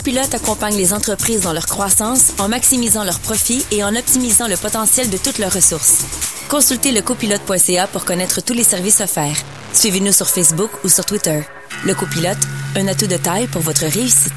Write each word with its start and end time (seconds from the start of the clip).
copilote 0.00 0.34
accompagne 0.34 0.76
les 0.76 0.94
entreprises 0.94 1.42
dans 1.42 1.52
leur 1.52 1.66
croissance 1.66 2.32
en 2.38 2.48
maximisant 2.48 3.04
leurs 3.04 3.20
profits 3.20 3.66
et 3.70 3.84
en 3.84 3.94
optimisant 3.94 4.48
le 4.48 4.56
potentiel 4.56 5.10
de 5.10 5.18
toutes 5.18 5.38
leurs 5.38 5.52
ressources. 5.52 6.06
Consultez 6.48 6.90
le 6.90 7.02
copilote.ca 7.02 7.86
pour 7.86 8.06
connaître 8.06 8.40
tous 8.40 8.54
les 8.54 8.64
services 8.64 9.02
offerts. 9.02 9.36
Suivez-nous 9.74 10.12
sur 10.12 10.26
Facebook 10.26 10.70
ou 10.84 10.88
sur 10.88 11.04
Twitter. 11.04 11.42
Le 11.84 11.94
copilote, 11.94 12.38
un 12.76 12.88
atout 12.88 13.08
de 13.08 13.18
taille 13.18 13.46
pour 13.48 13.60
votre 13.60 13.84
réussite. 13.84 14.32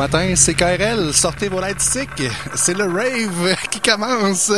Matin, 0.00 0.32
c'est 0.34 0.54
KRL. 0.54 1.12
Sortez 1.12 1.50
vos 1.50 1.60
light 1.60 1.78
sticks. 1.78 2.22
C'est 2.54 2.72
le 2.72 2.84
rave 2.84 3.54
qui 3.70 3.80
commence. 3.80 4.50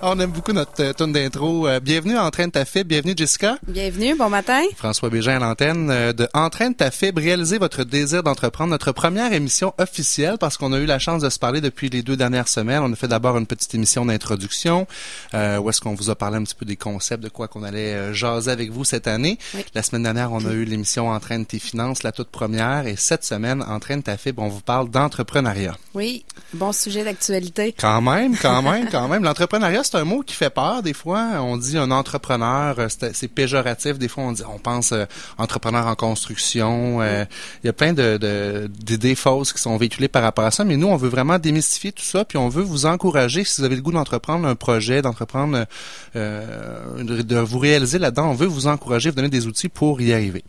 On 0.00 0.18
aime 0.18 0.30
beaucoup 0.30 0.54
notre 0.54 0.82
euh, 0.82 0.94
tune 0.94 1.12
d'intro. 1.12 1.68
Euh, 1.68 1.80
bienvenue 1.80 2.16
à 2.16 2.24
Entraîne 2.24 2.50
ta 2.50 2.64
fibre. 2.64 2.88
Bienvenue 2.88 3.12
Jessica. 3.14 3.58
Bienvenue, 3.68 4.16
bon 4.16 4.30
matin. 4.30 4.62
François 4.78 5.10
Bégin 5.10 5.36
à 5.36 5.38
l'antenne 5.38 5.90
euh, 5.90 6.14
de 6.14 6.26
Entraîne 6.32 6.74
ta 6.74 6.90
fibre. 6.90 7.20
Réalisez 7.20 7.58
votre 7.58 7.84
désir 7.84 8.22
d'entreprendre. 8.22 8.70
Notre 8.70 8.92
première 8.92 9.34
émission 9.34 9.74
officielle 9.76 10.36
parce 10.40 10.56
qu'on 10.56 10.72
a 10.72 10.78
eu 10.78 10.86
la 10.86 10.98
chance 10.98 11.20
de 11.20 11.28
se 11.28 11.38
parler 11.38 11.60
depuis 11.60 11.90
les 11.90 12.02
deux 12.02 12.16
dernières 12.16 12.48
semaines. 12.48 12.80
On 12.82 12.90
a 12.90 12.96
fait 12.96 13.08
d'abord 13.08 13.36
une 13.36 13.46
petite 13.46 13.74
émission 13.74 14.06
d'introduction 14.06 14.86
euh, 15.34 15.58
où 15.58 15.68
est-ce 15.68 15.82
qu'on 15.82 15.94
vous 15.94 16.08
a 16.08 16.14
parlé 16.14 16.38
un 16.38 16.44
petit 16.44 16.54
peu 16.54 16.64
des 16.64 16.76
concepts, 16.76 17.22
de 17.22 17.28
quoi 17.28 17.48
qu'on 17.48 17.64
allait 17.64 18.14
jaser 18.14 18.50
avec 18.50 18.70
vous 18.70 18.84
cette 18.84 19.08
année. 19.08 19.38
Oui. 19.54 19.62
La 19.74 19.82
semaine 19.82 20.04
dernière, 20.04 20.32
on 20.32 20.42
a 20.46 20.52
eu 20.52 20.64
l'émission 20.64 21.10
Entraîne 21.10 21.44
tes 21.44 21.58
finances, 21.58 22.02
la 22.02 22.12
toute 22.12 22.30
première. 22.30 22.86
Et 22.86 22.96
cette 22.96 23.26
semaine, 23.26 23.62
Entraîne 23.68 24.02
ta 24.02 24.16
fibre, 24.16 24.42
on 24.42 24.48
vous 24.48 24.62
parle 24.70 24.88
d'entrepreneuriat. 24.88 25.76
Oui, 25.94 26.24
bon 26.54 26.70
sujet 26.72 27.02
d'actualité. 27.02 27.74
Quand 27.76 28.00
même, 28.00 28.36
quand 28.36 28.62
même, 28.62 28.88
quand 28.92 29.08
même. 29.08 29.24
L'entrepreneuriat, 29.24 29.82
c'est 29.82 29.96
un 29.96 30.04
mot 30.04 30.22
qui 30.22 30.34
fait 30.36 30.48
peur 30.50 30.80
des 30.84 30.92
fois. 30.92 31.22
On 31.40 31.56
dit 31.56 31.76
un 31.76 31.90
entrepreneur, 31.90 32.76
euh, 32.78 32.86
c'est 33.12 33.26
péjoratif. 33.26 33.98
Des 33.98 34.06
fois, 34.06 34.22
on 34.24 34.32
dit, 34.32 34.42
on 34.48 34.60
pense 34.60 34.92
euh, 34.92 35.06
entrepreneur 35.38 35.88
en 35.88 35.96
construction. 35.96 37.00
euh, 37.02 37.24
Il 37.64 37.66
y 37.66 37.70
a 37.70 37.72
plein 37.72 37.92
de 37.94 38.16
de- 38.16 38.70
d'idées 38.72 39.16
fausses 39.16 39.52
qui 39.52 39.60
sont 39.60 39.76
véhiculées 39.76 40.06
par 40.06 40.22
rapport 40.22 40.44
à 40.44 40.52
ça. 40.52 40.62
Mais 40.64 40.76
nous, 40.76 40.86
on 40.86 40.96
veut 40.96 41.08
vraiment 41.08 41.40
démystifier 41.40 41.90
tout 41.90 42.04
ça, 42.04 42.24
puis 42.24 42.38
on 42.38 42.48
veut 42.48 42.62
vous 42.62 42.86
encourager 42.86 43.42
si 43.42 43.60
vous 43.60 43.64
avez 43.64 43.74
le 43.74 43.82
goût 43.82 43.90
d'entreprendre 43.92 44.46
un 44.46 44.54
projet, 44.54 45.02
d'entreprendre, 45.02 45.66
euh, 46.14 47.02
de, 47.02 47.22
de 47.22 47.36
vous 47.38 47.58
réaliser 47.58 47.98
là-dedans. 47.98 48.30
On 48.30 48.34
veut 48.34 48.46
vous 48.46 48.68
encourager, 48.68 49.10
vous 49.10 49.16
donner 49.16 49.28
des 49.28 49.48
outils 49.48 49.68
pour 49.68 50.00
y 50.00 50.12
arriver. 50.12 50.44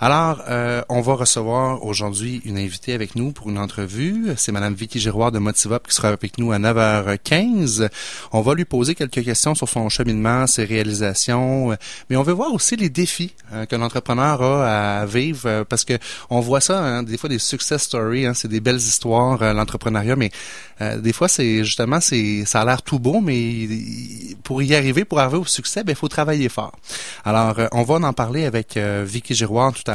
Alors, 0.00 0.44
euh, 0.48 0.82
on 0.88 1.00
va 1.00 1.14
recevoir 1.14 1.84
aujourd'hui 1.84 2.40
une 2.44 2.56
invitée 2.56 2.92
avec 2.92 3.16
nous 3.16 3.32
pour 3.32 3.50
une 3.50 3.58
entrevue. 3.58 4.32
C'est 4.36 4.52
Madame 4.52 4.72
Vicky 4.72 5.00
Giroir 5.00 5.32
de 5.32 5.40
Motivop 5.40 5.88
qui 5.88 5.92
sera 5.92 6.10
avec 6.10 6.38
nous 6.38 6.52
à 6.52 6.58
9h15. 6.60 7.88
On 8.30 8.40
va 8.40 8.54
lui 8.54 8.64
poser 8.64 8.94
quelques 8.94 9.24
questions 9.24 9.56
sur 9.56 9.68
son 9.68 9.88
cheminement, 9.88 10.46
ses 10.46 10.64
réalisations, 10.64 11.72
euh, 11.72 11.76
mais 12.08 12.16
on 12.16 12.22
veut 12.22 12.32
voir 12.32 12.54
aussi 12.54 12.76
les 12.76 12.90
défis 12.90 13.34
euh, 13.52 13.66
que 13.66 13.74
l'entrepreneur 13.74 14.40
a 14.40 15.00
à 15.00 15.06
vivre 15.06 15.40
euh, 15.46 15.64
parce 15.64 15.84
que 15.84 15.98
on 16.30 16.38
voit 16.38 16.60
ça 16.60 16.78
hein, 16.78 17.02
des 17.02 17.16
fois 17.16 17.28
des 17.28 17.40
success 17.40 17.82
stories, 17.82 18.26
hein, 18.26 18.34
c'est 18.34 18.48
des 18.48 18.60
belles 18.60 18.76
histoires 18.76 19.52
l'entrepreneuriat, 19.52 20.14
mais 20.14 20.30
euh, 20.80 20.98
des 20.98 21.12
fois 21.12 21.28
c'est 21.28 21.64
justement 21.64 22.00
c'est 22.00 22.44
ça 22.44 22.60
a 22.60 22.64
l'air 22.64 22.82
tout 22.82 22.98
beau, 22.98 23.20
mais 23.20 23.68
pour 24.44 24.62
y 24.62 24.74
arriver, 24.74 25.04
pour 25.04 25.18
arriver 25.18 25.38
au 25.38 25.44
succès, 25.44 25.82
ben 25.82 25.92
il 25.92 25.96
faut 25.96 26.08
travailler 26.08 26.48
fort. 26.48 26.72
Alors 27.24 27.56
on 27.72 27.82
va 27.82 27.94
en 27.94 28.12
parler 28.12 28.44
avec 28.44 28.76
euh, 28.76 29.04
Vicky 29.06 29.34
Giroir 29.34 29.72
tout 29.72 29.87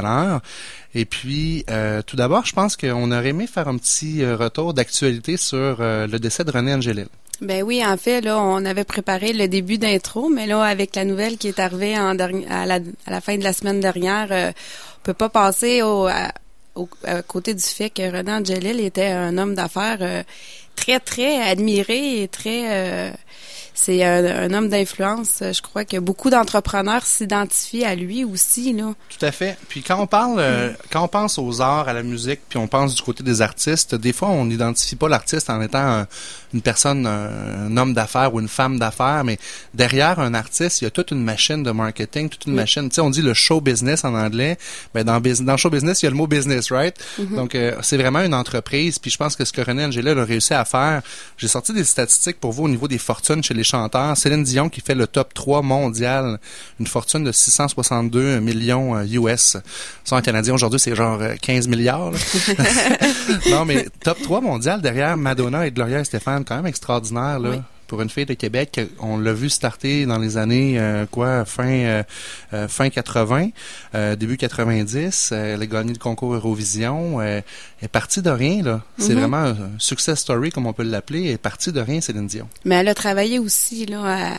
Et 0.96 1.06
puis, 1.06 1.66
euh, 1.70 2.02
tout 2.02 2.16
d'abord, 2.16 2.46
je 2.46 2.54
pense 2.54 2.78
qu'on 2.78 3.12
aurait 3.12 3.30
aimé 3.30 3.48
faire 3.48 3.68
un 3.68 3.78
petit 3.78 4.24
euh, 4.24 4.36
retour 4.36 4.74
d'actualité 4.74 5.38
sur 5.38 5.78
euh, 5.80 6.08
le 6.08 6.20
décès 6.20 6.44
de 6.44 6.52
René 6.52 6.74
Angélil. 6.74 7.08
Ben 7.42 7.64
oui, 7.64 7.84
en 7.86 7.98
fait, 7.98 8.22
là, 8.22 8.40
on 8.40 8.64
avait 8.64 8.84
préparé 8.84 9.34
le 9.34 9.48
début 9.48 9.78
d'intro, 9.78 10.30
mais 10.30 10.46
là, 10.46 10.62
avec 10.64 10.96
la 10.96 11.04
nouvelle 11.04 11.38
qui 11.38 11.48
est 11.48 11.60
arrivée 11.60 11.96
à, 11.96 12.14
la, 12.14 13.22
fin 13.22 13.38
de 13.38 13.44
la 13.44 13.54
semaine 13.54 13.80
dernière, 13.80 14.28
euh, 14.32 14.52
on 14.52 15.04
peut 15.04 15.14
pas 15.14 15.30
passer 15.30 15.82
au, 15.82 16.06
à, 16.06 16.32
à 17.04 17.22
côté 17.24 17.54
du 17.54 17.64
fait 17.64 17.90
que 17.90 18.04
René 18.04 18.32
Angelil 18.32 18.80
était 18.80 19.08
un 19.08 19.38
homme 19.38 19.56
d'affaires 19.56 20.24
très, 20.76 21.00
très 21.00 21.42
admiré 21.42 22.22
et 22.22 22.28
très... 22.28 23.14
c'est 23.74 24.04
un, 24.04 24.24
un 24.26 24.54
homme 24.54 24.70
d'influence. 24.70 25.38
Je 25.42 25.62
crois 25.62 25.86
que 25.86 25.98
beaucoup 25.98 26.30
d'entrepreneurs 26.30 27.06
s'identifient 27.06 27.86
à 27.86 27.96
lui 27.96 28.24
aussi, 28.24 28.74
là. 28.74 28.94
Tout 29.10 29.26
à 29.26 29.32
fait. 29.32 29.58
Puis 29.70 29.82
quand 29.82 30.00
on 30.00 30.08
parle, 30.08 30.36
euh, 30.40 30.70
quand 30.92 31.04
on 31.04 31.08
pense 31.08 31.38
aux 31.40 31.62
arts, 31.62 31.88
à 31.88 31.94
la 31.94 32.04
musique, 32.04 32.42
puis 32.50 32.58
on 32.60 32.68
pense 32.68 32.96
du 32.96 33.02
côté 33.02 33.24
des 33.24 33.42
artistes, 33.42 33.96
des 33.96 34.14
fois 34.14 34.30
on 34.30 34.46
n'identifie 34.46 34.96
pas 34.96 35.10
l'artiste 35.10 35.50
en 35.50 35.62
étant 35.62 35.80
un- 35.80 36.08
une 36.54 36.62
personne, 36.62 37.08
un, 37.08 37.66
un 37.68 37.78
homme 37.78 37.94
d'affaires 37.96 38.34
ou 38.34 38.40
une 38.40 38.48
femme 38.48 38.78
d'affaires, 38.78 39.24
mais 39.24 39.40
derrière 39.74 40.20
un 40.20 40.34
artiste, 40.36 40.82
il 40.82 40.84
y 40.84 40.88
a 40.88 40.92
toute 40.92 41.10
une 41.12 41.24
machine 41.24 41.64
de 41.64 41.72
marketing, 41.72 42.30
toute 42.30 42.46
une 42.46 42.52
Oui. 42.54 42.58
machine. 42.60 42.90
Tu 42.90 42.96
sais, 42.96 43.02
on 43.02 43.10
dit 43.10 43.24
le 43.24 43.34
show 43.34 43.60
business 43.60 44.04
en 44.06 44.14
anglais. 44.14 44.58
Ben 44.94 45.04
dans, 45.04 45.58
show 45.58 45.70
business, 45.72 46.02
il 46.04 46.06
y 46.06 46.08
a 46.08 46.12
le 46.12 46.16
mot 46.16 46.28
business, 46.28 46.72
right? 46.72 46.96
Donc 47.32 47.56
euh, 47.56 47.76
c'est 47.82 47.98
vraiment 47.98 48.20
une 48.22 48.36
entreprise. 48.36 49.00
Puis 49.00 49.10
je 49.10 49.18
pense 49.18 49.36
que 49.36 49.46
ce 49.46 49.52
que 49.52 49.62
René 49.62 49.86
Angela 49.86 50.12
a 50.12 50.24
réussi 50.26 50.54
à 50.54 50.64
faire, 50.64 51.02
j'ai 51.38 51.48
sorti 51.48 51.74
des 51.74 51.84
statistiques 51.84 52.40
pour 52.40 52.52
vous 52.52 52.64
au 52.66 52.70
niveau 52.70 52.88
des 52.88 53.00
fortunes 53.00 53.44
chez 53.44 53.54
les 53.56 53.63
chanteurs. 53.64 54.16
Céline 54.18 54.44
Dion 54.44 54.70
qui 54.70 54.82
fait 54.82 54.96
le 54.96 55.08
top 55.08 55.34
3 55.34 55.62
mondial, 55.62 56.40
une 56.80 56.88
fortune 56.88 57.24
de 57.24 57.32
662 57.32 58.40
millions 58.40 58.96
euh, 58.96 59.06
US. 59.06 59.58
Ça 60.04 60.16
en 60.16 60.22
canadien 60.22 60.54
aujourd'hui, 60.54 60.80
c'est 60.80 60.96
genre 60.96 61.20
euh, 61.22 61.36
15 61.42 61.68
milliards. 61.68 62.12
là. 62.12 62.18
non, 63.52 63.66
mais 63.66 63.88
top 64.04 64.22
3 64.22 64.42
mondial 64.42 64.82
derrière 64.82 65.18
Madonna 65.18 65.66
et 65.68 65.72
Gloria 65.72 66.00
Estefan, 66.00 66.44
quand 66.44 66.56
même 66.56 66.68
extraordinaire 66.68 67.40
là. 67.40 67.50
Oui. 67.52 67.58
Pour 67.94 68.02
une 68.02 68.10
fille 68.10 68.26
de 68.26 68.34
Québec, 68.34 68.82
on 69.00 69.20
l'a 69.20 69.34
vu 69.34 69.52
starter 69.52 70.08
dans 70.08 70.18
les 70.18 70.36
années 70.38 70.80
euh, 70.80 71.06
quoi 71.06 71.46
fin 71.46 71.68
euh, 71.70 72.04
euh, 72.52 72.68
fin 72.68 72.90
80, 72.90 73.50
euh, 73.94 74.16
début 74.16 74.36
90. 74.36 75.30
euh, 75.32 75.54
elle 75.54 75.62
a 75.62 75.66
gagné 75.68 75.94
le 75.94 76.00
concours 76.00 76.34
Eurovision. 76.34 77.22
elle 77.22 77.44
est 77.84 77.88
partie 77.88 78.24
de 78.24 78.32
rien 78.32 78.64
là. 78.64 78.82
C'est 78.98 79.14
Mhm. 79.14 79.20
vraiment 79.20 79.38
un 79.46 79.56
success 79.78 80.22
story 80.22 80.50
comme 80.50 80.66
on 80.66 80.74
peut 80.74 80.82
l'appeler. 80.82 81.26
Elle 81.26 81.32
est 81.34 81.38
partie 81.38 81.72
de 81.72 81.80
rien, 81.82 82.02
Céline 82.02 82.26
Dion. 82.26 82.50
Mais 82.66 82.74
elle 82.78 82.88
a 82.88 82.96
travaillé 82.96 83.38
aussi, 83.38 83.86
là. 83.86 84.02
à- 84.34 84.38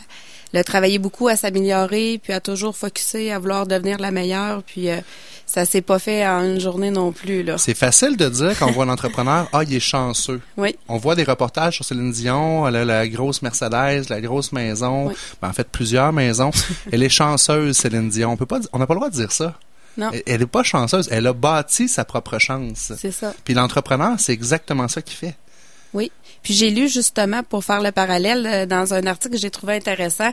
elle 0.55 0.61
a 0.61 0.63
travaillé 0.63 0.99
beaucoup 0.99 1.27
à 1.27 1.35
s'améliorer, 1.35 2.17
puis 2.23 2.31
à 2.31 2.39
toujours 2.39 2.77
focuser, 2.77 3.29
à 3.33 3.39
vouloir 3.39 3.67
devenir 3.67 3.99
la 3.99 4.09
meilleure, 4.09 4.63
puis 4.63 4.89
euh, 4.89 5.01
ça 5.45 5.65
s'est 5.65 5.81
pas 5.81 5.99
fait 5.99 6.25
en 6.25 6.43
une 6.45 6.61
journée 6.61 6.91
non 6.91 7.11
plus, 7.11 7.43
là. 7.43 7.57
C'est 7.57 7.73
facile 7.73 8.15
de 8.15 8.29
dire 8.29 8.57
quand 8.57 8.67
on 8.69 8.71
voit 8.71 8.85
un 8.85 8.89
entrepreneur, 8.89 9.49
ah, 9.51 9.63
il 9.63 9.73
est 9.75 9.81
chanceux. 9.81 10.39
Oui. 10.55 10.73
On 10.87 10.97
voit 10.97 11.15
des 11.15 11.25
reportages 11.25 11.75
sur 11.75 11.83
Céline 11.83 12.09
Dion, 12.13 12.65
elle 12.69 12.77
a 12.77 12.85
la 12.85 13.05
grosse 13.09 13.41
Mercedes, 13.41 14.05
la 14.09 14.21
grosse 14.21 14.53
maison, 14.53 15.07
Oui. 15.09 15.13
ben, 15.41 15.49
en 15.49 15.53
fait 15.53 15.67
plusieurs 15.67 16.13
maisons. 16.13 16.51
elle 16.89 17.03
est 17.03 17.09
chanceuse, 17.09 17.75
Céline 17.75 18.07
Dion. 18.07 18.31
On 18.31 18.37
peut 18.37 18.45
pas, 18.45 18.59
on 18.71 18.79
n'a 18.79 18.87
pas 18.87 18.93
le 18.93 18.99
droit 19.01 19.09
de 19.09 19.15
dire 19.15 19.33
ça. 19.33 19.55
Non. 19.97 20.09
Elle, 20.13 20.23
elle 20.25 20.41
est 20.41 20.47
pas 20.47 20.63
chanceuse, 20.63 21.09
elle 21.11 21.27
a 21.27 21.33
bâti 21.33 21.89
sa 21.89 22.05
propre 22.05 22.39
chance. 22.39 22.93
C'est 22.97 23.11
ça. 23.11 23.33
Puis 23.43 23.53
l'entrepreneur, 23.53 24.13
c'est 24.19 24.31
exactement 24.33 24.87
ça 24.87 25.01
qu'il 25.01 25.17
fait. 25.17 25.35
Oui. 25.93 26.13
Puis 26.45 26.53
j'ai 26.53 26.69
lu 26.69 26.87
justement 26.87 27.41
pour 27.41 27.65
faire 27.65 27.81
le 27.81 27.91
parallèle 27.91 28.45
euh, 28.45 28.65
dans 28.67 28.93
un 28.93 29.07
article 29.07 29.33
que 29.33 29.41
j'ai 29.41 29.49
trouvé 29.49 29.73
intéressant, 29.73 30.31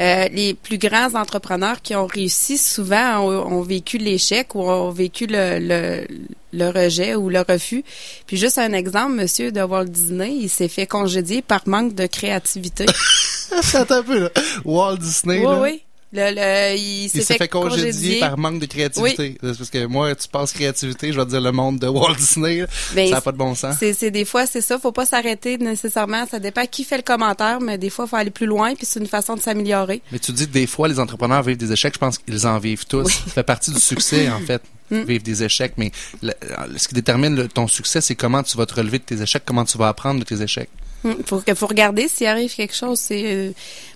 euh, 0.00 0.28
les 0.28 0.52
plus 0.52 0.76
grands 0.76 1.14
entrepreneurs 1.14 1.80
qui 1.80 1.96
ont 1.96 2.06
réussi 2.06 2.58
souvent 2.58 3.20
ont, 3.20 3.54
ont 3.54 3.62
vécu 3.62 3.96
l'échec 3.96 4.54
ou 4.54 4.60
ont 4.60 4.90
vécu 4.90 5.26
le, 5.26 5.58
le, 5.58 6.06
le 6.52 6.68
rejet 6.68 7.14
ou 7.14 7.30
le 7.30 7.40
refus. 7.40 7.84
Puis 8.26 8.36
juste 8.36 8.58
un 8.58 8.74
exemple, 8.74 9.14
monsieur 9.14 9.50
de 9.50 9.62
Walt 9.62 9.86
Disney, 9.86 10.36
il 10.42 10.50
s'est 10.50 10.68
fait 10.68 10.86
congédier 10.86 11.40
par 11.40 11.62
manque 11.66 11.94
de 11.94 12.06
créativité. 12.06 12.84
Attends 13.72 13.94
un 13.94 14.02
peu, 14.02 14.20
là. 14.24 14.30
Walt 14.66 14.98
Disney, 14.98 15.38
oui, 15.38 15.44
là, 15.44 15.60
oui. 15.62 15.82
Le, 16.12 16.30
le, 16.34 16.76
il 16.78 17.08
s'est 17.10 17.20
s'est 17.22 17.36
fait, 17.36 17.48
congédier, 17.48 17.90
congédier 17.90 18.20
par 18.20 18.38
manque 18.38 18.60
de 18.60 18.66
créativité. 18.66 19.36
C'est 19.42 19.56
Parce 19.58 19.70
que 19.70 19.86
moi, 19.86 20.14
tu 20.14 20.28
penses 20.28 20.52
créativité, 20.52 21.12
je 21.12 21.18
vais 21.18 21.24
te 21.24 21.30
dire 21.30 21.40
le 21.40 21.50
monde 21.52 21.78
de 21.80 21.88
Walt 21.88 22.14
Disney. 22.14 22.64
Ben, 22.94 23.08
ça 23.08 23.16
n'a 23.16 23.20
pas 23.20 23.32
de 23.32 23.36
bon 23.36 23.54
sens. 23.54 23.74
C'est, 23.78 24.10
des 24.10 24.24
fois, 24.24 24.46
c'est 24.46 24.60
ça. 24.60 24.78
Faut 24.78 24.92
pas 24.92 25.04
s'arrêter 25.04 25.58
nécessairement. 25.58 26.24
Ça 26.26 26.38
dépend 26.38 26.64
qui 26.66 26.84
fait 26.84 26.96
le 26.98 27.02
commentaire, 27.02 27.60
mais 27.60 27.76
des 27.76 27.90
fois, 27.90 28.06
faut 28.06 28.16
aller 28.16 28.30
plus 28.30 28.46
loin. 28.46 28.74
Puis 28.76 28.86
c'est 28.86 29.00
une 29.00 29.06
façon 29.08 29.34
de 29.34 29.40
s'améliorer. 29.40 30.00
Mais 30.12 30.18
tu 30.20 30.32
dis 30.32 30.46
des 30.46 30.66
fois 30.66 30.86
les 30.88 31.00
entrepreneurs 31.00 31.42
vivent 31.42 31.56
des 31.56 31.72
échecs, 31.72 31.94
je 31.94 31.98
pense 31.98 32.18
qu'ils 32.18 32.46
en 32.46 32.58
vivent 32.58 32.86
tous. 32.86 33.08
Ça 33.10 33.30
fait 33.32 33.42
partie 33.42 33.72
du 33.72 33.80
succès 33.80 34.28
en 34.30 34.40
fait, 34.40 34.62
Mm. 34.88 35.02
vivre 35.02 35.24
des 35.24 35.42
échecs. 35.42 35.72
Mais 35.76 35.90
le- 36.22 36.32
ce 36.76 36.86
qui 36.86 36.94
détermine 36.94 37.34
le- 37.34 37.48
ton 37.48 37.66
succès, 37.66 38.00
c'est 38.00 38.14
comment 38.14 38.44
tu 38.44 38.56
vas 38.56 38.66
te 38.66 38.74
relever 38.74 39.00
de 39.00 39.02
tes 39.04 39.20
échecs, 39.20 39.42
comment 39.44 39.64
tu 39.64 39.76
vas 39.76 39.88
apprendre 39.88 40.20
de 40.20 40.24
tes 40.24 40.40
échecs. 40.40 40.70
Il 41.04 41.24
faut, 41.24 41.42
faut 41.54 41.66
regarder 41.66 42.08
s'il 42.08 42.26
arrive 42.26 42.54
quelque 42.54 42.74
chose. 42.74 42.98
C'est 42.98 43.22
euh, 43.24 43.52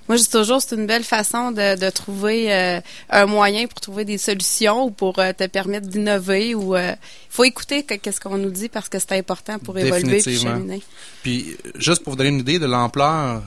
moi 0.08 0.16
je 0.16 0.22
dis 0.22 0.30
toujours 0.30 0.60
c'est 0.60 0.76
une 0.76 0.86
belle 0.86 1.04
façon 1.04 1.50
de, 1.50 1.78
de 1.78 1.90
trouver 1.90 2.52
euh, 2.52 2.80
un 3.10 3.26
moyen 3.26 3.66
pour 3.66 3.80
trouver 3.80 4.04
des 4.04 4.18
solutions 4.18 4.84
ou 4.84 4.90
pour 4.90 5.18
euh, 5.18 5.32
te 5.32 5.46
permettre 5.46 5.88
d'innover 5.88 6.54
ou 6.54 6.76
il 6.76 6.96
faut 7.28 7.44
écouter 7.44 7.82
qu'est-ce 7.84 8.20
qu'on 8.20 8.38
nous 8.38 8.50
dit 8.50 8.68
parce 8.68 8.88
que 8.88 8.98
c'est 8.98 9.12
important 9.12 9.58
pour 9.58 9.78
évoluer 9.78 10.18
et 10.18 10.36
cheminer. 10.36 10.82
Puis 11.22 11.56
juste 11.76 12.02
pour 12.04 12.12
vous 12.12 12.16
donner 12.16 12.30
une 12.30 12.40
idée 12.40 12.58
de 12.58 12.66
l'ampleur 12.66 13.42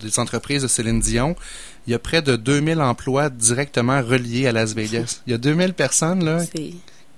des 0.00 0.18
entreprises 0.18 0.62
de 0.62 0.68
Céline 0.68 1.00
Dion, 1.00 1.36
il 1.86 1.92
y 1.92 1.94
a 1.94 1.98
près 1.98 2.22
de 2.22 2.36
2000 2.36 2.80
emplois 2.80 3.30
directement 3.30 4.02
reliés 4.02 4.46
à 4.46 4.52
Las 4.52 4.74
Vegas. 4.74 5.22
Il 5.26 5.30
y 5.30 5.34
a 5.34 5.38
2000 5.38 5.74
personnes 5.74 6.24
là 6.24 6.44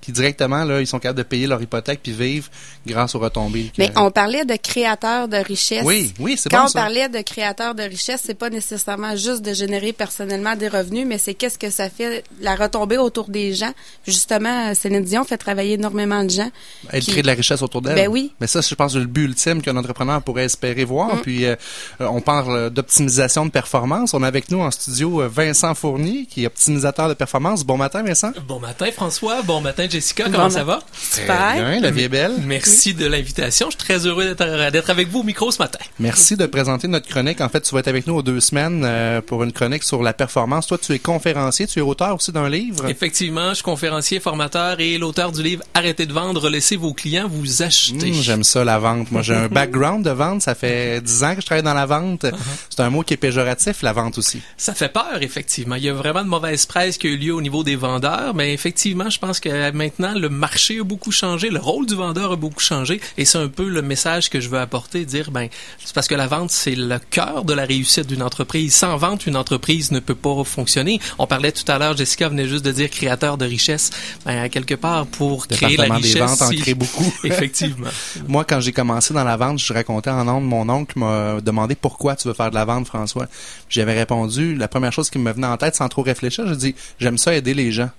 qui 0.01 0.11
directement, 0.11 0.63
là, 0.63 0.81
ils 0.81 0.87
sont 0.87 0.99
capables 0.99 1.19
de 1.19 1.23
payer 1.23 1.47
leur 1.47 1.61
hypothèque 1.61 2.01
puis 2.01 2.11
vivre 2.11 2.49
grâce 2.85 3.15
aux 3.15 3.19
retombées. 3.19 3.71
Mais 3.77 3.91
on 3.95 4.11
parlait 4.11 4.45
de 4.45 4.55
créateurs 4.55 5.27
de 5.27 5.37
richesse. 5.37 5.83
Oui, 5.85 6.13
oui, 6.19 6.35
c'est 6.37 6.49
bon 6.49 6.57
Quand 6.57 6.69
on 6.69 6.71
parlait 6.71 7.09
de 7.09 7.21
créateurs 7.21 7.75
de 7.75 7.83
richesse, 7.83 8.21
c'est 8.25 8.35
pas 8.35 8.49
nécessairement 8.49 9.15
juste 9.15 9.43
de 9.43 9.53
générer 9.53 9.93
personnellement 9.93 10.55
des 10.55 10.67
revenus, 10.67 11.05
mais 11.05 11.17
c'est 11.17 11.33
qu'est-ce 11.33 11.59
que 11.59 11.69
ça 11.69 11.89
fait, 11.89 12.23
la 12.39 12.55
retombée 12.55 12.97
autour 12.97 13.29
des 13.29 13.53
gens. 13.53 13.71
Justement, 14.05 14.73
Céline 14.73 15.03
Dion 15.03 15.23
fait 15.23 15.37
travailler 15.37 15.73
énormément 15.73 16.23
de 16.23 16.29
gens. 16.29 16.51
Elle 16.89 17.03
crée 17.05 17.21
de 17.21 17.27
la 17.27 17.33
richesse 17.33 17.61
autour 17.61 17.81
d'elle. 17.81 17.95
Ben 17.95 18.07
oui. 18.07 18.33
Mais 18.39 18.47
ça, 18.47 18.61
je 18.61 18.73
pense, 18.75 18.93
c'est 18.93 18.99
le 18.99 19.05
but 19.05 19.25
ultime 19.25 19.61
qu'un 19.61 19.77
entrepreneur 19.77 20.21
pourrait 20.21 20.45
espérer 20.45 20.83
voir. 20.83 21.15
Mm. 21.15 21.21
Puis, 21.21 21.45
euh, 21.45 21.55
on 21.99 22.21
parle 22.21 22.69
d'optimisation 22.71 23.45
de 23.45 23.51
performance. 23.51 24.13
On 24.13 24.23
a 24.23 24.27
avec 24.27 24.49
nous 24.49 24.59
en 24.59 24.71
studio 24.71 25.21
euh, 25.21 25.27
Vincent 25.27 25.75
Fournier, 25.75 26.25
qui 26.29 26.43
est 26.43 26.47
optimisateur 26.47 27.09
de 27.09 27.13
performance. 27.13 27.63
Bon 27.63 27.77
matin, 27.77 28.03
Vincent. 28.03 28.31
Bon 28.47 28.59
matin, 28.59 28.87
François. 28.91 29.41
Bon 29.43 29.61
matin, 29.61 29.87
Jessica, 29.91 30.29
comment 30.29 30.49
ça 30.49 30.63
va? 30.63 30.79
Super. 30.93 31.53
bien, 31.55 31.81
la 31.81 31.91
vie 31.91 32.03
est 32.03 32.09
belle. 32.09 32.35
Merci 32.45 32.93
de 32.93 33.05
l'invitation. 33.05 33.67
Je 33.67 33.71
suis 33.71 33.85
très 33.85 34.05
heureux 34.07 34.35
d'être 34.35 34.89
avec 34.89 35.09
vous 35.09 35.19
au 35.19 35.23
micro 35.23 35.51
ce 35.51 35.57
matin. 35.59 35.79
Merci 35.99 36.37
de 36.37 36.45
présenter 36.45 36.87
notre 36.87 37.09
chronique. 37.09 37.41
En 37.41 37.49
fait, 37.49 37.59
tu 37.59 37.73
vas 37.73 37.81
être 37.81 37.89
avec 37.89 38.07
nous 38.07 38.15
aux 38.15 38.21
deux 38.21 38.39
semaines 38.39 38.83
euh, 38.85 39.19
pour 39.21 39.43
une 39.43 39.51
chronique 39.51 39.83
sur 39.83 40.01
la 40.01 40.13
performance. 40.13 40.67
Toi, 40.67 40.77
tu 40.77 40.93
es 40.93 40.99
conférencier, 40.99 41.67
tu 41.67 41.79
es 41.79 41.81
auteur 41.81 42.15
aussi 42.15 42.31
d'un 42.31 42.47
livre. 42.47 42.87
Effectivement, 42.87 43.49
je 43.49 43.55
suis 43.55 43.63
conférencier, 43.63 44.21
formateur 44.21 44.79
et 44.79 44.97
l'auteur 44.97 45.31
du 45.31 45.43
livre 45.43 45.63
Arrêtez 45.73 46.05
de 46.05 46.13
vendre, 46.13 46.49
laissez 46.49 46.77
vos 46.77 46.93
clients 46.93 47.27
vous 47.27 47.61
acheter. 47.61 48.11
Mmh, 48.11 48.21
j'aime 48.21 48.43
ça, 48.43 48.63
la 48.63 48.79
vente. 48.79 49.11
Moi, 49.11 49.21
j'ai 49.21 49.35
un 49.35 49.47
background 49.51 50.05
de 50.05 50.11
vente. 50.11 50.41
Ça 50.41 50.55
fait 50.55 51.01
dix 51.01 51.23
ans 51.23 51.35
que 51.35 51.41
je 51.41 51.45
travaille 51.45 51.63
dans 51.63 51.73
la 51.73 51.85
vente. 51.85 52.23
Uh-huh. 52.23 52.35
C'est 52.69 52.81
un 52.81 52.89
mot 52.89 53.03
qui 53.03 53.13
est 53.13 53.17
péjoratif, 53.17 53.81
la 53.81 53.91
vente 53.91 54.17
aussi. 54.17 54.41
Ça 54.55 54.73
fait 54.73 54.89
peur, 54.89 55.21
effectivement. 55.21 55.75
Il 55.75 55.83
y 55.83 55.89
a 55.89 55.93
vraiment 55.93 56.23
de 56.23 56.29
mauvaise 56.29 56.65
presse 56.65 56.97
qui 56.97 57.07
a 57.07 57.09
eu 57.09 57.17
lieu 57.17 57.33
au 57.33 57.41
niveau 57.41 57.63
des 57.63 57.75
vendeurs, 57.75 58.33
mais 58.33 58.53
effectivement, 58.53 59.09
je 59.09 59.19
pense 59.19 59.39
que 59.39 59.71
maintenant, 59.81 60.13
le 60.13 60.29
marché 60.29 60.79
a 60.79 60.83
beaucoup 60.83 61.11
changé, 61.11 61.49
le 61.49 61.59
rôle 61.59 61.87
du 61.87 61.95
vendeur 61.95 62.31
a 62.33 62.35
beaucoup 62.35 62.59
changé, 62.59 63.01
et 63.17 63.25
c'est 63.25 63.39
un 63.39 63.47
peu 63.47 63.67
le 63.67 63.81
message 63.81 64.29
que 64.29 64.39
je 64.39 64.47
veux 64.47 64.59
apporter, 64.59 65.05
dire, 65.05 65.31
ben, 65.31 65.47
c'est 65.83 65.95
parce 65.95 66.07
que 66.07 66.13
la 66.13 66.27
vente, 66.27 66.51
c'est 66.51 66.75
le 66.75 66.99
cœur 66.99 67.45
de 67.45 67.53
la 67.53 67.65
réussite 67.65 68.05
d'une 68.05 68.21
entreprise. 68.21 68.75
Sans 68.75 68.95
vente, 68.97 69.25
une 69.25 69.35
entreprise 69.35 69.91
ne 69.91 69.99
peut 69.99 70.13
pas 70.13 70.43
fonctionner. 70.43 70.99
On 71.17 71.25
parlait 71.25 71.51
tout 71.51 71.69
à 71.71 71.79
l'heure, 71.79 71.97
Jessica 71.97 72.29
venait 72.29 72.47
juste 72.47 72.63
de 72.63 72.71
dire 72.71 72.91
créateur 72.91 73.39
de 73.39 73.45
richesse. 73.45 73.89
Ben, 74.23 74.49
quelque 74.49 74.75
part, 74.75 75.07
pour 75.07 75.47
créer 75.47 75.77
la 75.77 75.95
richesse. 75.95 76.13
des 76.13 76.19
ventes 76.19 76.41
en 76.43 76.49
crée 76.49 76.75
beaucoup. 76.75 77.11
Effectivement. 77.23 77.89
Moi, 78.27 78.45
quand 78.45 78.59
j'ai 78.59 78.73
commencé 78.73 79.15
dans 79.15 79.23
la 79.23 79.35
vente, 79.35 79.57
je 79.57 79.73
racontais 79.73 80.11
en 80.11 80.27
ondes, 80.27 80.45
mon 80.45 80.69
oncle 80.69 80.99
m'a 80.99 81.41
demandé 81.41 81.73
pourquoi 81.73 82.15
tu 82.15 82.27
veux 82.27 82.35
faire 82.35 82.51
de 82.51 82.55
la 82.55 82.65
vente, 82.65 82.85
François. 82.85 83.25
J'avais 83.67 83.97
répondu, 83.97 84.55
la 84.55 84.67
première 84.67 84.93
chose 84.93 85.09
qui 85.09 85.17
me 85.17 85.31
venait 85.31 85.47
en 85.47 85.57
tête 85.57 85.75
sans 85.75 85.89
trop 85.89 86.03
réfléchir, 86.03 86.45
je 86.45 86.53
dis, 86.53 86.75
j'aime 86.99 87.17
ça 87.17 87.33
aider 87.33 87.55
les 87.55 87.71
gens. 87.71 87.89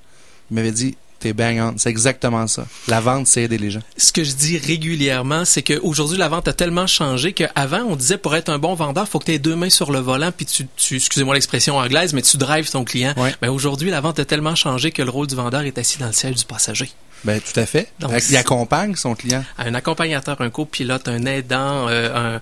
Il 0.51 0.57
m'avait 0.57 0.71
dit, 0.71 0.97
T'es 1.23 1.33
bang 1.33 1.75
C'est 1.77 1.89
exactement 1.89 2.49
ça. 2.49 2.67
La 2.89 3.01
vente, 3.01 3.29
c'est 3.29 3.45
aider 3.45 3.57
les 3.57 3.71
gens. 3.71 3.79
Ce 3.97 4.13
que 4.13 4.25
je 4.25 4.33
dis 4.33 4.59
régulièrement, 4.59 5.45
c'est 5.45 5.63
qu'aujourd'hui, 5.63 6.19
la 6.19 6.29
vente 6.29 6.49
a 6.49 6.53
tellement 6.53 6.89
changé 6.89 7.33
qu'avant, 7.33 7.85
on 7.89 7.95
disait 7.95 8.19
pour 8.19 8.35
être 8.35 8.49
un 8.49 8.59
bon 8.59 8.75
vendeur, 8.75 9.07
faut 9.09 9.21
que 9.21 9.27
tu 9.27 9.33
aies 9.33 9.39
deux 9.39 9.55
mains 9.55 9.71
sur 9.71 9.93
le 9.93 10.01
volant, 10.01 10.33
puis 10.37 10.47
tu, 10.47 10.67
tu 10.77 10.97
excusez-moi 10.97 11.35
l'expression 11.37 11.77
anglaise, 11.77 12.13
mais 12.13 12.23
tu 12.23 12.39
drives 12.39 12.69
ton 12.69 12.83
client. 12.83 13.15
Mais 13.41 13.47
aujourd'hui, 13.47 13.91
la 13.91 14.01
vente 14.01 14.19
a 14.19 14.25
tellement 14.25 14.57
changé 14.57 14.91
que 14.91 15.03
le 15.03 15.11
rôle 15.11 15.29
du 15.29 15.37
vendeur 15.37 15.61
est 15.63 15.79
assis 15.79 15.99
dans 15.99 16.09
le 16.09 16.13
siège 16.13 16.35
du 16.35 16.45
passager. 16.45 16.91
Ben 17.25 17.41
tout 17.41 17.59
à 17.59 17.67
fait. 17.67 17.89
Donc, 18.01 18.13
il 18.29 18.37
accompagne 18.37 18.97
son 18.97 19.15
client. 19.15 19.45
Un 19.59 19.75
accompagnateur, 19.75 20.41
un 20.41 20.51
copilote, 20.51 21.09
un 21.09 21.25
aidant, 21.25 21.87
euh, 21.89 22.39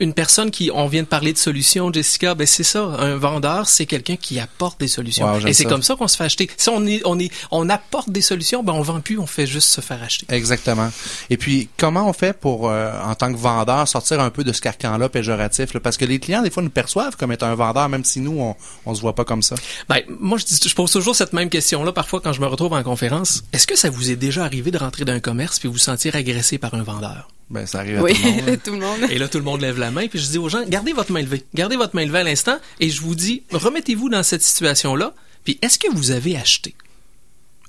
une 0.00 0.12
personne 0.14 0.50
qui, 0.50 0.70
on 0.72 0.86
vient 0.86 1.02
de 1.02 1.08
parler 1.08 1.32
de 1.32 1.38
solutions, 1.38 1.92
Jessica, 1.92 2.34
ben 2.34 2.46
c'est 2.46 2.64
ça. 2.64 2.80
Un 2.80 3.16
vendeur, 3.16 3.68
c'est 3.68 3.86
quelqu'un 3.86 4.16
qui 4.16 4.40
apporte 4.40 4.80
des 4.80 4.88
solutions. 4.88 5.38
Et 5.46 5.52
c'est 5.52 5.64
comme 5.64 5.82
ça 5.82 5.94
qu'on 5.94 6.08
se 6.08 6.16
fait 6.16 6.24
acheter. 6.24 6.50
Si 6.56 6.68
on 6.68 6.84
est, 6.86 7.00
on 7.04 7.18
est, 7.18 7.32
on 7.50 7.68
apporte 7.68 8.10
des 8.10 8.20
solutions, 8.20 8.62
ben 8.62 8.72
on 8.72 8.82
vend 8.82 9.00
plus, 9.00 9.18
on 9.18 9.26
fait 9.26 9.46
juste 9.46 9.68
se 9.68 9.80
faire 9.80 10.02
acheter. 10.02 10.26
Exactement. 10.28 10.90
Et 11.30 11.36
puis 11.36 11.68
comment 11.76 12.08
on 12.08 12.12
fait 12.12 12.32
pour, 12.32 12.68
euh, 12.68 12.92
en 13.04 13.14
tant 13.14 13.32
que 13.32 13.38
vendeur, 13.38 13.86
sortir 13.86 14.20
un 14.20 14.30
peu 14.30 14.44
de 14.44 14.52
ce 14.52 14.60
carcan-là 14.60 15.08
péjoratif, 15.08 15.74
là? 15.74 15.80
parce 15.80 15.96
que 15.96 16.04
les 16.04 16.18
clients 16.18 16.42
des 16.42 16.50
fois 16.50 16.62
nous 16.62 16.70
perçoivent 16.70 17.16
comme 17.16 17.32
étant 17.32 17.46
un 17.46 17.54
vendeur, 17.54 17.88
même 17.88 18.04
si 18.04 18.20
nous 18.20 18.38
on, 18.40 18.56
on 18.86 18.94
se 18.94 19.00
voit 19.00 19.14
pas 19.14 19.24
comme 19.24 19.42
ça. 19.42 19.54
Ben 19.88 20.00
moi 20.08 20.38
je, 20.38 20.44
dis, 20.44 20.58
je 20.62 20.74
pose 20.74 20.90
toujours 20.90 21.14
cette 21.14 21.32
même 21.32 21.50
question-là 21.50 21.92
parfois 21.92 22.20
quand 22.20 22.32
je 22.32 22.40
me 22.40 22.46
retrouve 22.46 22.72
en 22.72 22.82
conférence. 22.82 23.44
Est-ce 23.52 23.66
que 23.66 23.76
ça 23.76 23.90
vous 23.90 24.07
est 24.10 24.16
déjà 24.16 24.44
arrivé 24.44 24.70
de 24.70 24.78
rentrer 24.78 25.04
dans 25.04 25.12
un 25.12 25.20
commerce 25.20 25.58
puis 25.58 25.68
vous 25.68 25.78
sentir 25.78 26.16
agressé 26.16 26.58
par 26.58 26.74
un 26.74 26.82
vendeur? 26.82 27.28
Ben, 27.50 27.66
ça 27.66 27.80
arrive 27.80 27.96
à 27.96 28.00
tout, 28.00 28.14
le 28.14 28.30
monde. 28.30 28.62
tout 28.64 28.72
le 28.72 28.78
monde. 28.78 29.10
Et 29.10 29.18
là, 29.18 29.28
tout 29.28 29.38
le 29.38 29.44
monde 29.44 29.60
lève 29.62 29.78
la 29.78 29.90
main, 29.90 30.06
puis 30.06 30.18
je 30.18 30.26
dis 30.26 30.38
aux 30.38 30.48
gens, 30.48 30.64
gardez 30.68 30.92
votre 30.92 31.12
main 31.12 31.22
levée. 31.22 31.44
Gardez 31.54 31.76
votre 31.76 31.96
main 31.96 32.04
levée 32.04 32.18
à 32.18 32.24
l'instant, 32.24 32.58
et 32.80 32.90
je 32.90 33.00
vous 33.00 33.14
dis, 33.14 33.42
remettez-vous 33.52 34.10
dans 34.10 34.22
cette 34.22 34.42
situation-là, 34.42 35.14
puis 35.44 35.58
est-ce 35.62 35.78
que 35.78 35.90
vous 35.90 36.10
avez 36.10 36.36
acheté? 36.36 36.74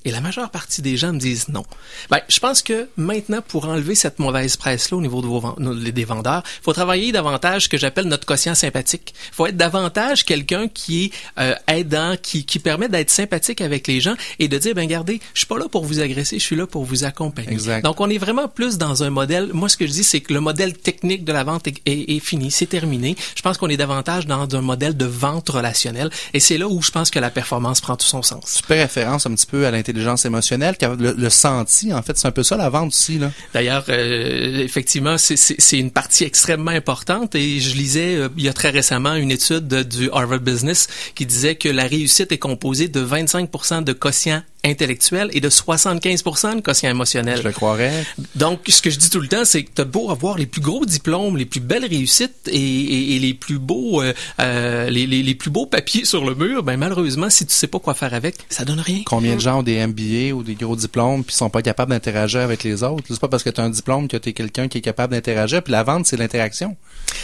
Et 0.05 0.11
la 0.11 0.21
majeure 0.21 0.49
partie 0.49 0.81
des 0.81 0.95
gens 0.95 1.11
me 1.11 1.19
disent 1.19 1.49
non. 1.49 1.65
Ben, 2.09 2.19
je 2.29 2.39
pense 2.39 2.61
que 2.61 2.87
maintenant, 2.95 3.41
pour 3.45 3.67
enlever 3.67 3.95
cette 3.95 4.17
mauvaise 4.19 4.55
presse-là 4.55 4.97
au 4.97 5.01
niveau 5.01 5.21
de 5.21 5.27
vos, 5.27 5.55
des 5.91 6.05
vendeurs, 6.05 6.41
il 6.45 6.63
faut 6.63 6.71
travailler 6.71 7.11
davantage 7.11 7.65
ce 7.65 7.69
que 7.69 7.77
j'appelle 7.77 8.05
notre 8.05 8.25
quotient 8.25 8.55
sympathique. 8.55 9.13
Il 9.31 9.35
faut 9.35 9.47
être 9.47 9.57
davantage 9.57 10.23
quelqu'un 10.23 10.69
qui 10.69 11.05
est 11.05 11.11
euh, 11.37 11.53
aidant, 11.67 12.15
qui, 12.21 12.45
qui 12.45 12.59
permet 12.59 12.87
d'être 12.87 13.09
sympathique 13.09 13.59
avec 13.59 13.87
les 13.87 13.99
gens 13.99 14.15
et 14.39 14.47
de 14.47 14.57
dire, 14.57 14.73
ben 14.73 14.83
regardez, 14.83 15.19
je 15.33 15.39
suis 15.39 15.47
pas 15.47 15.59
là 15.59 15.67
pour 15.67 15.83
vous 15.83 15.99
agresser, 15.99 16.39
je 16.39 16.45
suis 16.45 16.55
là 16.55 16.65
pour 16.65 16.85
vous 16.85 17.03
accompagner. 17.03 17.51
Exact. 17.51 17.83
Donc, 17.83 17.99
on 17.99 18.09
est 18.09 18.17
vraiment 18.17 18.47
plus 18.47 18.77
dans 18.77 19.03
un 19.03 19.09
modèle. 19.09 19.49
Moi, 19.51 19.67
ce 19.67 19.75
que 19.75 19.85
je 19.85 19.91
dis, 19.91 20.05
c'est 20.05 20.21
que 20.21 20.33
le 20.33 20.39
modèle 20.39 20.77
technique 20.77 21.25
de 21.25 21.33
la 21.33 21.43
vente 21.43 21.67
est, 21.67 21.81
est, 21.85 22.19
fini, 22.19 22.51
c'est 22.51 22.67
terminé. 22.67 23.17
Je 23.35 23.41
pense 23.41 23.57
qu'on 23.57 23.67
est 23.67 23.77
davantage 23.77 24.27
dans 24.27 24.47
un 24.55 24.61
modèle 24.61 24.95
de 24.95 25.05
vente 25.05 25.49
relationnelle 25.49 26.09
et 26.33 26.39
c'est 26.39 26.57
là 26.57 26.69
où 26.69 26.81
je 26.81 26.91
pense 26.91 27.11
que 27.11 27.19
la 27.19 27.29
performance 27.29 27.81
prend 27.81 27.97
tout 27.97 28.07
son 28.07 28.21
sens. 28.21 28.45
Super 28.45 28.77
référence 28.77 29.25
un 29.25 29.35
petit 29.35 29.45
peu 29.45 29.65
à 29.65 29.71
l'intelligence 29.71 29.88
l'intelligence 29.89 30.25
émotionnelle, 30.25 30.75
le, 30.81 31.13
le 31.13 31.29
senti, 31.29 31.93
en 31.93 32.01
fait, 32.01 32.17
c'est 32.17 32.27
un 32.27 32.31
peu 32.31 32.43
ça 32.43 32.57
la 32.57 32.69
vente 32.69 32.89
aussi. 32.89 33.19
D'ailleurs, 33.53 33.85
euh, 33.89 34.59
effectivement, 34.59 35.17
c'est 35.17 35.79
une 35.79 35.91
partie 35.91 36.23
extrêmement 36.23 36.71
importante 36.71 37.35
et 37.35 37.59
je 37.59 37.75
lisais 37.75 38.15
euh, 38.15 38.29
il 38.37 38.43
y 38.43 38.49
a 38.49 38.53
très 38.53 38.69
récemment 38.69 39.15
une 39.15 39.31
étude 39.31 39.67
du 39.67 40.09
Harvard 40.11 40.39
Business 40.39 40.87
qui 41.15 41.25
disait 41.25 41.55
que 41.55 41.69
la 41.69 41.83
réussite 41.83 42.31
est 42.31 42.37
composée 42.37 42.87
de 42.87 42.99
25 42.99 43.83
de 43.83 43.93
quotient 43.93 44.43
intellectuel 44.63 45.29
et 45.33 45.41
de 45.41 45.49
75 45.49 46.23
de 46.23 46.61
quotient 46.61 46.89
émotionnel. 46.89 47.37
Je 47.37 47.47
le 47.47 47.51
croirais. 47.51 48.05
Donc, 48.35 48.59
ce 48.67 48.81
que 48.81 48.89
je 48.89 48.97
dis 48.97 49.09
tout 49.09 49.19
le 49.19 49.27
temps, 49.27 49.45
c'est 49.45 49.63
que 49.63 49.71
tu 49.73 49.81
as 49.81 49.85
beau 49.85 50.11
avoir 50.11 50.37
les 50.37 50.45
plus 50.45 50.61
gros 50.61 50.85
diplômes, 50.85 51.37
les 51.37 51.45
plus 51.45 51.59
belles 51.59 51.85
réussites 51.85 52.47
et, 52.47 53.15
et, 53.15 53.19
les 53.19 53.33
plus 53.33 53.59
beaux 53.59 54.01
euh, 54.01 54.13
euh, 54.39 54.89
les, 54.89 55.07
les, 55.07 55.23
les, 55.23 55.35
plus 55.35 55.49
beaux 55.49 55.65
papiers 55.65 56.05
sur 56.05 56.25
le 56.25 56.35
mur, 56.35 56.63
ben 56.63 56.77
malheureusement, 56.77 57.29
si 57.29 57.45
tu 57.45 57.53
sais 57.53 57.67
pas 57.67 57.79
quoi 57.79 57.93
faire 57.93 58.13
avec, 58.13 58.35
ça 58.49 58.65
donne 58.65 58.79
rien. 58.79 59.01
Combien 59.05 59.35
de 59.35 59.41
gens 59.41 59.59
ont 59.59 59.63
des 59.63 59.85
MBA 59.85 60.35
ou 60.35 60.43
des 60.43 60.55
gros 60.55 60.75
diplômes 60.75 61.23
puis 61.23 61.35
sont 61.35 61.49
pas 61.49 61.61
capables 61.61 61.91
d'interagir 61.91 62.41
avec 62.41 62.63
les 62.63 62.83
autres? 62.83 63.03
C'est 63.09 63.19
pas 63.19 63.27
parce 63.27 63.43
que 63.43 63.49
tu 63.49 63.61
as 63.61 63.63
un 63.63 63.69
diplôme 63.69 64.07
que 64.07 64.17
tu 64.17 64.29
es 64.29 64.33
quelqu'un 64.33 64.67
qui 64.67 64.79
est 64.79 64.81
capable 64.81 65.13
d'interagir. 65.13 65.63
Puis 65.63 65.71
la 65.71 65.83
vente, 65.83 66.05
c'est 66.05 66.17
l'interaction. 66.17 66.75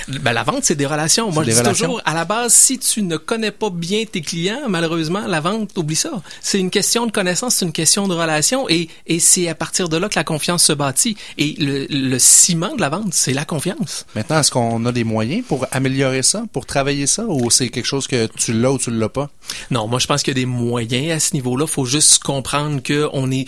Ben 0.07 0.33
la 0.33 0.43
vente, 0.43 0.63
c'est 0.63 0.75
des 0.75 0.85
relations. 0.85 1.31
Moi, 1.31 1.43
je 1.43 1.51
dis 1.51 1.63
toujours, 1.63 2.01
à 2.05 2.13
la 2.13 2.25
base, 2.25 2.53
si 2.53 2.79
tu 2.79 3.01
ne 3.01 3.17
connais 3.17 3.51
pas 3.51 3.69
bien 3.69 4.03
tes 4.05 4.21
clients, 4.21 4.69
malheureusement, 4.69 5.25
la 5.27 5.41
vente, 5.41 5.77
oublie 5.77 5.95
ça. 5.95 6.21
C'est 6.41 6.59
une 6.59 6.69
question 6.69 7.05
de 7.05 7.11
connaissance, 7.11 7.24
c'est 7.33 7.65
une 7.65 7.71
question 7.71 8.07
de 8.07 8.13
relation 8.13 8.69
et, 8.69 8.89
et 9.07 9.19
c'est 9.19 9.47
à 9.47 9.55
partir 9.55 9.89
de 9.89 9.97
là 9.97 10.09
que 10.09 10.15
la 10.15 10.23
confiance 10.23 10.63
se 10.63 10.73
bâtit. 10.73 11.17
Et 11.37 11.55
le, 11.59 11.87
le 11.89 12.19
ciment 12.19 12.75
de 12.75 12.81
la 12.81 12.89
vente, 12.89 13.13
c'est 13.13 13.33
la 13.33 13.45
confiance. 13.45 14.05
Maintenant, 14.15 14.39
est-ce 14.39 14.51
qu'on 14.51 14.85
a 14.85 14.91
des 14.91 15.03
moyens 15.03 15.43
pour 15.47 15.65
améliorer 15.71 16.23
ça, 16.23 16.43
pour 16.53 16.65
travailler 16.65 17.07
ça, 17.07 17.25
ou 17.27 17.49
c'est 17.49 17.69
quelque 17.69 17.85
chose 17.85 18.07
que 18.07 18.27
tu 18.27 18.53
l'as 18.53 18.71
ou 18.71 18.77
tu 18.77 18.91
l'as 18.91 19.09
pas? 19.09 19.29
Non, 19.71 19.87
moi, 19.87 19.99
je 19.99 20.07
pense 20.07 20.23
qu'il 20.23 20.37
y 20.37 20.39
a 20.39 20.41
des 20.41 20.45
moyens 20.45 21.11
à 21.11 21.19
ce 21.19 21.33
niveau-là. 21.33 21.67
faut 21.67 21.85
juste 21.85 22.23
comprendre 22.23 22.81
que 22.81 23.09
on 23.13 23.31
est 23.31 23.45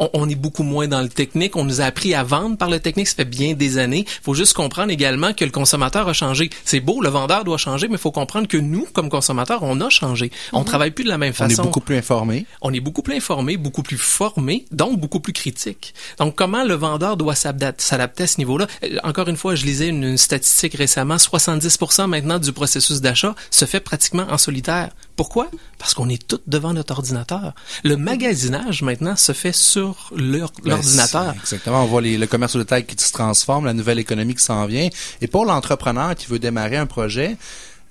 on, 0.00 0.28
est 0.28 0.34
beaucoup 0.34 0.62
moins 0.62 0.88
dans 0.88 1.02
le 1.02 1.08
technique. 1.08 1.56
On 1.56 1.64
nous 1.64 1.80
a 1.80 1.84
appris 1.84 2.14
à 2.14 2.24
vendre 2.24 2.56
par 2.56 2.70
le 2.70 2.80
technique. 2.80 3.08
Ça 3.08 3.16
fait 3.16 3.24
bien 3.24 3.54
des 3.54 3.78
années. 3.78 4.04
Il 4.06 4.22
faut 4.22 4.34
juste 4.34 4.54
comprendre 4.54 4.90
également 4.90 5.32
que 5.32 5.44
le 5.44 5.50
consommateur 5.50 6.08
a 6.08 6.12
changé. 6.12 6.50
C'est 6.64 6.80
beau, 6.80 7.02
le 7.02 7.08
vendeur 7.08 7.44
doit 7.44 7.58
changer, 7.58 7.88
mais 7.88 7.94
il 7.94 8.00
faut 8.00 8.10
comprendre 8.10 8.48
que 8.48 8.56
nous, 8.56 8.86
comme 8.92 9.10
consommateurs, 9.10 9.62
on 9.62 9.80
a 9.80 9.90
changé. 9.90 10.30
On 10.52 10.60
mhm. 10.60 10.64
travaille 10.64 10.90
plus 10.90 11.04
de 11.04 11.10
la 11.10 11.18
même 11.18 11.32
façon. 11.32 11.60
On 11.60 11.62
est 11.62 11.66
beaucoup 11.66 11.80
plus 11.80 11.96
informé. 11.96 12.46
On 12.62 12.72
est 12.72 12.80
beaucoup 12.80 13.02
plus 13.02 13.16
informé, 13.16 13.56
beaucoup 13.56 13.82
plus 13.82 13.98
formé, 13.98 14.64
donc 14.70 14.98
beaucoup 14.98 15.20
plus 15.20 15.32
critique. 15.32 15.94
Donc, 16.18 16.34
comment 16.34 16.64
le 16.64 16.74
vendeur 16.74 17.16
doit 17.16 17.34
s'adapter 17.34 18.22
à 18.22 18.26
ce 18.26 18.38
niveau-là? 18.38 18.66
Euh, 18.84 18.96
encore 19.04 19.28
une 19.28 19.36
fois, 19.36 19.54
je 19.54 19.64
lisais 19.64 19.88
une, 19.88 20.16
statistique 20.16 20.74
récemment. 20.74 21.16
70% 21.16 22.06
maintenant 22.06 22.38
du 22.38 22.52
processus 22.52 23.00
d'achat 23.00 23.34
se 23.50 23.64
fait 23.64 23.80
pratiquement 23.80 24.26
en 24.30 24.38
solitaire. 24.38 24.90
Pourquoi? 25.16 25.48
Parce 25.78 25.94
qu'on 25.94 26.08
est 26.08 26.26
tous 26.26 26.40
devant 26.46 26.72
notre 26.72 26.94
ordinateur. 26.94 27.52
Le 27.84 27.96
magasinage, 27.96 28.82
maintenant, 28.82 29.16
se 29.16 29.32
fait 29.32 29.52
sur 29.52 29.89
sur 29.94 30.16
Ben, 30.16 30.70
l'ordinateur. 30.70 31.34
Exactement. 31.40 31.82
On 31.84 31.86
voit 31.86 32.00
les- 32.02 32.18
le 32.18 32.26
commerce 32.26 32.56
de 32.56 32.62
taille 32.62 32.84
qui 32.86 32.96
se 33.02 33.12
transforme, 33.12 33.64
la 33.64 33.72
nouvelle 33.74 33.98
économie 33.98 34.34
qui 34.34 34.44
s'en 34.44 34.66
vient. 34.66 34.88
Et 35.20 35.26
pour 35.26 35.44
l'entrepreneur 35.44 36.14
qui 36.14 36.26
veut 36.26 36.38
démarrer 36.38 36.76
un 36.76 36.86
projet, 36.86 37.36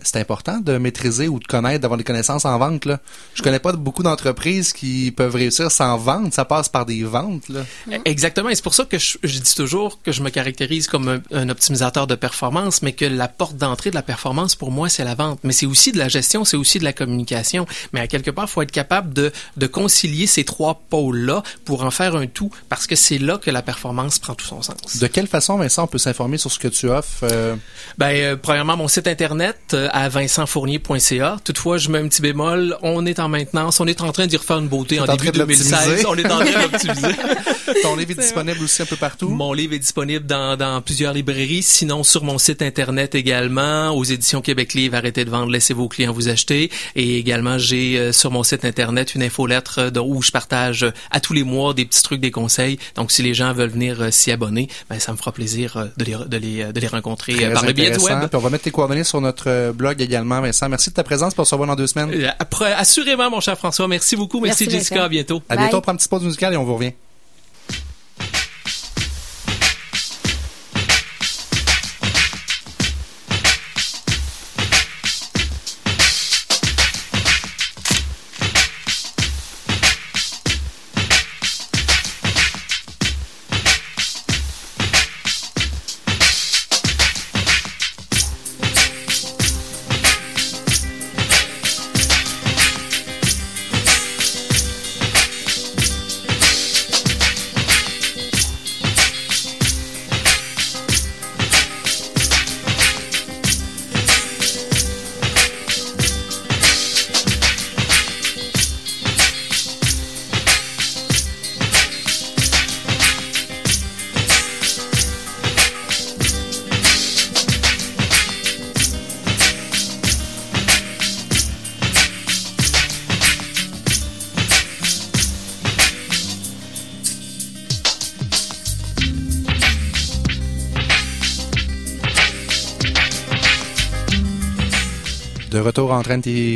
c'est 0.01 0.17
important 0.19 0.59
de 0.59 0.77
maîtriser 0.77 1.27
ou 1.27 1.39
de 1.39 1.45
connaître, 1.45 1.81
d'avoir 1.81 1.97
des 1.97 2.03
connaissances 2.03 2.45
en 2.45 2.57
vente. 2.57 2.85
Là. 2.85 2.99
Je 3.33 3.41
connais 3.41 3.59
pas 3.59 3.73
beaucoup 3.73 4.03
d'entreprises 4.03 4.73
qui 4.73 5.11
peuvent 5.11 5.35
réussir 5.35 5.71
sans 5.71 5.97
vente. 5.97 6.33
Ça 6.33 6.45
passe 6.45 6.69
par 6.69 6.85
des 6.85 7.03
ventes. 7.03 7.49
Là. 7.49 7.61
Exactement, 8.05 8.49
et 8.49 8.55
c'est 8.55 8.63
pour 8.63 8.73
ça 8.73 8.85
que 8.85 8.97
je, 8.97 9.17
je 9.23 9.39
dis 9.39 9.55
toujours 9.55 10.01
que 10.01 10.11
je 10.11 10.21
me 10.21 10.29
caractérise 10.29 10.87
comme 10.87 11.07
un, 11.09 11.21
un 11.31 11.49
optimisateur 11.49 12.07
de 12.07 12.15
performance, 12.15 12.81
mais 12.81 12.93
que 12.93 13.05
la 13.05 13.27
porte 13.27 13.57
d'entrée 13.57 13.89
de 13.89 13.95
la 13.95 14.01
performance 14.03 14.55
pour 14.55 14.71
moi 14.71 14.89
c'est 14.89 15.03
la 15.03 15.15
vente, 15.15 15.39
mais 15.43 15.53
c'est 15.53 15.65
aussi 15.65 15.91
de 15.91 15.97
la 15.97 16.07
gestion, 16.07 16.45
c'est 16.45 16.57
aussi 16.57 16.79
de 16.79 16.83
la 16.83 16.93
communication. 16.93 17.65
Mais 17.93 17.99
à 17.99 18.07
quelque 18.07 18.31
part, 18.31 18.49
faut 18.49 18.61
être 18.61 18.71
capable 18.71 19.13
de, 19.13 19.31
de 19.57 19.67
concilier 19.67 20.27
ces 20.27 20.43
trois 20.43 20.81
pôles-là 20.89 21.43
pour 21.65 21.83
en 21.83 21.91
faire 21.91 22.15
un 22.15 22.27
tout, 22.27 22.49
parce 22.69 22.87
que 22.87 22.95
c'est 22.95 23.17
là 23.17 23.37
que 23.37 23.51
la 23.51 23.61
performance 23.61 24.19
prend 24.19 24.35
tout 24.35 24.45
son 24.45 24.61
sens. 24.61 24.97
De 24.99 25.07
quelle 25.07 25.27
façon, 25.27 25.57
Vincent, 25.57 25.83
on 25.83 25.87
peut 25.87 25.97
s'informer 25.97 26.37
sur 26.37 26.51
ce 26.51 26.59
que 26.59 26.67
tu 26.67 26.89
offres? 26.89 27.23
euh, 27.23 27.55
Ben, 27.97 28.11
euh, 28.15 28.35
premièrement, 28.35 28.77
mon 28.77 28.87
site 28.87 29.07
internet 29.07 29.57
euh, 29.73 29.88
à 29.91 30.09
vincentfournier.ca. 30.09 31.37
Toutefois, 31.43 31.77
je 31.77 31.89
mets 31.89 31.99
un 31.99 32.07
petit 32.07 32.21
bémol. 32.21 32.77
On 32.81 33.05
est 33.05 33.19
en 33.19 33.29
maintenance. 33.29 33.79
On 33.79 33.87
est 33.87 34.01
en 34.01 34.11
train 34.11 34.27
d'y 34.27 34.37
refaire 34.37 34.59
une 34.59 34.67
beauté 34.67 34.99
en 34.99 35.03
en 35.03 35.15
début 35.15 35.31
train 35.31 35.31
de 35.31 35.37
2016. 35.39 35.71
l'optimiser. 35.71 36.05
On 36.07 36.15
est 36.15 36.31
en 36.31 36.39
train 36.39 36.45
de 36.45 36.61
l'optimiser. 36.61 37.15
ton 37.83 37.95
livre 37.95 38.11
est 38.11 38.15
disponible 38.21 38.63
aussi 38.63 38.81
un 38.81 38.85
peu 38.85 38.95
partout? 38.95 39.29
Mon 39.29 39.53
livre 39.53 39.73
est 39.73 39.79
disponible 39.79 40.25
dans, 40.25 40.57
dans 40.57 40.81
plusieurs 40.81 41.13
librairies, 41.13 41.63
sinon 41.63 42.03
sur 42.03 42.23
mon 42.23 42.37
site 42.37 42.61
internet 42.61 43.15
également, 43.15 43.91
aux 43.91 44.03
éditions 44.03 44.41
Québec 44.41 44.73
Livre, 44.73 44.95
arrêtez 44.95 45.25
de 45.25 45.29
vendre, 45.29 45.51
laissez 45.51 45.73
vos 45.73 45.87
clients 45.87 46.11
vous 46.13 46.29
acheter. 46.29 46.71
Et 46.95 47.17
également, 47.17 47.57
j'ai 47.57 47.97
euh, 47.97 48.11
sur 48.11 48.31
mon 48.31 48.43
site 48.43 48.65
internet 48.65 49.15
une 49.15 49.23
infolettre 49.23 49.79
euh, 49.79 49.89
de, 49.89 49.99
où 49.99 50.21
je 50.21 50.31
partage 50.31 50.83
euh, 50.83 50.91
à 51.11 51.19
tous 51.19 51.33
les 51.33 51.43
mois 51.43 51.73
des 51.73 51.85
petits 51.85 52.03
trucs, 52.03 52.21
des 52.21 52.31
conseils. 52.31 52.79
Donc, 52.95 53.11
si 53.11 53.21
les 53.21 53.33
gens 53.33 53.53
veulent 53.53 53.69
venir 53.69 54.01
euh, 54.01 54.11
s'y 54.11 54.31
abonner, 54.31 54.67
ben, 54.89 54.99
ça 54.99 55.11
me 55.11 55.17
fera 55.17 55.31
plaisir 55.31 55.77
euh, 55.77 55.85
de 55.97 56.03
les, 56.05 56.15
de 56.27 56.37
les, 56.37 56.73
de 56.73 56.79
les 56.79 56.87
rencontrer 56.87 57.33
euh, 57.33 57.37
Très 57.37 57.53
par 57.53 57.65
le 57.65 57.73
biais 57.73 57.85
du 57.85 57.95
intéressant. 57.95 58.19
web. 58.19 58.29
Puis 58.29 58.37
on 58.37 58.41
va 58.41 58.49
mettre 58.49 58.63
tes 58.63 58.71
coordonnées 58.71 59.03
sur 59.03 59.21
notre 59.21 59.71
blog 59.79 59.99
également, 60.01 60.39
Vincent. 60.41 60.69
Merci 60.69 60.91
de 60.91 60.95
ta 60.95 61.03
présence. 61.03 61.33
Pour 61.33 61.47
se 61.47 61.55
revoir 61.55 61.67
dans 61.67 61.75
deux 61.75 61.87
semaines. 61.87 62.11
Euh, 62.13 62.29
Après, 62.37 62.73
assurément, 62.73 63.31
mon 63.31 63.39
cher 63.39 63.57
François. 63.57 63.87
Merci 63.87 64.15
beaucoup. 64.15 64.39
Merci, 64.39 64.65
Merci, 64.65 64.77
Jessica. 64.77 64.95
Vincent. 64.95 65.05
À 65.05 65.09
bientôt. 65.09 65.41
À 65.49 65.55
Bye. 65.55 65.63
bientôt. 65.65 65.77
On 65.77 65.81
prend 65.81 65.91
une 65.93 65.97
petite 65.97 66.11
pause 66.11 66.23
musicale 66.23 66.53
et 66.53 66.57
on 66.57 66.63
vous 66.65 66.75
revient. 66.75 66.93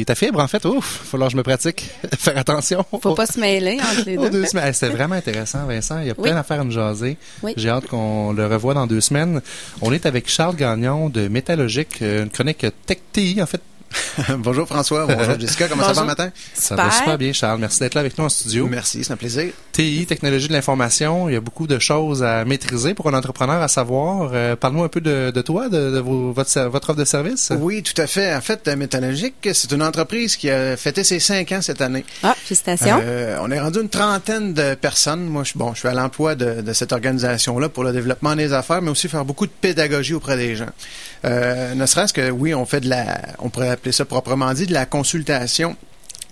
Ta 0.06 0.16
fibre, 0.16 0.40
en 0.40 0.48
fait. 0.48 0.64
Ouf, 0.66 1.02
faut 1.06 1.18
que 1.18 1.30
je 1.30 1.36
me 1.38 1.44
pratique. 1.44 1.90
Faire 2.18 2.38
attention. 2.38 2.86
Faut 3.02 3.14
pas 3.16 3.26
se 3.26 3.40
mêler 3.40 3.78
entre 3.82 4.06
les 4.06 4.18
deux. 4.30 4.46
C'était 4.46 4.90
vraiment 4.90 5.16
intéressant, 5.16 5.66
Vincent. 5.66 6.00
Il 6.00 6.08
y 6.08 6.10
a 6.12 6.14
Oui. 6.18 6.24
plein 6.24 6.36
d'affaires 6.36 6.62
à 6.62 6.64
nous 6.64 6.72
jaser. 6.72 7.18
Oui. 7.42 7.54
J'ai 7.58 7.70
hâte 7.70 7.88
qu'on 7.88 8.34
le 8.34 8.46
revoie 8.48 8.74
dans 8.74 8.88
deux 8.88 9.02
semaines. 9.02 9.42
On 9.82 9.92
est 9.94 10.06
avec 10.06 10.30
Charles 10.30 10.56
Gagnon 10.56 11.10
de 11.10 11.28
Métallogique, 11.28 12.02
euh, 12.02 12.24
une 12.24 12.30
chronique 12.30 12.66
Tech 12.86 12.98
TI, 13.12 13.42
en 13.42 13.46
fait. 13.46 13.62
bonjour 14.38 14.68
François, 14.68 15.06
bonjour 15.06 15.40
Jessica, 15.40 15.68
comment 15.68 15.84
ça 15.84 15.94
va 15.94 16.02
le 16.02 16.08
matin? 16.08 16.30
Ça 16.54 16.76
va 16.76 16.90
Super. 16.92 17.18
bien, 17.18 17.34
Charles. 17.34 17.60
Merci 17.60 17.80
d'être 17.80 17.94
là 17.96 18.02
avec 18.02 18.18
nous 18.18 18.26
en 18.26 18.30
studio. 18.30 18.68
Merci, 18.68 19.04
c'est 19.04 19.14
un 19.14 19.18
plaisir. 19.18 19.52
TI, 19.72 20.06
technologie 20.08 20.48
de 20.48 20.54
l'information, 20.54 21.30
il 21.30 21.34
y 21.34 21.36
a 21.36 21.42
beaucoup 21.42 21.68
de 21.68 21.80
choses 21.80 22.24
à 22.24 22.46
maîtriser 22.46 22.94
pour 22.94 23.08
un 23.10 23.14
entrepreneur 23.14 23.62
à 23.62 23.68
savoir. 23.68 24.32
Euh, 24.34 24.56
Parle-nous 24.56 24.84
un 24.84 24.88
peu 24.90 25.02
de, 25.02 25.32
de 25.32 25.42
toi, 25.42 25.70
de, 25.70 25.92
de 25.92 26.00
vos- 26.00 26.32
votre, 26.32 26.60
offre 26.60 26.94
de 26.94 27.06
service. 27.06 27.52
Oui, 27.58 27.82
tout 27.84 28.00
à 28.02 28.08
fait. 28.08 28.34
En 28.36 28.42
fait, 28.42 28.68
euh, 28.68 28.76
Métallogique, 28.76 29.36
c'est 29.54 29.72
une 29.72 29.84
entreprise 29.84 30.36
qui 30.36 30.50
a 30.50 30.78
fêté 30.78 31.04
ses 31.04 31.20
cinq 31.20 31.52
ans 31.52 31.62
cette 31.62 31.82
année. 31.82 32.06
Ah, 32.24 32.36
félicitations. 32.38 33.00
Euh, 33.04 33.38
on 33.42 33.50
est 33.52 33.60
rendu 33.60 33.80
une 33.82 33.90
trentaine 33.90 34.54
de 34.54 34.76
personnes. 34.76 35.26
Moi, 35.26 35.44
je, 35.44 35.50
suis- 35.50 35.60
bon, 35.60 35.74
je 35.74 35.80
suis 35.80 35.88
à 35.88 35.94
l'emploi 35.94 36.36
de, 36.36 36.62
de 36.62 36.74
cette 36.74 36.92
organisation-là 36.94 37.70
pour 37.70 37.84
le 37.84 37.92
développement 37.94 38.36
des 38.36 38.54
affaires, 38.54 38.82
mais 38.82 38.92
aussi 38.92 39.08
faire 39.10 39.26
beaucoup 39.26 39.46
de 39.46 39.52
pédagogie 39.52 40.14
auprès 40.14 40.38
des 40.38 40.56
gens. 40.56 40.70
Euh, 41.26 41.74
ne 41.74 41.86
serait-ce 41.86 42.14
que, 42.14 42.30
oui, 42.30 42.54
on 42.54 42.66
fait 42.66 42.82
de 42.82 42.90
la, 42.90 43.22
on 43.40 43.50
pourrait 43.50 43.70
appeler 43.84 43.92
ça 43.92 44.06
proprement 44.06 44.54
dit, 44.54 44.66
de 44.66 44.74
la 44.74 44.86
consultation 44.86 45.76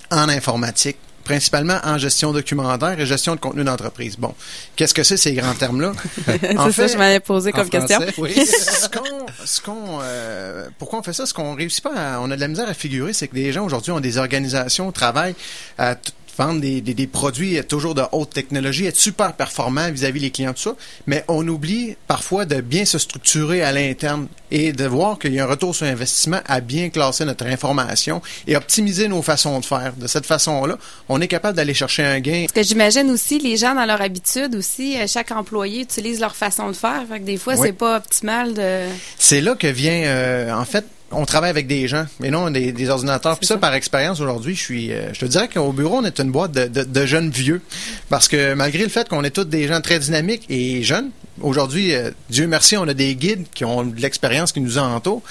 en 0.09 0.29
informatique 0.29 0.95
principalement 1.25 1.77
en 1.83 1.97
gestion 1.99 2.31
documentaire 2.31 2.99
et 2.99 3.05
gestion 3.05 3.35
de 3.35 3.39
contenu 3.39 3.63
d'entreprise. 3.63 4.15
Bon, 4.17 4.33
qu'est-ce 4.75 4.93
que 4.93 5.03
c'est 5.03 5.17
ces 5.17 5.33
grands 5.33 5.53
termes-là? 5.53 5.91
c'est 6.25 6.71
ça, 6.71 6.87
je 6.87 6.97
m'avais 6.97 7.19
posé 7.19 7.51
comme 7.51 7.69
question. 7.69 8.01
français, 8.01 8.13
oui. 8.17 8.33
ce 8.45 8.89
qu'on, 8.89 9.25
ce 9.45 9.61
qu'on, 9.61 9.99
euh, 10.01 10.67
pourquoi 10.79 10.99
on 10.99 11.03
fait 11.03 11.13
ça? 11.13 11.25
Ce 11.27 11.33
qu'on 11.33 11.53
réussit 11.53 11.83
pas, 11.83 11.93
à- 12.15 12.19
on 12.21 12.31
a 12.31 12.35
de 12.35 12.41
la 12.41 12.47
misère 12.47 12.67
à 12.67 12.73
figurer, 12.73 13.13
c'est 13.13 13.27
que 13.27 13.35
les 13.35 13.51
gens 13.53 13.63
aujourd'hui 13.65 13.91
ont 13.91 13.99
des 13.99 14.17
organisations, 14.17 14.91
travaillent 14.91 15.35
à 15.77 15.95
vendre 16.37 16.61
des, 16.61 16.81
des, 16.81 16.93
des 16.93 17.07
produits 17.07 17.59
toujours 17.67 17.95
de 17.95 18.03
haute 18.11 18.31
technologie, 18.31 18.85
être 18.85 18.95
super 18.97 19.33
performants 19.33 19.91
vis-à-vis 19.91 20.19
des 20.21 20.31
clients, 20.31 20.53
tout 20.53 20.61
ça. 20.61 20.75
Mais 21.07 21.23
on 21.27 21.47
oublie 21.47 21.95
parfois 22.07 22.45
de 22.45 22.61
bien 22.61 22.85
se 22.85 22.97
structurer 22.97 23.61
à 23.63 23.71
l'interne 23.71 24.27
et 24.49 24.73
de 24.73 24.85
voir 24.85 25.17
qu'il 25.19 25.33
y 25.33 25.39
a 25.39 25.43
un 25.45 25.47
retour 25.47 25.75
sur 25.75 25.85
investissement 25.87 26.39
à 26.47 26.59
bien 26.61 26.89
classer 26.89 27.25
notre 27.25 27.45
information 27.45 28.21
et 28.47 28.55
optimiser 28.55 29.07
nos 29.07 29.21
façons 29.21 29.59
de 29.59 29.65
faire. 29.65 29.93
De 29.97 30.07
cette 30.07 30.25
façon-là, 30.25 30.77
on 31.09 31.21
est 31.21 31.27
capable 31.27 31.55
d'aller 31.55 31.73
chercher 31.73 32.03
un 32.03 32.19
gain 32.19 32.45
Parce 32.53 32.53
que 32.53 32.63
j'imagine 32.69 33.09
aussi, 33.11 33.39
les 33.39 33.57
gens, 33.57 33.75
dans 33.75 33.85
leur 33.85 34.01
habitude 34.01 34.55
aussi, 34.55 34.97
euh, 34.97 35.05
chaque 35.07 35.31
employé 35.31 35.81
utilise 35.81 36.19
leur 36.19 36.35
façon 36.35 36.67
de 36.69 36.73
faire. 36.73 37.03
Fait 37.09 37.19
que 37.19 37.25
des 37.25 37.37
fois, 37.37 37.55
Oui. 37.55 37.67
c'est 37.67 37.73
pas 37.73 37.97
optimal 37.97 38.53
de... 38.53 38.85
C'est 39.17 39.41
là 39.41 39.55
que 39.55 39.67
vient, 39.67 40.03
euh, 40.05 40.51
en 40.53 40.65
fait, 40.65 40.85
on 41.11 41.25
travaille 41.25 41.49
avec 41.49 41.67
des 41.67 41.87
gens, 41.87 42.05
mais 42.19 42.29
non 42.31 42.49
des, 42.51 42.71
des 42.71 42.89
ordinateurs. 42.89 43.37
Puis 43.37 43.45
ça, 43.47 43.55
ça. 43.55 43.59
par 43.59 43.73
expérience 43.73 44.19
aujourd'hui, 44.19 44.55
je 44.55 44.61
suis, 44.61 44.91
euh, 44.91 45.13
je 45.13 45.19
te 45.19 45.25
dirais 45.25 45.47
qu'au 45.47 45.71
bureau, 45.71 45.97
on 45.97 46.05
est 46.05 46.19
une 46.19 46.31
boîte 46.31 46.51
de, 46.51 46.67
de- 46.67 46.83
de 46.83 47.05
jeunes 47.05 47.29
vieux, 47.29 47.61
parce 48.09 48.27
que 48.27 48.53
malgré 48.53 48.83
le 48.83 48.89
fait 48.89 49.07
qu'on 49.09 49.23
est 49.23 49.31
tous 49.31 49.43
des 49.45 49.67
gens 49.67 49.81
très 49.81 49.99
dynamiques 49.99 50.45
et 50.49 50.83
jeunes, 50.83 51.09
aujourd'hui, 51.41 51.93
euh, 51.93 52.11
Dieu 52.29 52.47
merci, 52.47 52.77
on 52.77 52.87
a 52.87 52.93
des 52.93 53.15
guides 53.15 53.45
qui 53.53 53.65
ont 53.65 53.83
de 53.83 53.99
l'expérience 54.01 54.51
qui 54.51 54.61
nous 54.61 54.77
entoure. 54.77 55.21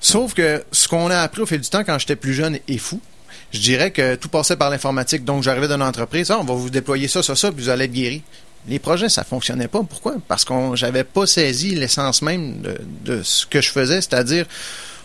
Sauf 0.00 0.34
que 0.34 0.62
ce 0.72 0.86
qu'on 0.88 1.10
a 1.10 1.18
appris 1.20 1.40
au 1.42 1.46
fil 1.46 1.60
du 1.60 1.68
temps 1.68 1.82
quand 1.84 1.98
j'étais 1.98 2.16
plus 2.16 2.34
jeune 2.34 2.58
est 2.68 2.78
fou. 2.78 3.00
Je 3.52 3.60
dirais 3.60 3.90
que 3.92 4.16
tout 4.16 4.28
passait 4.28 4.56
par 4.56 4.68
l'informatique. 4.68 5.24
Donc, 5.24 5.42
j'arrivais 5.44 5.68
d'une 5.68 5.80
entreprise, 5.82 6.30
ah, 6.32 6.38
on 6.40 6.44
va 6.44 6.54
vous 6.54 6.70
déployer 6.70 7.06
ça, 7.08 7.22
ça, 7.22 7.36
ça, 7.36 7.52
puis 7.52 7.62
vous 7.62 7.70
allez 7.70 7.84
être 7.84 7.92
guéri. 7.92 8.22
Les 8.66 8.78
projets, 8.80 9.08
ça 9.08 9.22
fonctionnait 9.24 9.68
pas. 9.68 9.82
Pourquoi? 9.88 10.16
Parce 10.26 10.44
qu'on 10.44 10.74
j'avais 10.74 11.04
pas 11.04 11.26
saisi 11.26 11.74
l'essence 11.74 12.20
même 12.22 12.60
de, 12.62 12.76
de 13.04 13.22
ce 13.22 13.46
que 13.46 13.60
je 13.60 13.70
faisais, 13.70 14.00
c'est-à-dire 14.00 14.46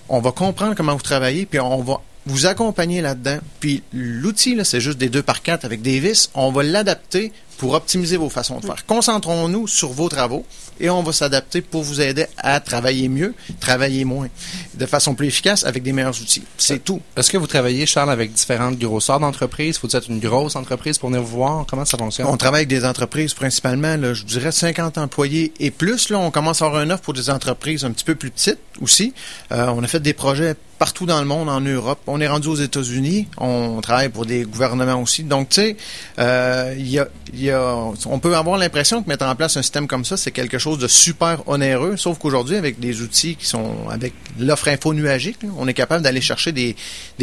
on 0.09 0.19
va 0.19 0.31
comprendre 0.31 0.75
comment 0.75 0.95
vous 0.95 1.01
travaillez, 1.01 1.45
puis 1.45 1.59
on 1.59 1.81
va 1.81 2.01
vous 2.25 2.45
accompagner 2.45 3.01
là-dedans. 3.01 3.39
Puis 3.59 3.83
l'outil, 3.93 4.55
là, 4.55 4.63
c'est 4.63 4.81
juste 4.81 4.97
des 4.97 5.09
2 5.09 5.23
par 5.23 5.41
4 5.41 5.65
avec 5.65 5.81
des 5.81 5.99
vis. 5.99 6.29
On 6.33 6.51
va 6.51 6.63
l'adapter 6.63 7.31
pour 7.59 7.73
optimiser 7.73 8.15
vos 8.15 8.29
façons 8.29 8.59
de 8.59 8.65
faire. 8.65 8.85
Concentrons-nous 8.87 9.67
sur 9.67 9.89
vos 9.89 10.07
travaux 10.07 10.45
et 10.79 10.89
on 10.89 11.03
va 11.03 11.11
s'adapter 11.11 11.61
pour 11.61 11.83
vous 11.83 11.99
aider 11.99 12.25
à 12.37 12.61
travailler 12.61 13.09
mieux, 13.09 13.35
travailler 13.59 14.05
moins, 14.05 14.29
de 14.75 14.85
façon 14.85 15.13
plus 15.13 15.27
efficace 15.27 15.65
avec 15.65 15.83
des 15.83 15.91
meilleurs 15.91 16.19
outils. 16.21 16.43
C'est 16.57 16.81
tout. 16.81 17.01
Est-ce 17.17 17.29
que 17.29 17.37
vous 17.37 17.47
travaillez, 17.47 17.85
Charles, 17.85 18.11
avec 18.11 18.31
différentes 18.31 18.79
grosseurs 18.79 19.19
d'entreprises? 19.19 19.77
Faut-il 19.77 19.97
être 19.97 20.09
une 20.09 20.19
grosse 20.19 20.55
entreprise 20.55 20.97
pour 20.97 21.09
venir 21.09 21.21
vous 21.21 21.37
voir? 21.37 21.65
Comment 21.67 21.83
ça 21.83 21.97
fonctionne? 21.97 22.27
On 22.27 22.37
travaille 22.37 22.59
avec 22.59 22.69
des 22.69 22.85
entreprises 22.85 23.33
principalement, 23.33 23.97
là, 23.97 24.13
je 24.13 24.23
dirais 24.23 24.53
50 24.53 24.97
employés 24.97 25.53
et 25.59 25.69
plus. 25.69 26.09
Là, 26.09 26.19
on 26.19 26.31
commence 26.31 26.61
à 26.61 26.65
avoir 26.65 26.81
un 26.81 26.89
offre 26.91 27.03
pour 27.03 27.13
des 27.13 27.29
entreprises 27.29 27.83
un 27.83 27.91
petit 27.91 28.05
peu 28.05 28.15
plus 28.15 28.31
petites 28.31 28.59
aussi. 28.81 29.13
Euh, 29.51 29.67
on 29.75 29.83
a 29.83 29.87
fait 29.87 29.99
des 29.99 30.13
projets 30.13 30.55
partout 30.79 31.05
dans 31.05 31.19
le 31.19 31.25
monde, 31.25 31.49
en 31.49 31.59
Europe. 31.59 31.99
On 32.07 32.21
est 32.21 32.27
rendu 32.27 32.47
aux 32.47 32.55
États-Unis. 32.55 33.27
On 33.37 33.81
travaille 33.81 34.09
pour 34.09 34.25
des 34.25 34.43
gouvernements 34.43 35.01
aussi. 35.01 35.23
Donc, 35.23 35.49
tu 35.49 35.55
sais, 35.55 35.77
euh, 36.17 36.73
il 36.77 36.89
y, 36.89 36.99
a, 36.99 37.07
y 37.33 37.48
on 37.53 38.19
peut 38.19 38.35
avoir 38.35 38.57
l'impression 38.57 39.03
que 39.03 39.09
mettre 39.09 39.25
en 39.25 39.35
place 39.35 39.57
un 39.57 39.61
système 39.61 39.87
comme 39.87 40.05
ça, 40.05 40.17
c'est 40.17 40.31
quelque 40.31 40.57
chose 40.57 40.77
de 40.77 40.87
super 40.87 41.47
onéreux, 41.47 41.97
sauf 41.97 42.17
qu'aujourd'hui, 42.17 42.55
avec 42.55 42.79
des 42.79 43.01
outils 43.01 43.35
qui 43.35 43.45
sont, 43.45 43.89
avec 43.89 44.13
l'offre 44.39 44.67
info 44.67 44.93
nuagique, 44.93 45.39
on 45.57 45.67
est 45.67 45.73
capable 45.73 46.03
d'aller 46.03 46.21
chercher 46.21 46.51
des, 46.51 46.75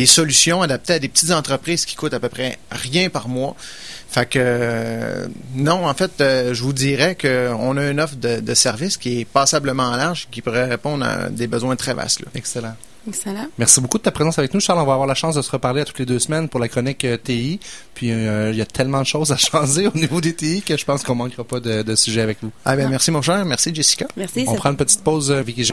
solutions 0.06 0.62
adaptées 0.62 0.94
à 0.94 0.98
des 0.98 1.08
petites 1.08 1.32
entreprises 1.32 1.84
qui 1.84 1.96
coûtent 1.96 2.14
à 2.14 2.20
peu 2.20 2.28
près 2.28 2.58
rien 2.70 3.08
par 3.08 3.28
mois. 3.28 3.56
Fait 4.08 4.26
que 4.26 4.38
euh, 4.38 5.26
non, 5.54 5.86
en 5.86 5.94
fait, 5.94 6.20
euh, 6.20 6.54
je 6.54 6.62
vous 6.62 6.72
dirais 6.72 7.16
qu'on 7.20 7.76
a 7.76 7.90
une 7.90 8.00
offre 8.00 8.16
de, 8.16 8.54
service 8.54 8.96
qui 8.96 9.20
est 9.20 9.24
passablement 9.24 9.90
large, 9.96 10.28
qui 10.30 10.40
pourrait 10.42 10.64
répondre 10.64 11.04
à 11.04 11.28
des 11.28 11.46
besoins 11.46 11.76
très 11.76 11.92
vastes. 11.92 12.22
Excellent. 12.34 12.74
Excellent. 13.08 13.46
Merci 13.58 13.80
beaucoup 13.80 13.98
de 13.98 14.02
ta 14.02 14.10
présence 14.10 14.38
avec 14.38 14.52
nous, 14.54 14.60
Charles. 14.60 14.80
On 14.80 14.84
va 14.84 14.92
avoir 14.92 15.06
la 15.06 15.14
chance 15.14 15.34
de 15.34 15.42
se 15.42 15.50
reparler 15.50 15.82
à 15.82 15.84
toutes 15.84 15.98
les 15.98 16.06
deux 16.06 16.18
semaines 16.18 16.48
pour 16.48 16.60
la 16.60 16.68
chronique 16.68 17.04
euh, 17.04 17.16
TI. 17.16 17.60
Puis 17.94 18.10
euh, 18.10 18.50
il 18.52 18.58
y 18.58 18.62
a 18.62 18.66
tellement 18.66 19.00
de 19.00 19.06
choses 19.06 19.32
à 19.32 19.36
changer 19.36 19.86
au 19.88 19.96
niveau 19.96 20.20
des 20.20 20.34
TI 20.34 20.62
que 20.62 20.76
je 20.76 20.84
pense 20.84 21.02
qu'on 21.02 21.14
manquera 21.14 21.44
pas 21.44 21.60
de, 21.60 21.82
de 21.82 21.94
sujets 21.94 22.20
avec 22.22 22.38
vous. 22.42 22.50
Ah 22.64 22.76
ben 22.76 22.88
merci 22.88 23.10
mon 23.10 23.22
cher, 23.22 23.44
merci 23.44 23.74
Jessica. 23.74 24.06
Merci. 24.16 24.44
On 24.46 24.54
prend 24.54 24.70
une 24.70 24.76
petite 24.76 25.02
pause, 25.02 25.30
euh, 25.30 25.42
Vicky. 25.42 25.72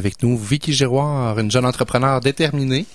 avec 0.00 0.22
nous 0.22 0.38
Vicky 0.38 0.72
Giroir, 0.72 1.38
une 1.38 1.50
jeune 1.50 1.66
entrepreneur 1.66 2.20
déterminée 2.20 2.86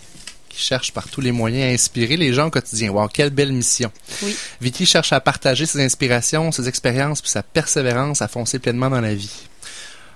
qui 0.49 0.59
cherche 0.59 0.91
par 0.91 1.07
tous 1.07 1.21
les 1.21 1.31
moyens 1.31 1.69
à 1.69 1.73
inspirer 1.73 2.17
les 2.17 2.33
gens 2.33 2.47
au 2.47 2.49
quotidien. 2.49 2.89
Wow, 2.89 3.09
quelle 3.09 3.29
belle 3.29 3.53
mission. 3.53 3.91
Oui. 4.23 4.35
Vicky 4.59 4.87
cherche 4.87 5.13
à 5.13 5.19
partager 5.19 5.67
ses 5.67 5.83
inspirations, 5.85 6.51
ses 6.51 6.67
expériences 6.67 7.21
puis 7.21 7.29
sa 7.29 7.43
persévérance 7.43 8.23
à 8.23 8.27
foncer 8.27 8.57
pleinement 8.57 8.89
dans 8.89 9.01
la 9.01 9.13
vie. 9.13 9.43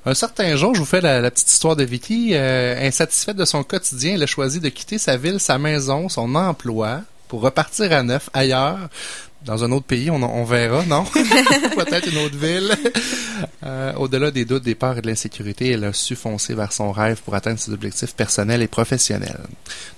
Un 0.08 0.16
certain 0.16 0.56
jour, 0.56 0.74
je 0.74 0.80
vous 0.80 0.86
fais 0.86 1.02
la, 1.02 1.22
la 1.22 1.30
petite 1.30 1.52
histoire 1.52 1.76
de 1.76 1.84
Vicky. 1.84 2.32
Euh, 2.34 2.88
insatisfaite 2.88 3.38
de 3.38 3.46
son 3.46 3.64
quotidien, 3.64 4.16
elle 4.16 4.24
a 4.24 4.28
choisi 4.28 4.60
de 4.60 4.70
quitter 4.70 4.98
sa 4.98 5.16
ville, 5.16 5.40
sa 5.40 5.60
maison, 5.60 6.10
son 6.10 6.34
emploi 6.34 7.02
pour 7.28 7.42
repartir 7.42 7.94
à 7.94 8.02
neuf 8.02 8.30
ailleurs, 8.34 8.90
dans 9.46 9.64
un 9.64 9.72
autre 9.72 9.86
pays, 9.86 10.10
on, 10.12 10.22
on 10.22 10.44
verra, 10.44 10.84
non? 10.86 11.04
Peut-être 11.76 12.12
une 12.12 12.18
autre 12.18 12.38
ville. 12.38 12.72
Euh, 13.64 13.94
Au-delà 13.94 14.32
des 14.32 14.46
doutes, 14.46 14.64
des 14.64 14.76
peurs 14.76 14.98
et 14.98 15.02
de 15.02 15.08
l'insécurité, 15.08 15.72
elle 15.72 15.86
a 15.86 15.94
su 15.94 16.16
foncer 16.16 16.54
vers 16.54 16.74
son 16.74 16.92
rêve 16.92 17.22
pour 17.24 17.36
atteindre 17.36 17.58
ses 17.58 17.72
objectifs 17.72 18.14
personnels 18.14 18.62
et 18.62 18.68
professionnels. 18.68 19.40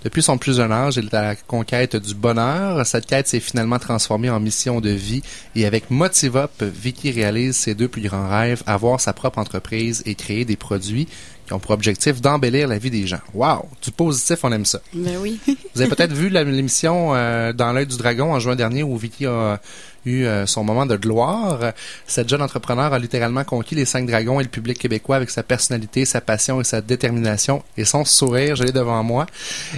Depuis 0.03 0.21
son 0.21 0.37
plus 0.37 0.57
jeune 0.57 0.71
âge, 0.71 0.97
elle 0.97 1.05
est 1.05 1.13
à 1.15 1.21
la 1.21 1.35
conquête 1.35 1.95
du 1.95 2.13
bonheur. 2.13 2.85
Cette 2.85 3.07
quête 3.07 3.27
s'est 3.27 3.39
finalement 3.39 3.79
transformée 3.79 4.29
en 4.29 4.39
mission 4.39 4.79
de 4.79 4.91
vie 4.91 5.23
et 5.55 5.65
avec 5.65 5.89
Motivop, 5.89 6.61
Vicky 6.61 7.11
réalise 7.11 7.55
ses 7.55 7.73
deux 7.73 7.87
plus 7.87 8.01
grands 8.01 8.29
rêves, 8.29 8.61
avoir 8.67 8.99
sa 9.01 9.13
propre 9.13 9.39
entreprise 9.39 10.03
et 10.05 10.15
créer 10.15 10.45
des 10.45 10.55
produits 10.55 11.07
qui 11.51 11.55
ont 11.55 11.59
pour 11.59 11.71
objectif 11.71 12.21
d'embellir 12.21 12.69
la 12.69 12.77
vie 12.77 12.89
des 12.89 13.05
gens. 13.05 13.19
Wow! 13.33 13.67
Du 13.81 13.91
positif, 13.91 14.39
on 14.43 14.51
aime 14.53 14.63
ça. 14.63 14.79
Ben 14.93 15.17
oui. 15.19 15.37
Vous 15.75 15.81
avez 15.81 15.93
peut-être 15.93 16.13
vu 16.13 16.29
l'émission 16.29 17.11
euh, 17.13 17.51
Dans 17.51 17.73
l'œil 17.73 17.87
du 17.87 17.97
dragon 17.97 18.33
en 18.33 18.39
juin 18.39 18.55
dernier 18.55 18.83
où 18.83 18.95
Vicky 18.95 19.25
a 19.25 19.59
eu 20.05 20.23
euh, 20.23 20.45
son 20.45 20.63
moment 20.63 20.85
de 20.85 20.95
gloire. 20.95 21.73
Cette 22.07 22.29
jeune 22.29 22.41
entrepreneur 22.41 22.93
a 22.93 22.99
littéralement 22.99 23.43
conquis 23.43 23.75
les 23.75 23.83
cinq 23.83 24.07
dragons 24.07 24.39
et 24.39 24.43
le 24.43 24.49
public 24.49 24.79
québécois 24.79 25.17
avec 25.17 25.29
sa 25.29 25.43
personnalité, 25.43 26.05
sa 26.05 26.21
passion 26.21 26.61
et 26.61 26.63
sa 26.63 26.79
détermination 26.79 27.63
et 27.75 27.83
son 27.83 28.05
sourire. 28.05 28.55
Je 28.55 28.63
l'ai 28.63 28.71
devant 28.71 29.03
moi. 29.03 29.25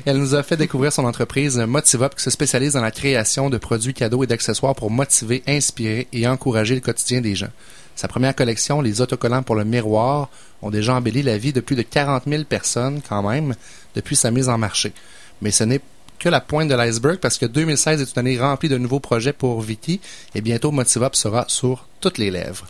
Elle 0.06 0.18
nous 0.18 0.36
a 0.36 0.44
fait 0.44 0.58
découvrir 0.58 0.94
son 0.94 1.06
entreprise 1.06 1.58
Motivop 1.58 2.14
qui 2.16 2.24
se 2.24 2.30
spécialise 2.30 2.74
dans 2.74 2.82
la 2.82 2.92
création 2.92 3.50
de 3.50 3.58
produits 3.58 3.96
cadeaux 3.96 4.24
et 4.24 4.28
d'accessoires 4.28 4.76
pour 4.76 4.92
motiver, 4.92 5.42
inspirer 5.48 6.08
et 6.14 6.28
encourager 6.28 6.76
le 6.76 6.82
quotidien 6.82 7.22
des 7.22 7.34
gens. 7.34 7.50
Sa 7.96 8.08
première 8.08 8.36
collection, 8.36 8.82
les 8.82 9.02
autocollants 9.02 9.44
pour 9.44 9.56
le 9.56 9.66
miroir, 9.66 10.30
ont 10.62 10.70
déjà 10.70 10.96
embelli 10.96 11.22
la 11.22 11.38
vie 11.38 11.54
de 11.54 11.60
plus 11.60 11.76
de 11.76 11.82
40 11.82 12.24
000 12.28 12.44
personnes 12.46 13.02
quand 13.08 13.28
même 13.30 13.56
depuis 13.96 14.16
sa 14.16 14.32
mise 14.32 14.50
en 14.50 14.58
marché. 14.58 14.94
Mais 15.42 15.52
ce 15.52 15.64
n'est 15.64 15.82
que 16.20 16.30
la 16.30 16.40
pointe 16.42 16.70
de 16.70 16.76
l'iceberg 16.76 17.18
parce 17.20 17.38
que 17.38 17.46
2016 17.46 18.02
est 18.02 18.16
une 18.16 18.20
année 18.20 18.40
remplie 18.40 18.70
de 18.70 18.78
nouveaux 18.78 19.02
projets 19.02 19.34
pour 19.34 19.60
Vicky 19.62 20.00
et 20.34 20.42
bientôt 20.42 20.72
Motivop 20.72 21.16
sera 21.16 21.46
sur 21.48 21.86
toutes 22.00 22.18
les 22.18 22.32
lèvres. 22.32 22.66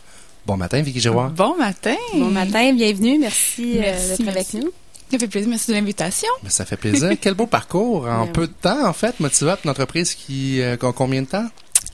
Bon 0.46 0.56
matin, 0.56 0.82
Vicky 0.82 1.00
Giroir. 1.00 1.30
Bon 1.30 1.56
matin. 1.56 1.96
Bon 2.12 2.30
matin, 2.30 2.74
bienvenue. 2.74 3.18
Merci, 3.18 3.78
euh, 3.78 3.82
Merci, 3.82 4.08
d'être 4.08 4.28
avec 4.28 4.54
nous. 4.54 4.70
Ça 5.10 5.18
fait 5.18 5.28
plaisir. 5.28 5.48
Merci 5.48 5.70
de 5.70 5.76
l'invitation. 5.76 6.28
Mais 6.42 6.50
ça 6.50 6.64
fait 6.64 6.76
plaisir. 6.76 7.12
Quel 7.20 7.34
beau 7.34 7.46
parcours 7.46 8.06
en 8.06 8.26
Ben 8.26 8.32
peu 8.32 8.46
de 8.48 8.52
temps, 8.52 8.86
en 8.86 8.92
fait. 8.92 9.20
Motivop, 9.20 9.56
une 9.64 9.70
entreprise 9.70 10.14
qui 10.14 10.60
euh, 10.60 10.76
qui 10.76 10.84
a 10.84 10.92
combien 10.92 11.22
de 11.22 11.28
temps? 11.28 11.46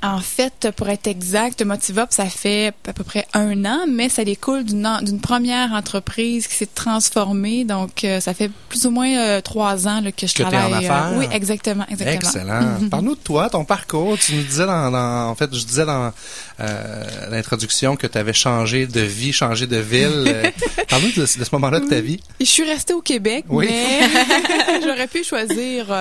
En 0.02 0.18
fait, 0.20 0.68
pour 0.76 0.88
être 0.88 1.06
exact, 1.08 1.62
Motivop, 1.62 2.06
ça 2.08 2.24
fait 2.24 2.72
à 2.88 2.92
peu 2.94 3.04
près 3.04 3.26
un 3.34 3.66
an, 3.66 3.80
mais 3.86 4.08
ça 4.08 4.24
découle 4.24 4.64
d'une 4.64 5.20
première 5.20 5.72
entreprise 5.72 6.46
qui 6.46 6.54
s'est 6.54 6.68
transformée. 6.74 7.64
Donc, 7.64 8.04
euh, 8.04 8.18
ça 8.18 8.32
fait 8.32 8.50
plus 8.70 8.86
ou 8.86 8.90
moins 8.90 9.14
euh, 9.14 9.40
trois 9.42 9.86
ans 9.86 10.00
là, 10.00 10.10
que 10.10 10.26
je 10.26 10.32
Que 10.32 10.38
t'es 10.38 10.44
en 10.46 10.50
travaille. 10.50 10.86
euh, 10.86 10.90
affaires. 10.90 11.12
oui, 11.18 11.26
exactement, 11.30 11.84
exactement. 11.90 12.14
Excellent. 12.30 12.88
Parle-nous 12.90 13.14
de 13.14 13.20
toi, 13.20 13.50
ton 13.50 13.66
parcours. 13.66 14.16
Tu 14.18 14.34
nous 14.36 14.42
disais 14.42 14.64
dans, 14.64 14.90
dans- 14.90 15.28
en 15.28 15.34
fait, 15.34 15.54
je 15.54 15.64
disais 15.66 15.84
dans 15.84 16.12
euh, 16.60 17.04
l'introduction 17.30 17.96
que 17.96 18.06
tu 18.06 18.16
avais 18.16 18.32
changé 18.32 18.86
de 18.86 19.00
vie, 19.02 19.34
changé 19.34 19.66
de 19.66 19.76
ville. 19.76 20.50
Parle-nous 20.88 21.12
de, 21.12 21.20
de 21.20 21.26
ce 21.26 21.48
moment-là 21.52 21.80
de 21.80 21.88
ta 21.88 22.00
vie. 22.00 22.20
Je 22.40 22.46
suis 22.46 22.64
restée 22.64 22.94
au 22.94 23.02
Québec, 23.02 23.44
Oui. 23.50 23.66
mais 23.68 24.80
j'aurais 24.82 25.08
pu 25.08 25.24
choisir 25.24 25.92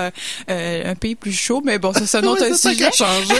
un 0.48 0.96
pays 0.96 1.16
plus 1.16 1.34
chaud, 1.34 1.62
mais 1.66 1.80
bon, 1.80 1.92
ça, 1.92 2.06
c'est 2.08 2.18
un 2.20 2.24
autre 2.24 2.56
ça 2.56 2.72
sujet. 2.72 2.86
a 2.86 2.92
changé. 2.92 3.34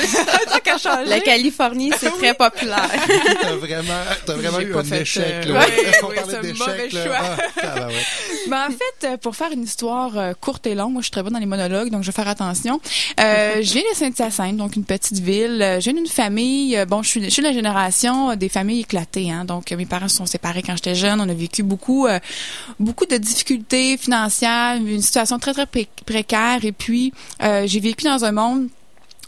La 1.06 1.20
Californie, 1.20 1.92
c'est 2.00 2.10
très 2.18 2.34
populaire. 2.34 2.90
t'as 3.42 3.56
vraiment, 3.56 3.94
t'as 4.26 4.34
vraiment 4.34 4.60
J'ai 4.60 4.66
eu 4.66 4.72
pas 4.72 4.80
un 4.80 4.84
fait, 4.84 5.02
échec. 5.02 5.24
euh, 5.46 5.54
là. 5.54 5.60
ouais, 5.60 5.66
On 6.04 6.08
oui, 6.08 6.16
parlait 6.16 6.32
c'est 6.32 6.38
un 6.38 6.42
d'échec, 6.42 6.60
mauvais 6.68 6.90
là. 6.90 7.06
choix. 7.06 7.38
Ah. 7.64 7.88
Ben, 8.48 8.68
en 8.68 8.72
fait, 8.72 9.08
euh, 9.08 9.18
pour 9.18 9.36
faire 9.36 9.52
une 9.52 9.64
histoire 9.64 10.18
euh, 10.18 10.34
courte 10.40 10.66
et 10.66 10.74
longue, 10.74 10.94
moi 10.94 11.02
je 11.02 11.06
suis 11.08 11.12
très 11.12 11.22
bonne 11.22 11.34
dans 11.34 11.40
les 11.40 11.46
monologues, 11.46 11.90
donc 11.92 12.02
je 12.02 12.08
vais 12.08 12.16
faire 12.16 12.28
attention. 12.28 12.80
Euh, 13.20 13.62
je 13.62 13.74
viens 13.74 13.84
de 13.92 13.96
Saint-Hyacinthe, 13.96 14.58
donc 14.58 14.76
une 14.76 14.86
petite 14.86 15.20
ville. 15.20 15.60
Je 15.80 15.84
viens 15.84 15.94
d'une 15.94 16.08
famille, 16.08 16.84
bon, 16.88 17.04
je 17.04 17.10
suis, 17.10 17.24
je 17.24 17.30
suis 17.30 17.44
de 17.44 17.48
la 17.48 17.54
génération 17.54 18.36
des 18.36 18.50
familles 18.50 18.80
éclatées, 18.82 19.30
hein, 19.30 19.46
donc 19.46 19.70
mes 19.72 19.86
parents 19.86 20.08
se 20.08 20.16
sont 20.18 20.26
séparés 20.26 20.64
quand 20.64 20.76
j'étais 20.76 20.96
jeune. 20.96 21.22
On 21.22 21.30
a 21.30 21.34
vécu 21.34 21.62
beaucoup, 21.62 22.08
euh, 22.08 22.18
beaucoup 22.80 23.06
de 23.06 23.18
difficultés 23.18 23.98
financières, 23.98 24.78
une 24.78 25.02
situation 25.02 25.38
très 25.38 25.54
très 25.54 25.68
pré- 25.68 25.90
précaire, 26.06 26.60
et 26.64 26.72
puis 26.72 27.14
euh, 27.44 27.64
j'ai 27.68 27.80
vécu 27.82 28.06
dans 28.06 28.26
un 28.26 28.32
monde 28.32 28.68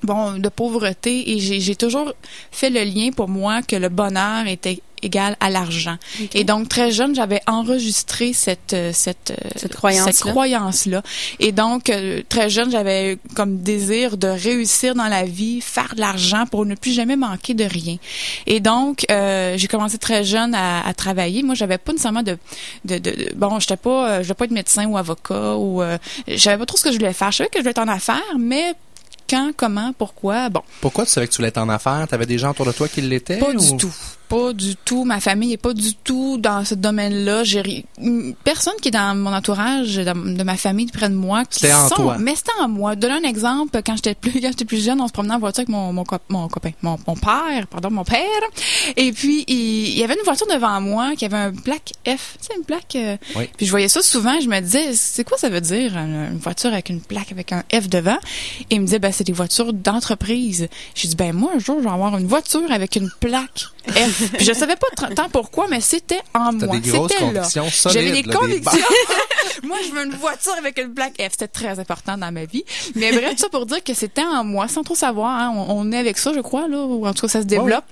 bon 0.04 0.34
de 0.34 0.50
pauvreté 0.50 1.32
et 1.32 1.40
j'ai 1.40 1.76
toujours 1.76 2.14
fait 2.52 2.70
le 2.70 2.84
lien 2.84 3.12
pour 3.16 3.28
moi 3.30 3.62
que 3.62 3.76
le 3.76 3.90
bonheur 3.90 4.48
était 4.48 4.82
égale 5.04 5.36
à 5.40 5.50
l'argent. 5.50 5.98
Et 6.36 6.44
donc 6.44 6.70
très 6.70 6.92
jeune, 6.92 7.16
j'avais 7.16 7.42
enregistré 7.48 8.34
cette 8.34 8.74
euh, 8.74 8.92
cette 8.94 9.32
euh, 9.32 9.50
Cette 9.56 9.76
croyance-là. 9.76 10.12
cette 10.12 10.22
croyance-là. 10.32 11.02
Et 11.40 11.52
donc 11.52 11.90
euh, 11.90 12.22
très 12.30 12.52
jeune, 12.52 12.70
j'avais 12.70 13.18
comme 13.34 13.58
désir 13.62 14.16
de 14.18 14.28
réussir 14.28 14.94
dans 14.94 15.08
la 15.08 15.24
vie, 15.24 15.60
faire 15.60 15.96
de 15.96 16.02
l'argent 16.02 16.46
pour 16.46 16.68
ne 16.68 16.76
plus 16.76 16.92
jamais 16.92 17.16
manquer 17.16 17.56
de 17.56 17.64
rien. 17.64 17.98
Et 18.46 18.60
donc 18.60 19.06
euh, 19.10 19.56
j'ai 19.58 19.68
commencé 19.68 19.98
très 19.98 20.24
jeune 20.24 20.54
à, 20.54 20.86
à 20.86 20.94
travailler. 20.94 21.42
Moi, 21.42 21.56
j'avais 21.56 21.80
pas 21.80 21.94
nécessairement 21.94 22.22
de 22.22 22.38
de, 22.86 23.00
de, 23.00 23.10
de- 23.10 23.32
bon, 23.36 23.60
j'étais 23.60 23.78
pas 23.78 24.20
je 24.22 24.28
voulais 24.28 24.36
pas 24.36 24.46
être 24.46 24.52
médecin 24.52 24.86
ou 24.86 24.98
avocat 24.98 25.56
ou 25.58 25.82
euh, 25.82 25.98
j'avais 26.28 26.60
pas 26.60 26.68
trop 26.68 26.78
ce 26.78 26.84
que 26.84 26.92
je 26.92 26.98
voulais 27.00 27.14
faire. 27.14 27.32
Je 27.32 27.38
savais 27.38 27.50
que 27.50 27.58
je 27.58 27.62
voulais 27.64 27.72
être 27.72 27.80
en 27.80 27.88
affaires, 27.88 28.38
mais 28.38 28.74
quand, 29.32 29.52
comment, 29.56 29.94
pourquoi, 29.98 30.50
bon. 30.50 30.62
Pourquoi 30.82 31.06
tu 31.06 31.12
savais 31.12 31.26
que 31.28 31.32
tu 31.32 31.38
voulais 31.38 31.48
être 31.48 31.58
en 31.58 31.70
affaires? 31.70 32.06
T'avais 32.10 32.26
des 32.26 32.38
gens 32.38 32.52
autour 32.52 32.66
de 32.66 32.72
toi 32.74 32.88
qui 32.90 33.02
l'étaient? 33.02 33.40
Pas 33.40 33.52
ou- 33.52 33.58
du 33.58 33.78
tout. 33.78 33.94
Pas 34.32 34.54
du 34.54 34.78
tout. 34.78 35.04
Ma 35.04 35.20
famille 35.20 35.52
est 35.52 35.58
pas 35.58 35.74
du 35.74 35.94
tout 35.94 36.38
dans 36.38 36.64
ce 36.64 36.74
domaine-là. 36.74 37.44
J'ai 37.44 37.86
personne 38.46 38.74
qui 38.82 38.88
est 38.88 38.92
dans 38.92 39.14
mon 39.16 39.34
entourage, 39.34 39.96
de 39.98 40.44
ma 40.44 40.56
famille 40.56 40.86
près 40.88 41.10
de 41.10 41.16
moi, 41.16 41.44
qui 41.44 41.60
C'était 41.60 41.74
en 41.74 41.90
sont. 41.90 41.96
toi. 41.96 42.18
Mais 42.18 42.34
c'était 42.36 42.52
en 42.62 42.70
moi. 42.70 42.96
Donner 42.96 43.16
un 43.26 43.30
exemple. 43.30 43.82
Quand 43.86 43.96
j'étais 43.98 44.16
plus, 44.16 44.32
quand 44.40 44.48
j'étais 44.48 44.64
plus 44.66 44.84
jeune, 44.84 45.02
on 45.02 45.08
se 45.08 45.12
promenait 45.14 45.34
en 45.34 45.40
voiture 45.40 45.60
avec 45.62 45.70
mon, 45.70 45.92
mon, 45.92 46.04
cop- 46.06 46.22
mon 46.30 46.48
copain, 46.48 46.72
mon, 46.82 46.98
mon 47.06 47.16
père, 47.16 47.68
pardon, 47.70 47.92
mon 47.92 48.06
père. 48.06 48.22
Et 48.96 49.12
puis 49.12 49.44
il, 49.48 49.90
il 49.90 49.98
y 49.98 50.04
avait 50.04 50.14
une 50.16 50.24
voiture 50.24 50.48
devant 50.48 50.80
moi 50.80 51.14
qui 51.18 51.26
avait 51.26 51.36
un 51.38 51.52
plaque 51.52 51.92
F. 52.08 52.38
Tu 52.40 52.46
sais, 52.48 52.54
une 52.58 52.64
plaque. 52.64 52.96
euh, 52.96 53.18
Oui. 53.36 53.50
Puis 53.58 53.66
je 53.66 53.72
voyais 53.72 53.90
ça 53.90 54.02
souvent. 54.02 54.40
Je 54.40 54.48
me 54.48 54.62
disais, 54.62 54.94
c'est 54.94 55.26
quoi 55.26 55.38
ça 55.38 55.50
veut 55.50 55.60
dire 55.62 55.98
une, 55.98 56.30
une 56.32 56.38
voiture 56.38 56.72
avec 56.72 56.90
une 56.90 57.02
plaque 57.02 57.32
avec 57.34 57.52
un 57.52 57.64
F 57.74 57.90
devant? 57.90 58.18
Et 58.70 58.76
il 58.76 58.80
me 58.82 58.86
disait, 58.86 59.00
ben 59.00 59.12
c'est 59.12 59.26
des 59.26 59.34
voitures 59.34 59.74
d'entreprise. 59.74 60.70
J'ai 60.96 61.08
dit, 61.10 61.16
ben 61.18 61.34
moi 61.34 61.52
un 61.56 61.60
jour 61.60 61.80
je 61.80 61.84
vais 61.84 61.94
avoir 61.94 62.18
une 62.18 62.28
voiture 62.28 62.72
avec 62.72 62.96
une 62.96 63.10
plaque 63.20 63.66
F. 63.90 64.21
Puis 64.38 64.46
je 64.46 64.54
savais 64.54 64.76
pas 64.76 65.08
tant 65.16 65.30
pourquoi, 65.30 65.68
mais 65.68 65.82
c'était 65.82 66.22
en 66.34 66.52
moi. 66.54 66.78
des 66.80 66.90
C'était 66.92 67.32
là. 67.32 67.48
J'avais 67.86 68.12
des 68.12 68.24
là, 68.24 68.36
convictions. 68.36 68.72
moi, 69.64 69.78
je 69.86 69.92
veux 69.94 70.06
une 70.06 70.16
voiture 70.16 70.54
avec 70.58 70.78
une 70.80 70.94
plaque 70.94 71.16
F. 71.22 71.32
C'était 71.32 71.48
très 71.48 71.80
important 71.80 72.18
dans 72.18 72.32
ma 72.32 72.46
vie. 72.46 72.64
Mais 72.96 73.12
bref, 73.12 73.38
ça 73.38 73.50
pour 73.50 73.66
dire 73.66 73.84
que 73.84 73.94
c'était 73.94 74.24
en 74.24 74.44
moi, 74.44 74.68
sans 74.68 74.84
trop 74.84 74.96
savoir. 74.96 75.40
hein. 75.40 75.54
On, 75.56 75.80
on 75.80 75.92
est 75.92 75.98
avec 75.98 76.18
ça, 76.18 76.32
je 76.34 76.40
crois, 76.40 76.68
là, 76.68 76.78
ou 76.86 77.06
en 77.06 77.14
tout 77.14 77.22
cas, 77.22 77.28
ça 77.28 77.42
se 77.42 77.48
développe. 77.48 77.86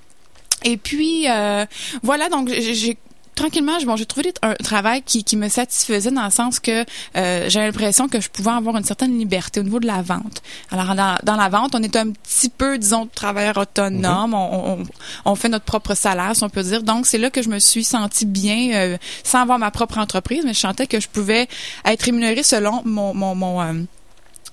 Et 0.66 0.78
puis, 0.78 1.30
euh, 1.30 1.66
voilà, 2.04 2.28
donc 2.30 2.50
j'ai 2.50 2.98
tranquillement, 3.40 3.80
je- 3.80 3.86
bon, 3.86 3.96
j'ai 3.96 4.06
trouvé 4.06 4.32
un 4.42 4.54
travail 4.56 5.02
qui, 5.04 5.24
qui 5.24 5.36
me 5.38 5.50
satisfaisait 5.50 6.12
dans 6.12 6.26
le 6.26 6.30
sens 6.32 6.60
que 6.60 6.86
euh, 7.16 7.46
j'avais 7.50 7.68
l'impression 7.68 8.08
que 8.08 8.20
je 8.22 8.30
pouvais 8.30 8.52
avoir 8.52 8.76
une 8.78 8.84
certaine 8.84 9.18
liberté 9.18 9.60
au 9.60 9.64
niveau 9.64 9.80
de 9.80 9.88
la 9.88 10.02
vente. 10.02 10.42
Alors, 10.72 10.94
dans, 10.96 11.16
dans 11.24 11.36
la 11.36 11.50
vente, 11.50 11.74
on 11.76 11.82
est 11.82 11.96
un 11.96 12.12
petit 12.12 12.50
peu, 12.50 12.78
disons, 12.78 13.08
travailleur 13.14 13.58
autonome. 13.58 14.34
on, 14.34 14.72
on, 14.74 14.84
on 15.26 15.36
fait 15.36 15.50
notre 15.50 15.66
propre 15.66 15.96
salaire, 15.96 16.36
si 16.36 16.44
on 16.44 16.50
peut 16.50 16.64
dire. 16.64 16.84
Donc, 16.84 17.06
c'est 17.06 17.18
là 17.18 17.30
que 17.30 17.42
je 17.42 17.50
me 17.50 17.60
suis 17.60 17.84
sentie 17.84 18.26
bien, 18.26 18.72
euh, 18.74 18.98
sans 19.24 19.42
avoir 19.42 19.58
ma 19.60 19.72
propre 19.72 19.98
entreprise, 19.98 20.44
mais 20.46 20.54
je 20.54 20.60
sentais 20.60 20.88
que 20.88 21.00
je 21.00 21.08
pouvais 21.08 21.48
être 21.86 22.04
rémunérée 22.04 22.44
selon 22.44 22.82
mon, 22.86 23.14
mon, 23.14 23.36
mon, 23.36 23.62
euh, 23.62 23.74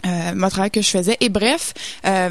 euh, 0.04 0.34
mon 0.34 0.48
travail 0.48 0.70
que 0.70 0.82
je 0.82 0.88
faisais. 0.90 1.16
Et 1.20 1.28
bref, 1.28 1.72
euh, 2.06 2.30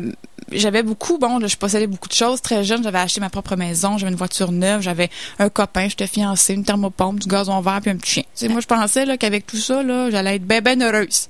j'avais 0.52 0.84
beaucoup, 0.84 1.18
bon, 1.18 1.40
là, 1.40 1.48
je 1.48 1.56
possédais 1.58 1.88
beaucoup 1.88 2.08
de 2.10 2.14
choses. 2.14 2.42
Très 2.42 2.64
jeune, 2.64 2.84
j'avais 2.84 3.00
acheté 3.00 3.20
ma 3.20 3.30
propre 3.30 3.56
maison, 3.56 3.98
j'avais 3.98 4.12
une 4.12 4.18
voiture 4.18 4.52
neuve, 4.52 4.82
j'avais 4.82 5.10
un 5.40 5.50
copain, 5.50 5.88
j'étais 5.90 6.08
fiancée, 6.08 6.54
une 6.54 6.64
thermopompe, 6.64 7.20
du 7.20 7.28
gazon 7.28 7.60
vert 7.62 7.80
puis 7.82 7.92
un 7.92 7.98
petit 7.98 8.12
chien. 8.12 8.24
Tu 8.24 8.30
sais, 8.36 8.48
moi, 8.50 8.62
je 8.62 8.68
pensais 8.68 9.06
là 9.06 9.18
qu'avec 9.18 9.46
tout 9.48 9.58
ça, 9.58 9.82
là, 9.84 10.10
j'allais 10.12 10.36
être 10.36 10.46
bien, 10.48 10.62
ben 10.62 10.82
heureuse. 10.84 11.30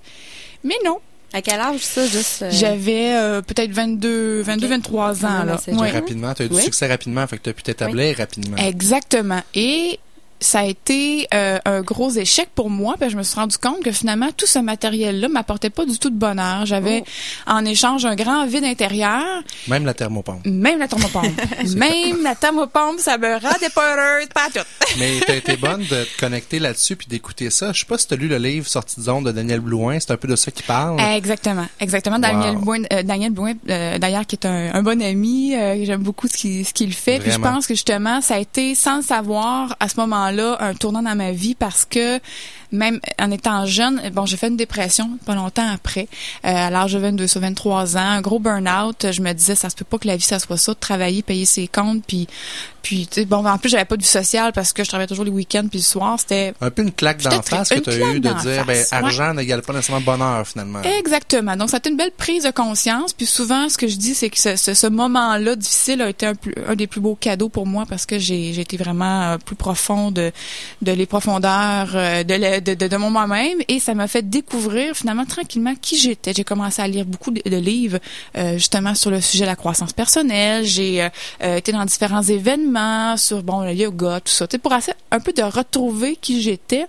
Mais 0.63 0.75
non, 0.85 0.97
À 1.33 1.41
quel 1.41 1.59
âge, 1.59 1.81
ça, 1.81 2.05
juste? 2.07 2.41
euh, 2.43 2.49
j'avais 2.51 3.13
euh, 3.15 3.41
peut-être 3.41 3.71
22, 3.71 4.41
22, 4.41 4.65
Ok. 4.67 4.71
23 4.71 5.13
Quand 5.19 5.27
ans. 5.27 5.37
même 5.39 5.47
Là. 5.47 5.57
jeune. 5.65 5.77
Rapidement, 5.93 6.33
tu 6.33 6.41
as 6.43 6.45
eu 6.45 6.49
du 6.49 6.55
Oui. 6.55 6.61
succès 6.63 6.87
rapidement, 6.87 7.25
fait 7.27 7.37
que 7.37 7.43
tu 7.43 7.49
as 7.49 7.53
pu 7.53 7.63
t'établir 7.63 8.17
rapidement. 8.17 8.57
Exactement. 8.57 9.41
Et 9.53 9.99
ça 10.39 10.59
a 10.59 10.63
été 10.65 11.27
euh, 11.33 11.59
un 11.65 11.81
gros 11.81 12.09
échec 12.11 12.49
pour 12.55 12.69
moi, 12.69 12.95
parce 12.99 13.09
que 13.09 13.13
je 13.13 13.17
me 13.17 13.23
suis 13.23 13.35
rendu 13.35 13.57
compte 13.57 13.83
que 13.83 13.91
finalement 13.91 14.29
tout 14.35 14.45
ce 14.45 14.59
matériel-là 14.59 15.27
m'apportait 15.29 15.69
pas 15.69 15.85
du 15.85 15.97
tout 15.97 16.09
de 16.09 16.17
bonheur. 16.17 16.65
J'avais 16.65 17.03
en 17.47 17.63
échange 17.65 18.05
un 18.05 18.15
grand 18.15 18.45
vide 18.45 18.63
intérieur, 18.65 19.23
Même 19.67 19.85
la 19.85 19.93
thermopompe. 19.93 20.45
même 20.45 20.79
la 20.79 20.87
thermopompe, 20.87 21.25
même 21.75 22.21
la 22.23 22.35
thermopompe, 22.35 22.99
ça 22.99 23.17
me 23.17 23.33
rendait 23.33 23.69
pas 23.73 23.95
heureuse, 23.95 24.27
pas 24.33 24.47
tout. 24.53 24.65
Mais 24.99 25.19
t'as 25.25 25.35
été 25.35 25.57
bonne 25.57 25.81
de 25.81 26.03
te 26.03 26.19
connecter 26.19 26.59
là-dessus 26.59 26.95
puis 26.95 27.07
d'écouter 27.07 27.49
ça. 27.49 27.71
Je 27.73 27.79
sais 27.79 27.85
pas 27.85 27.97
si 27.97 28.07
t'as 28.07 28.15
lu 28.15 28.27
le 28.27 28.37
livre 28.37 28.67
Sortie 28.67 28.99
de 28.99 29.05
zone 29.05 29.23
de 29.23 29.31
Daniel 29.31 29.59
Blouin, 29.61 29.99
c'est 29.99 30.11
un 30.11 30.17
peu 30.17 30.27
de 30.27 30.35
ça 30.35 30.51
qu'il 30.51 30.65
parle. 30.65 30.99
Exactement, 31.01 31.65
exactement. 31.79 32.19
Daniel 32.19 32.55
Wow. 32.55 32.61
Blouin, 32.61 32.79
euh, 32.93 33.03
Daniel 33.03 33.31
Blouin 33.31 33.53
euh, 33.69 33.97
d'ailleurs, 33.97 34.25
qui 34.25 34.35
est 34.35 34.45
un, 34.45 34.73
un 34.73 34.83
bon 34.83 35.01
ami, 35.01 35.55
euh, 35.55 35.83
j'aime 35.85 36.01
beaucoup 36.01 36.27
ce 36.27 36.33
qu'il 36.37 36.65
ce 36.65 36.73
qu'il 36.73 36.93
fait. 36.93 37.19
Puis 37.19 37.31
je 37.31 37.39
pense 37.39 37.67
que 37.67 37.73
justement, 37.73 38.21
ça 38.21 38.35
a 38.35 38.39
été, 38.39 38.75
sans 38.75 38.97
le 38.97 39.01
savoir, 39.03 39.75
à 39.79 39.87
ce 39.89 39.99
moment-là, 40.31 40.57
un 40.59 40.73
tournant 40.73 41.01
dans 41.01 41.15
ma 41.15 41.31
vie 41.31 41.55
parce 41.55 41.85
que 41.85 42.19
même 42.75 42.99
en 43.19 43.31
étant 43.31 43.65
jeune, 43.65 44.01
bon, 44.13 44.25
j'ai 44.25 44.37
fait 44.37 44.47
une 44.47 44.57
dépression 44.57 45.09
pas 45.25 45.35
longtemps 45.35 45.67
après, 45.73 46.07
euh, 46.45 46.49
à 46.49 46.69
l'âge 46.69 46.93
de 46.93 46.99
22 46.99 47.27
sur 47.27 47.41
23 47.41 47.97
ans, 47.97 47.99
un 47.99 48.21
gros 48.21 48.39
burn-out. 48.39 49.07
Je 49.11 49.21
me 49.21 49.33
disais, 49.33 49.55
ça 49.55 49.69
se 49.69 49.75
peut 49.75 49.85
pas 49.85 49.97
que 49.97 50.07
la 50.07 50.15
vie, 50.17 50.23
ça 50.23 50.39
soit 50.39 50.57
ça, 50.57 50.73
de 50.73 50.79
travailler, 50.79 51.21
payer 51.23 51.45
ses 51.45 51.67
comptes, 51.67 52.03
puis, 52.07 52.27
puis, 52.81 53.07
tu 53.07 53.21
sais, 53.21 53.25
bon, 53.25 53.43
en 53.47 53.57
plus, 53.57 53.69
j'avais 53.69 53.85
pas 53.85 53.97
de 53.97 54.03
vie 54.03 54.07
sociale 54.07 54.51
parce 54.53 54.71
que 54.71 54.83
je 54.83 54.89
travaillais 54.89 55.07
toujours 55.07 55.25
les 55.25 55.31
week-ends 55.31 55.65
puis 55.67 55.79
le 55.79 55.83
soir. 55.83 56.19
C'était 56.19 56.53
Un 56.61 56.69
peu 56.69 56.83
une 56.83 56.91
claque 56.91 57.23
d'en 57.23 57.41
face 57.41 57.69
que 57.69 57.79
tu 57.79 57.89
as 57.89 58.13
eu 58.13 58.19
de 58.19 58.29
dire, 58.29 58.63
ben, 58.65 58.77
ouais. 58.77 58.85
argent 58.91 59.33
n'égale 59.33 59.63
pas 59.63 59.73
nécessairement 59.73 60.05
bonheur, 60.05 60.45
finalement. 60.47 60.83
Exactement. 60.83 61.55
Donc, 61.55 61.71
ça 61.71 61.77
a 61.77 61.79
été 61.79 61.89
une 61.89 61.97
belle 61.97 62.11
prise 62.15 62.43
de 62.43 62.51
conscience. 62.51 63.11
Puis 63.13 63.25
souvent, 63.25 63.69
ce 63.69 63.77
que 63.79 63.87
je 63.87 63.95
dis, 63.95 64.13
c'est 64.13 64.29
que 64.29 64.37
ce, 64.37 64.55
ce, 64.55 64.75
ce 64.75 64.85
moment-là 64.85 65.55
difficile 65.55 66.03
a 66.03 66.09
été 66.09 66.27
un, 66.27 66.35
plus- 66.35 66.53
un 66.67 66.75
des 66.75 66.85
plus 66.85 67.01
beaux 67.01 67.15
cadeaux 67.15 67.49
pour 67.49 67.65
moi 67.65 67.85
parce 67.89 68.05
que 68.05 68.19
j'ai 68.19 68.59
été 68.59 68.77
vraiment 68.77 69.23
euh, 69.31 69.37
plus 69.39 69.55
profond 69.55 70.11
de, 70.11 70.31
de 70.83 70.91
les 70.91 71.07
profondeurs 71.07 71.89
euh, 71.95 72.23
de, 72.23 72.35
le- 72.35 72.61
de, 72.73 72.87
de, 72.87 72.97
mon 72.97 73.09
moi-même 73.09 73.59
et 73.67 73.79
ça 73.79 73.93
m'a 73.93 74.07
fait 74.07 74.27
découvrir 74.27 74.95
finalement 74.95 75.25
tranquillement 75.25 75.75
qui 75.79 75.97
j'étais. 75.97 76.33
J'ai 76.33 76.43
commencé 76.43 76.81
à 76.81 76.87
lire 76.87 77.05
beaucoup 77.05 77.31
de, 77.31 77.41
livres 77.55 77.99
euh, 78.37 78.53
justement 78.53 78.95
sur 78.95 79.11
le 79.11 79.21
sujet 79.21 79.45
de 79.45 79.49
la 79.49 79.55
croissance 79.55 79.93
personnelle. 79.93 80.65
J'ai 80.65 81.03
euh, 81.03 81.09
euh, 81.43 81.57
été 81.57 81.71
dans 81.71 81.85
différents 81.85 82.23
événements 82.23 83.17
sur 83.17 83.43
bon 83.43 83.61
le 83.61 83.73
yoga, 83.73 84.19
tout 84.19 84.31
ça. 84.31 84.47
Pour 84.47 84.73
essayer 84.73 84.95
un 85.11 85.19
peu 85.19 85.31
de 85.31 85.43
retrouver 85.43 86.15
qui 86.15 86.41
j'étais. 86.41 86.85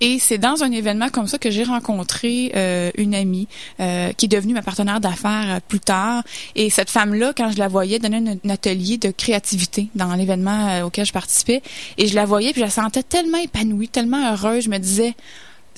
Et 0.00 0.18
c'est 0.18 0.38
dans 0.38 0.62
un 0.62 0.70
événement 0.70 1.08
comme 1.08 1.26
ça 1.26 1.38
que 1.38 1.50
j'ai 1.50 1.64
rencontré 1.64 2.52
euh, 2.54 2.90
une 2.96 3.14
amie 3.14 3.48
euh, 3.80 4.12
qui 4.12 4.26
est 4.26 4.28
devenue 4.28 4.54
ma 4.54 4.62
partenaire 4.62 5.00
d'affaires 5.00 5.56
euh, 5.56 5.60
plus 5.66 5.80
tard. 5.80 6.22
Et 6.54 6.70
cette 6.70 6.90
femme-là, 6.90 7.32
quand 7.36 7.50
je 7.50 7.58
la 7.58 7.68
voyais, 7.68 7.98
donnait 7.98 8.18
un, 8.18 8.36
un 8.44 8.50
atelier 8.50 8.96
de 8.98 9.10
créativité 9.10 9.88
dans 9.94 10.14
l'événement 10.14 10.82
auquel 10.82 11.04
je 11.04 11.12
participais. 11.12 11.62
Et 11.96 12.06
je 12.06 12.14
la 12.14 12.26
voyais, 12.26 12.52
puis 12.52 12.60
je 12.60 12.66
la 12.66 12.70
sentais 12.70 13.02
tellement 13.02 13.38
épanouie, 13.38 13.88
tellement 13.88 14.32
heureuse. 14.32 14.64
Je 14.64 14.70
me 14.70 14.78
disais, 14.78 15.14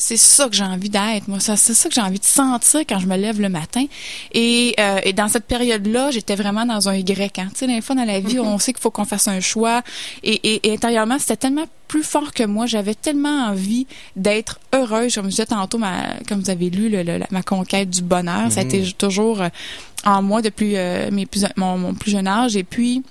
c'est 0.00 0.16
ça 0.16 0.48
que 0.48 0.54
j'ai 0.56 0.64
envie 0.64 0.90
d'être, 0.90 1.28
moi. 1.28 1.38
Ça, 1.38 1.54
c'est 1.54 1.74
ça 1.74 1.88
que 1.88 1.94
j'ai 1.94 2.00
envie 2.00 2.18
de 2.18 2.24
sentir 2.24 2.80
quand 2.88 2.98
je 2.98 3.06
me 3.06 3.16
lève 3.16 3.40
le 3.40 3.48
matin. 3.48 3.84
Et, 4.32 4.74
euh, 4.80 4.98
et 5.04 5.12
dans 5.12 5.28
cette 5.28 5.44
période-là, 5.44 6.10
j'étais 6.10 6.34
vraiment 6.34 6.66
dans 6.66 6.88
un 6.88 6.94
Y. 6.96 7.38
Hein. 7.38 7.48
Tu 7.52 7.58
sais, 7.60 7.66
des 7.68 7.80
fois 7.80 7.94
dans 7.94 8.04
la 8.04 8.18
vie, 8.18 8.40
on 8.40 8.58
sait 8.58 8.72
qu'il 8.72 8.80
faut 8.82 8.90
qu'on 8.90 9.04
fasse 9.04 9.28
un 9.28 9.38
choix. 9.40 9.82
Et, 10.24 10.32
et, 10.54 10.68
et 10.68 10.74
intérieurement, 10.74 11.18
c'était 11.20 11.36
tellement 11.36 11.66
plus 11.86 12.02
fort 12.02 12.32
que 12.32 12.42
moi. 12.42 12.66
J'avais 12.66 12.94
tellement 12.94 13.46
envie 13.48 13.86
d'être 14.16 14.58
heureuse. 14.74 15.14
Comme 15.14 15.26
je 15.26 15.30
disais 15.30 15.46
tantôt, 15.46 15.78
ma, 15.78 16.14
comme 16.28 16.40
vous 16.40 16.50
avez 16.50 16.70
lu, 16.70 16.88
le, 16.88 17.02
le- 17.02 17.18
la- 17.18 17.26
ma 17.30 17.42
conquête 17.42 17.90
du 17.90 18.02
bonheur, 18.02 18.50
ça 18.50 18.60
a 18.60 18.62
été 18.64 18.82
toujours 18.98 19.42
euh, 19.42 19.48
en 20.04 20.22
moi 20.22 20.40
depuis 20.42 20.76
euh, 20.76 21.10
mes 21.12 21.26
plus, 21.26 21.44
mon, 21.56 21.76
mon 21.78 21.94
plus 21.94 22.10
jeune 22.10 22.26
âge. 22.26 22.56
Et 22.56 22.64
puis, 22.64 23.02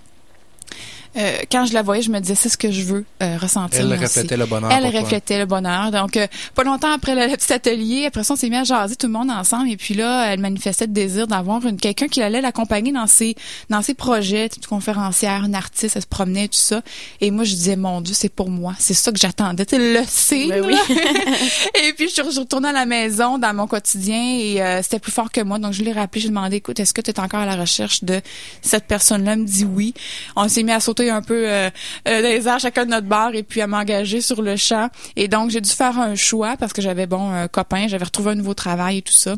euh, 1.18 1.38
quand 1.52 1.66
je 1.66 1.74
la 1.74 1.82
voyais, 1.82 2.02
je 2.02 2.12
me 2.12 2.20
disais, 2.20 2.36
c'est 2.36 2.50
ce 2.50 2.58
que 2.58 2.72
je 2.72 2.84
veux 2.84 3.06
euh, 3.24 3.38
ressentir. 3.38 3.82
Elle 3.82 3.94
aussi. 3.94 4.04
reflétait 4.04 4.38
le 4.38 4.46
bonheur. 4.46 4.72
Elle 4.72 4.92
toi. 4.92 5.02
reflétait 5.02 5.40
le 5.40 5.46
bonheur. 5.46 5.92
Donc, 5.92 6.18
euh, 6.18 6.28
pas 6.54 6.64
longtemps 6.64 6.92
après 6.92 7.16
le, 7.16 7.32
le 7.32 7.36
petit 7.36 7.52
atelier, 7.52 8.06
après 8.06 8.24
ça, 8.24 8.34
on 8.34 8.38
s'est 8.38 8.50
mis 8.50 8.58
à 8.58 8.64
jaser 8.64 8.96
tout 8.96 9.08
le 9.08 9.14
monde 9.14 9.32
ensemble. 9.32 9.70
Et 9.70 9.78
puis 9.78 9.96
là, 9.96 10.32
elle 10.32 10.40
manifestait 10.40 10.86
le 10.86 10.94
désir 10.94 11.26
d'avoir 11.26 11.66
une 11.66 11.78
quelqu'un 11.78 12.08
qui 12.08 12.22
allait 12.22 12.42
l'accompagner 12.42 12.92
dans 12.92 13.08
ses 13.08 13.36
dans 13.70 13.82
ses 13.82 13.96
projets, 13.96 14.50
une 14.56 14.66
conférencière, 14.66 15.44
une 15.46 15.56
artiste, 15.56 15.96
elle 15.96 16.02
se 16.04 16.08
promenait, 16.08 16.48
tout 16.48 16.58
ça. 16.58 16.82
Et 17.22 17.32
moi, 17.32 17.44
je 17.44 17.56
disais, 17.56 17.76
mon 17.76 18.02
Dieu, 18.02 18.14
c'est 18.14 18.30
pour 18.30 18.50
moi. 18.50 18.76
C'est 18.78 18.94
ça 18.94 19.12
que 19.12 19.20
j'attendais. 19.20 19.66
Tu 19.66 19.78
sais, 19.78 19.94
le 19.94 20.04
signe. 20.08 20.50
Ben 20.50 20.64
oui. 20.64 20.76
et 20.90 21.94
puis, 21.94 22.08
je 22.08 22.14
suis 22.14 22.24
je 22.24 22.32
suis 22.32 22.40
retournée 22.42 22.70
à 22.70 22.74
la 22.74 22.86
maison, 22.86 23.40
dans 23.40 23.56
mon 23.56 23.66
quotidien, 23.66 24.38
et 24.40 24.62
euh, 24.62 24.84
c'était 24.84 25.00
plus 25.00 25.12
fort 25.12 25.32
que 25.32 25.42
moi. 25.42 25.58
Donc, 25.58 25.74
je 25.74 25.84
l'ai 25.84 25.92
rappelé, 25.92 26.22
j'ai 26.22 26.30
demandé, 26.30 26.58
écoute, 26.58 26.80
est-ce 26.80 26.94
que 26.94 27.02
tu 27.02 27.10
es 27.10 27.20
encore 27.20 27.40
à 27.40 27.46
la 27.46 27.56
recherche 27.56 28.04
de 28.04 28.22
cette 28.62 28.86
personne-là? 28.86 29.34
Elle 29.34 29.40
me 29.40 29.46
dit 29.46 29.66
oui. 29.66 29.94
On 30.36 30.48
s'est 30.48 30.64
mis 30.64 30.72
à 30.72 30.80
sauter 30.80 30.99
un 31.08 31.22
peu 31.22 31.48
euh, 31.48 31.70
euh, 32.08 32.22
les 32.22 32.48
airs, 32.48 32.60
chacun 32.60 32.86
de 32.86 32.92
notre 32.92 33.08
bar, 33.08 33.34
et 33.36 33.44
puis 33.44 33.62
à 33.62 33.68
m'engager 33.68 34.22
sur 34.22 34.42
le 34.42 34.56
champ. 34.56 34.90
Et 35.16 35.28
donc, 35.28 35.52
j'ai 35.52 35.62
dû 35.62 35.70
faire 35.70 36.00
un 36.00 36.16
choix 36.16 36.58
parce 36.58 36.74
que 36.74 36.82
j'avais, 36.82 37.06
bon, 37.06 37.32
un 37.32 37.48
copain, 37.48 37.88
j'avais 37.88 38.06
retrouvé 38.06 38.32
un 38.32 38.36
nouveau 38.36 38.54
travail 38.54 38.98
et 38.98 39.02
tout 39.02 39.14
ça. 39.14 39.36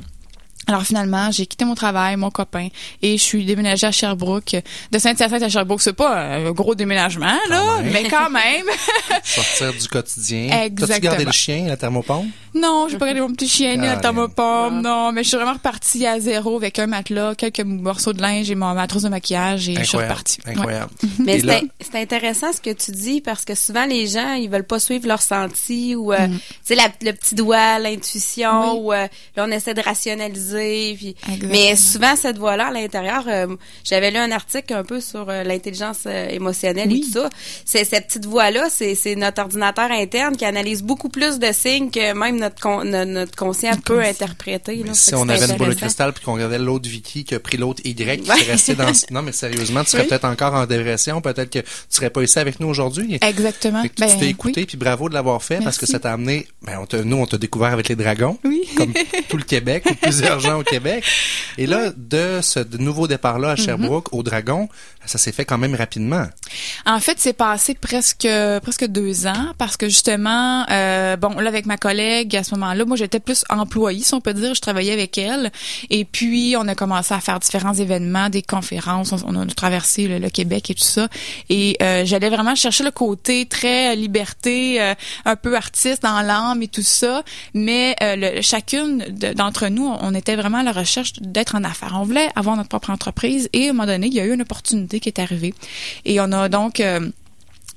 Alors 0.68 0.84
finalement, 0.84 1.32
j'ai 1.32 1.48
quitté 1.48 1.66
mon 1.66 1.74
travail, 1.76 2.16
mon 2.18 2.30
copain, 2.30 2.68
et 3.02 3.18
je 3.18 3.22
suis 3.24 3.44
déménagée 3.46 3.88
à 3.88 3.92
Sherbrooke. 3.92 4.56
De 4.92 5.00
Saint-Hyacinthe 5.00 5.42
à 5.42 5.50
Sherbrooke, 5.50 5.82
c'est 5.82 5.92
pas 5.94 6.16
un 6.36 6.52
gros 6.52 6.76
déménagement, 6.76 7.34
là, 7.50 7.64
Quand 7.78 7.84
mais 7.92 8.04
quand 8.04 8.30
même. 8.30 8.66
Sortir 9.24 9.74
du 9.74 9.88
quotidien. 9.88 10.62
Exactement. 10.64 10.88
T'as-tu 10.88 11.02
gardé 11.02 11.26
le 11.26 11.32
chien, 11.32 11.66
la 11.68 11.78
thermopompe? 11.78 12.28
non, 12.54 12.88
j'ai 12.90 12.98
pas 12.98 13.06
gardé 13.06 13.22
mon 13.22 13.32
petit 13.34 13.48
chien 13.48 13.76
ni 13.78 13.88
la 13.88 13.94
Ah, 13.94 13.98
thermopompe, 13.98 14.74
non, 14.84 15.12
mais 15.12 15.24
je 15.24 15.30
suis 15.30 15.38
vraiment 15.38 15.54
repartie 15.54 16.06
à 16.06 16.20
zéro 16.20 16.58
avec 16.58 16.78
un 16.80 16.88
matelas, 16.88 17.34
quelques 17.36 17.62
morceaux 17.62 18.14
de 18.14 18.22
linge 18.22 18.52
et 18.52 18.56
mon 18.56 18.74
ma 18.74 18.88
trousse 18.88 19.04
de 19.04 19.10
maquillage 19.10 19.68
et 19.70 19.76
je 19.76 19.84
suis 19.84 19.98
Incroyable. 19.98 20.12
repartie. 20.14 20.40
Ouais. 20.46 20.52
Incroyable. 20.52 20.92
Mais 21.20 21.40
c'est 21.80 21.96
intéressant 22.02 22.52
ce 22.54 22.60
que 22.62 22.72
tu 22.72 22.92
dis 22.92 23.22
parce 23.22 23.46
que 23.46 23.56
souvent 23.56 23.86
les 23.86 24.06
gens 24.08 24.34
ils 24.34 24.50
veulent 24.50 24.66
pas 24.68 24.80
suivre 24.80 25.08
leur 25.08 25.22
senti 25.22 25.96
ou 25.96 26.12
euh, 26.14 26.28
Mm. 26.28 26.38
tu 26.38 26.42
sais 26.64 26.76
la- 26.76 26.90
le 27.02 27.14
petit 27.14 27.36
doigt, 27.36 27.80
l'intuition 27.80 28.74
Oui. 28.74 28.80
ou 28.82 28.94
euh, 28.94 29.08
là 29.38 29.46
on 29.48 29.52
essaie 29.52 29.74
de 29.74 29.82
rationaliser 29.82 30.51
puis 30.52 31.16
mais 31.44 31.76
souvent 31.76 32.16
cette 32.16 32.38
voix 32.38 32.58
là 32.58 32.68
à 32.68 32.72
l'intérieur 32.72 33.24
euh, 33.28 33.48
j'avais 33.84 34.12
lu 34.12 34.18
un 34.18 34.32
article 34.32 34.74
un 34.74 34.84
peu 34.84 35.00
sur 35.02 35.30
euh, 35.30 35.44
l'intelligence 35.44 36.00
euh, 36.06 36.30
émotionnelle 36.30 36.88
Oui. 36.90 37.00
et 37.00 37.12
tout 37.12 37.20
ça. 37.20 37.30
C'est 37.66 37.84
cette 37.86 38.08
petite 38.08 38.26
voix 38.26 38.52
là, 38.52 38.68
c'est 38.70 38.96
c'est 38.96 39.16
notre 39.16 39.42
ordinateur 39.42 39.92
interne 39.92 40.36
qui 40.36 40.46
analyse 40.46 40.84
beaucoup 40.84 41.10
plus 41.10 41.40
de 41.40 41.52
signes 41.52 41.90
que 41.92 42.14
même 42.14 42.38
notre 42.40 42.60
con- 42.62 42.84
no- 42.84 43.06
notre 43.06 43.36
conscient 43.36 43.72
Notre 43.72 43.84
peut 43.84 43.96
conscient. 43.98 44.10
interpréter 44.12 44.76
là. 44.84 44.94
Si 44.94 45.16
on 45.16 45.28
avait 45.30 45.46
une 45.50 45.58
boule 45.58 45.70
de 45.70 45.74
cristal 45.76 46.14
puis 46.14 46.24
qu'on 46.24 46.34
regardait 46.34 46.60
l'autre 46.60 46.88
Vicky 46.90 47.24
qui 47.24 47.36
a 47.36 47.40
pris 47.40 47.58
l'autre 47.58 47.82
Y 47.86 47.96
qui 48.22 48.30
Ouais. 48.30 48.40
est 48.42 48.52
resté 48.52 48.76
dans 48.76 48.92
non 49.12 49.22
mais 49.22 49.32
sérieusement 49.32 49.84
tu 49.84 49.92
serais 49.92 50.04
Oui. 50.04 50.10
peut-être 50.10 50.26
encore 50.26 50.54
en 50.54 50.66
dépression 50.66 51.22
peut-être 51.22 51.50
que 51.50 51.60
tu 51.60 51.66
serais 51.90 52.10
pas 52.10 52.24
ici 52.24 52.40
avec 52.40 52.60
nous 52.60 52.68
aujourd'hui 52.68 53.18
Exactement. 53.22 53.82
Tu 53.84 53.90
Ben, 54.00 54.20
t'es 54.20 54.28
écouté 54.30 54.62
oui. 54.62 54.66
puis 54.66 54.78
bravo 54.78 55.10
de 55.10 55.14
l'avoir 55.14 55.42
fait 55.44 55.60
parce 55.64 55.78
que 55.78 55.86
ça 55.86 56.00
t'a 56.00 56.14
amené 56.14 56.48
ben 56.64 56.80
on 56.80 57.04
nous 57.04 57.18
on 57.18 57.26
t'a 57.26 57.38
découvert 57.38 57.72
avec 57.74 57.90
les 57.90 57.96
dragons 57.96 58.38
Oui. 58.44 58.64
comme 58.78 58.94
tout 59.30 59.38
le 59.38 59.44
Québec 59.44 59.84
ou 59.90 59.96
plusieurs 59.96 60.40
au 60.50 60.64
Québec. 60.64 61.04
Et 61.58 61.68
là 61.68 61.92
de 61.96 62.40
ce 62.42 62.60
nouveau 62.78 63.08
départ 63.08 63.40
là 63.40 63.52
à 63.52 63.56
Mm-hmm. 63.56 63.66
Sherbrooke 63.66 64.14
au 64.14 64.24
dragon 64.24 64.70
ça 65.06 65.18
s'est 65.18 65.32
fait 65.32 65.46
quand 65.46 65.58
même 65.58 65.74
rapidement. 65.74 66.28
En 66.86 67.00
fait, 67.00 67.16
c'est 67.18 67.34
passé 67.34 67.74
presque 67.74 68.28
presque 68.62 68.86
deux 68.86 69.26
ans 69.26 69.48
parce 69.58 69.76
que 69.76 69.88
justement, 69.90 70.64
euh, 70.70 71.16
bon, 71.18 71.40
là 71.40 71.48
avec 71.50 71.66
ma 71.66 71.76
collègue 71.78 72.36
à 72.36 72.44
ce 72.44 72.54
moment-là, 72.56 72.86
moi 72.86 72.96
j'étais 72.98 73.20
plus 73.20 73.44
employée, 73.50 74.04
si 74.04 74.14
on 74.14 74.22
peut 74.22 74.34
dire, 74.36 74.54
je 74.54 74.62
travaillais 74.62 74.94
avec 74.94 75.18
elle, 75.18 75.52
et 75.90 76.06
puis 76.06 76.54
on 76.56 76.68
a 76.68 76.76
commencé 76.76 77.16
à 77.16 77.20
faire 77.20 77.40
différents 77.40 77.74
événements, 77.74 78.30
des 78.30 78.44
conférences, 78.44 79.12
on, 79.12 79.36
on 79.36 79.42
a 79.42 79.46
traversé 79.48 80.08
le, 80.08 80.20
le 80.20 80.30
Québec 80.30 80.70
et 80.70 80.76
tout 80.76 80.84
ça, 80.84 81.08
et 81.50 81.78
euh, 81.82 82.04
j'allais 82.06 82.30
vraiment 82.30 82.54
chercher 82.56 82.84
le 82.84 82.92
côté 82.92 83.48
très 83.48 83.96
liberté, 83.96 84.80
euh, 84.82 84.94
un 85.26 85.36
peu 85.36 85.56
artiste 85.56 86.04
dans 86.04 86.22
l'âme 86.22 86.62
et 86.62 86.68
tout 86.68 86.84
ça, 86.84 87.24
mais 87.56 87.96
le- 88.02 88.42
chacune 88.44 89.00
de- 89.10 89.34
d'entre 89.34 89.68
nous, 89.68 89.88
on 90.00 90.14
était 90.14 90.31
vraiment 90.36 90.60
à 90.60 90.64
la 90.64 90.72
recherche 90.72 91.14
d'être 91.22 91.56
en 91.56 91.64
affaires. 91.64 91.96
On 92.00 92.04
voulait 92.04 92.30
avoir 92.36 92.56
notre 92.56 92.70
propre 92.70 92.90
entreprise, 92.90 93.50
et 93.54 93.68
à 93.68 93.70
un 93.70 93.74
moment 93.74 93.86
donné, 93.86 94.08
il 94.08 94.14
y 94.14 94.20
a 94.20 94.26
eu 94.26 94.34
une 94.34 94.42
opportunité 94.42 95.00
qui 95.00 95.10
est 95.10 95.20
arrivée, 95.20 95.54
et 96.06 96.20
on 96.20 96.32
a 96.32 96.50
donc 96.50 96.80
euh, 96.80 97.10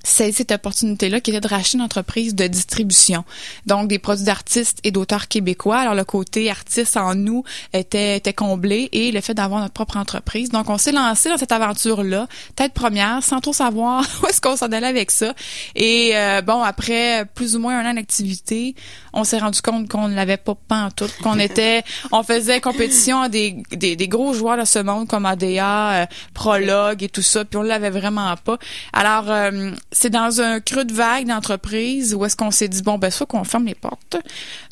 c'est 0.05 0.31
cette 0.33 0.53
opportunité-là 0.53 1.21
qui 1.21 1.31
était 1.31 1.41
de 1.41 1.49
racheter 1.49 1.79
une 1.79 1.83
entreprise 1.83 2.35
de 2.35 2.47
distribution. 2.47 3.25
Donc, 3.67 3.89
des 3.89 3.99
produits 3.99 4.27
d'artistes 4.27 4.79
et 4.85 4.91
d'auteurs 4.91 5.29
québécois. 5.29 5.79
Alors, 5.79 5.95
le 5.95 6.05
côté 6.05 6.51
artiste 6.51 6.97
en 6.97 7.15
nous 7.15 7.43
était, 7.73 8.19
était 8.19 8.35
comblé 8.35 8.91
et 8.93 9.11
le 9.11 9.21
fait 9.21 9.35
d'avoir 9.35 9.61
notre 9.61 9.73
propre 9.73 9.97
entreprise. 9.97 10.51
Donc, 10.51 10.69
on 10.69 10.79
s'est 10.79 10.93
lancé 10.93 11.31
dans 11.31 11.39
cette 11.39 11.53
aventure-là, 11.53 12.29
tête 12.55 12.75
première, 12.75 13.23
sans 13.23 13.41
trop 13.41 13.55
savoir 13.55 14.05
où 14.23 14.27
est-ce 14.27 14.41
qu'on 14.41 14.57
s'en 14.57 14.67
allait 14.67 14.87
avec 14.87 15.11
ça. 15.11 15.35
Et 15.75 16.13
euh, 16.15 16.43
bon, 16.43 16.63
après 16.63 17.25
plus 17.35 17.57
ou 17.57 17.59
moins 17.59 17.79
un 17.81 17.91
an 17.91 17.95
d'activité, 17.95 18.75
on 19.15 19.25
s'est 19.25 19.39
rendu 19.39 19.63
compte 19.63 19.89
qu'on 19.89 20.09
ne 20.09 20.15
l'avait 20.15 20.37
pas 20.37 20.55
tout, 20.95 21.07
qu'on 21.23 21.39
était, 21.39 21.83
on 22.13 22.23
faisait 22.23 22.61
compétition 22.61 23.23
à 23.23 23.29
des, 23.31 23.57
des, 23.71 23.97
des 23.97 24.09
gros 24.09 24.35
joueurs 24.35 24.59
de 24.59 24.65
ce 24.67 24.79
monde 24.81 25.09
comme 25.09 25.25
ADA, 25.25 26.03
euh, 26.03 26.07
Prologue 26.35 27.03
et 27.03 27.09
tout 27.09 27.23
ça, 27.23 27.45
puis 27.45 27.57
on 27.57 27.63
l'avait 27.63 27.91
vraiment 27.91 28.35
pas. 28.37 28.59
Alors, 28.93 29.31
euh, 29.31 29.71
c'est 29.95 30.11
dans 30.11 30.41
un 30.41 30.61
creux 30.61 30.85
de 30.85 30.93
vague 30.93 31.27
d'entreprise 31.27 32.15
où 32.15 32.25
est-ce 32.25 32.37
qu'on 32.37 32.51
s'est 32.51 32.69
dit 32.69 32.83
bon 32.83 32.99
ben 32.99 33.11
soit 33.11 33.27
qu'on 33.27 33.45
ferme 33.45 33.65
les 33.65 33.75
portes 33.75 34.17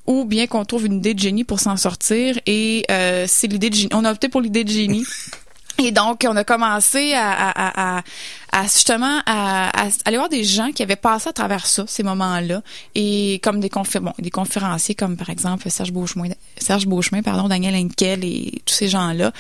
ou 0.07 0.25
bien 0.25 0.47
qu'on 0.47 0.65
trouve 0.65 0.87
une 0.87 0.95
idée 0.95 1.15
de 1.15 1.21
génie 1.21 1.45
pour 1.45 1.61
s'en 1.61 1.77
sortir 1.77 2.39
et 2.45 2.85
euh, 2.91 3.25
c'est 3.29 3.47
l'idée 3.47 3.71
de 3.71 3.75
génie. 3.75 3.95
On 3.95 4.05
a 4.05 4.13
opté 4.13 4.29
pour 4.29 4.41
l'idée 4.41 4.65
de 4.65 4.71
génie. 4.71 5.07
Et 5.79 5.91
donc, 5.91 6.25
on 6.29 6.37
a 6.37 6.45
commencé 6.45 7.15
à, 7.15 7.33
à, 7.33 7.99
à, 7.99 8.03
à 8.53 8.65
justement 8.65 9.21
à, 9.27 9.69
à 9.87 9.89
aller 10.05 10.17
voir 10.17 10.29
des 10.29 10.45
gens 10.45 10.71
qui 10.73 10.83
avaient 10.83 10.97
passé 10.97 11.29
à 11.29 11.33
travers 11.33 11.67
ça, 11.67 11.85
ces 11.87 12.03
moments-là, 12.03 12.63
et 12.95 13.41
comme 13.43 13.61
des 13.61 13.69
confé 13.71 13.99
bon, 13.99 14.13
des 14.19 14.31
conférenciers 14.31 14.95
comme 14.95 15.17
par 15.17 15.31
exemple 15.31 15.69
Serge 15.71 15.93
Beauchemin, 15.93 16.29
Serge 16.59 16.87
Beauchemin, 16.87 17.23
pardon, 17.23 17.49
Daniel 17.49 17.75
Henkel 17.75 18.25
et 18.25 18.63
tous 18.67 18.75
ces 18.75 18.89
gens-là. 18.89 19.33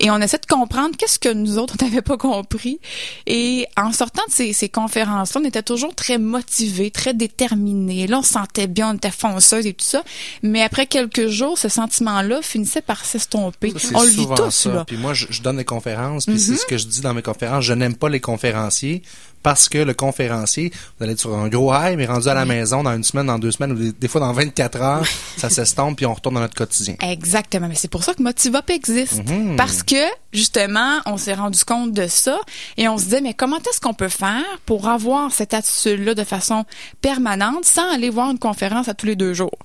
Et 0.00 0.10
on 0.10 0.18
essaie 0.18 0.38
de 0.38 0.46
comprendre 0.46 0.96
qu'est-ce 0.98 1.18
que 1.18 1.32
nous 1.32 1.58
autres 1.58 1.76
on 1.80 1.84
n'avait 1.84 2.02
pas 2.02 2.16
compris. 2.16 2.80
Et 3.26 3.66
en 3.76 3.92
sortant 3.92 4.22
de 4.28 4.32
ces, 4.32 4.52
ces 4.52 4.68
conférences-là, 4.68 5.40
on 5.42 5.44
était 5.44 5.62
toujours 5.62 5.94
très 5.94 6.18
motivés, 6.18 6.90
très 6.90 7.14
déterminés. 7.14 8.06
Là, 8.06 8.18
on 8.18 8.22
se 8.22 8.32
sentait 8.32 8.66
bien, 8.66 8.90
on 8.90 8.94
était 8.94 9.10
fonceuse 9.10 9.66
et 9.66 9.72
tout 9.74 9.84
ça. 9.84 10.02
Mais 10.42 10.62
après 10.62 10.86
quelques 10.86 11.28
jours, 11.28 11.56
ce 11.58 11.68
sentiment-là 11.68 12.40
finissait 12.42 12.82
par 12.82 13.04
s'estomper. 13.04 13.72
On 13.94 14.02
le 14.02 14.08
vit 14.08 14.26
tous 14.36 14.50
ça. 14.50 14.72
là. 14.72 14.84
Puis 14.86 14.96
moi, 14.96 15.14
je, 15.14 15.26
je 15.30 15.42
donne 15.42 15.58
des 15.58 15.64
conférences, 15.64 16.26
puis 16.26 16.38
c'est 16.40 16.52
Mm-hmm. 16.52 16.56
ce 16.60 16.66
que 16.66 16.78
je 16.78 16.86
dis 16.86 17.00
dans 17.00 17.12
mes 17.14 17.22
conférences. 17.22 17.64
Je 17.64 17.72
n'aime 17.74 17.94
pas 17.96 18.08
les 18.08 18.20
conférenciers 18.56 19.02
parce 19.42 19.68
que 19.68 19.78
le 19.78 19.94
conférencier, 19.94 20.72
vous 20.98 21.04
allez 21.04 21.12
être 21.12 21.20
sur 21.20 21.34
un 21.36 21.48
gros 21.48 21.72
high, 21.74 21.96
mais 21.96 22.06
rendu 22.06 22.28
à 22.28 22.34
la 22.34 22.44
maison 22.44 22.82
dans 22.82 22.94
une 22.94 23.04
semaine, 23.04 23.26
dans 23.26 23.38
deux 23.38 23.50
semaines, 23.52 23.72
ou 23.72 23.76
des, 23.76 23.92
des 23.92 24.08
fois 24.08 24.20
dans 24.20 24.32
24 24.32 24.80
heures, 24.82 25.04
ça 25.36 25.48
s'estompe, 25.50 25.96
puis 25.96 26.06
on 26.06 26.14
retourne 26.14 26.34
dans 26.34 26.40
notre 26.40 26.54
quotidien. 26.56 26.96
Exactement, 27.00 27.68
mais 27.68 27.74
c'est 27.74 27.88
pour 27.90 28.02
ça 28.04 28.14
que 28.14 28.22
Motivop 28.22 28.68
existe. 28.70 29.24
Mhm. 29.28 29.56
Parce 29.56 29.82
que, 29.82 29.96
justement, 30.32 30.98
on 31.06 31.16
s'est 31.16 31.34
rendu 31.34 31.64
compte 31.64 31.92
de 31.92 32.06
ça 32.08 32.38
et 32.76 32.88
on 32.88 32.98
se 32.98 33.04
disait, 33.04 33.20
mais 33.20 33.34
comment 33.34 33.58
est-ce 33.58 33.80
qu'on 33.80 33.94
peut 33.94 34.08
faire 34.08 34.42
pour 34.66 34.88
avoir 34.88 35.30
cette 35.32 35.54
attitude-là 35.54 36.14
de 36.14 36.24
façon 36.24 36.64
permanente 37.00 37.64
sans 37.64 37.88
aller 37.92 38.10
voir 38.10 38.30
une 38.30 38.38
conférence 38.38 38.88
à 38.88 38.94
tous 38.94 39.06
les 39.06 39.16
deux 39.16 39.34
jours? 39.34 39.58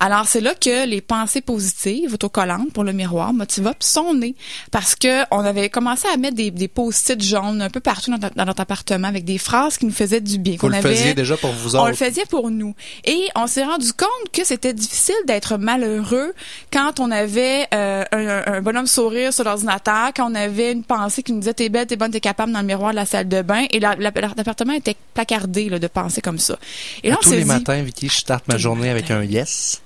Alors, 0.00 0.26
c'est 0.26 0.40
là 0.40 0.54
que 0.54 0.86
les 0.86 1.00
pensées 1.00 1.40
positives, 1.40 2.14
autocollantes 2.14 2.72
pour 2.72 2.84
le 2.84 2.92
miroir, 2.92 3.32
Motivop, 3.32 3.76
sont 3.80 4.14
nées. 4.14 4.34
Parce 4.70 4.94
que 4.94 5.22
on 5.30 5.40
avait 5.40 5.70
commencé 5.70 6.06
à 6.12 6.16
mettre 6.16 6.36
des, 6.36 6.50
des 6.50 6.68
post-it 6.68 7.20
jaunes 7.22 7.62
un 7.62 7.70
peu 7.70 7.80
partout 7.80 8.10
dans, 8.10 8.18
notre- 8.18 8.34
dans 8.36 8.44
notre 8.44 8.60
appartement 8.60 9.08
avec 9.08 9.21
des 9.22 9.38
phrases 9.38 9.78
qui 9.78 9.86
nous 9.86 9.92
faisaient 9.92 10.20
du 10.20 10.38
bien. 10.38 10.56
Vous 10.60 10.68
le 10.68 10.74
avait- 10.76 10.94
faisiez 10.94 11.14
déjà 11.14 11.36
pour 11.36 11.52
vous 11.52 11.76
on 11.76 11.84
le 11.86 11.90
autres. 11.92 11.98
faisait 12.04 12.26
pour 12.28 12.50
nous. 12.50 12.74
Et 13.04 13.28
on 13.36 13.46
s'est 13.46 13.64
rendu 13.64 13.92
compte 13.92 14.30
que 14.32 14.44
c'était 14.44 14.72
difficile 14.74 15.14
d'être 15.26 15.56
malheureux 15.56 16.32
quand 16.72 17.00
on 17.00 17.10
avait 17.10 17.66
euh, 17.74 18.04
un, 18.12 18.42
un 18.54 18.62
bonhomme 18.62 18.86
sourire 18.86 19.32
sur 19.32 19.44
l'ordinateur, 19.44 20.10
quand 20.14 20.30
on 20.30 20.34
avait 20.34 20.72
une 20.72 20.84
pensée 20.84 21.22
qui 21.22 21.32
nous 21.32 21.40
disait 21.40 21.54
t'es 21.54 21.68
belle, 21.68 21.86
t'es 21.86 21.96
bonne, 21.96 22.10
t'es 22.10 22.20
capable 22.20 22.52
dans 22.52 22.60
le 22.60 22.66
miroir 22.66 22.90
de 22.92 22.96
la 22.96 23.06
salle 23.06 23.28
de 23.28 23.42
bain. 23.42 23.64
Et 23.70 23.80
la- 23.80 23.94
la- 23.96 24.10
l'appartement 24.36 24.72
était 24.74 24.96
placardé 25.14 25.68
là, 25.68 25.78
de 25.78 25.86
pensées 25.86 26.20
comme 26.20 26.38
ça. 26.38 26.58
Et 27.02 27.10
là, 27.10 27.16
on 27.18 27.22
Tous 27.22 27.32
les 27.32 27.38
dit, 27.40 27.44
matins, 27.44 27.80
Vicky, 27.82 28.08
je 28.08 28.16
starte 28.18 28.48
ma 28.48 28.56
journée 28.58 28.90
avec 28.90 29.10
un 29.10 29.22
yes. 29.22 29.80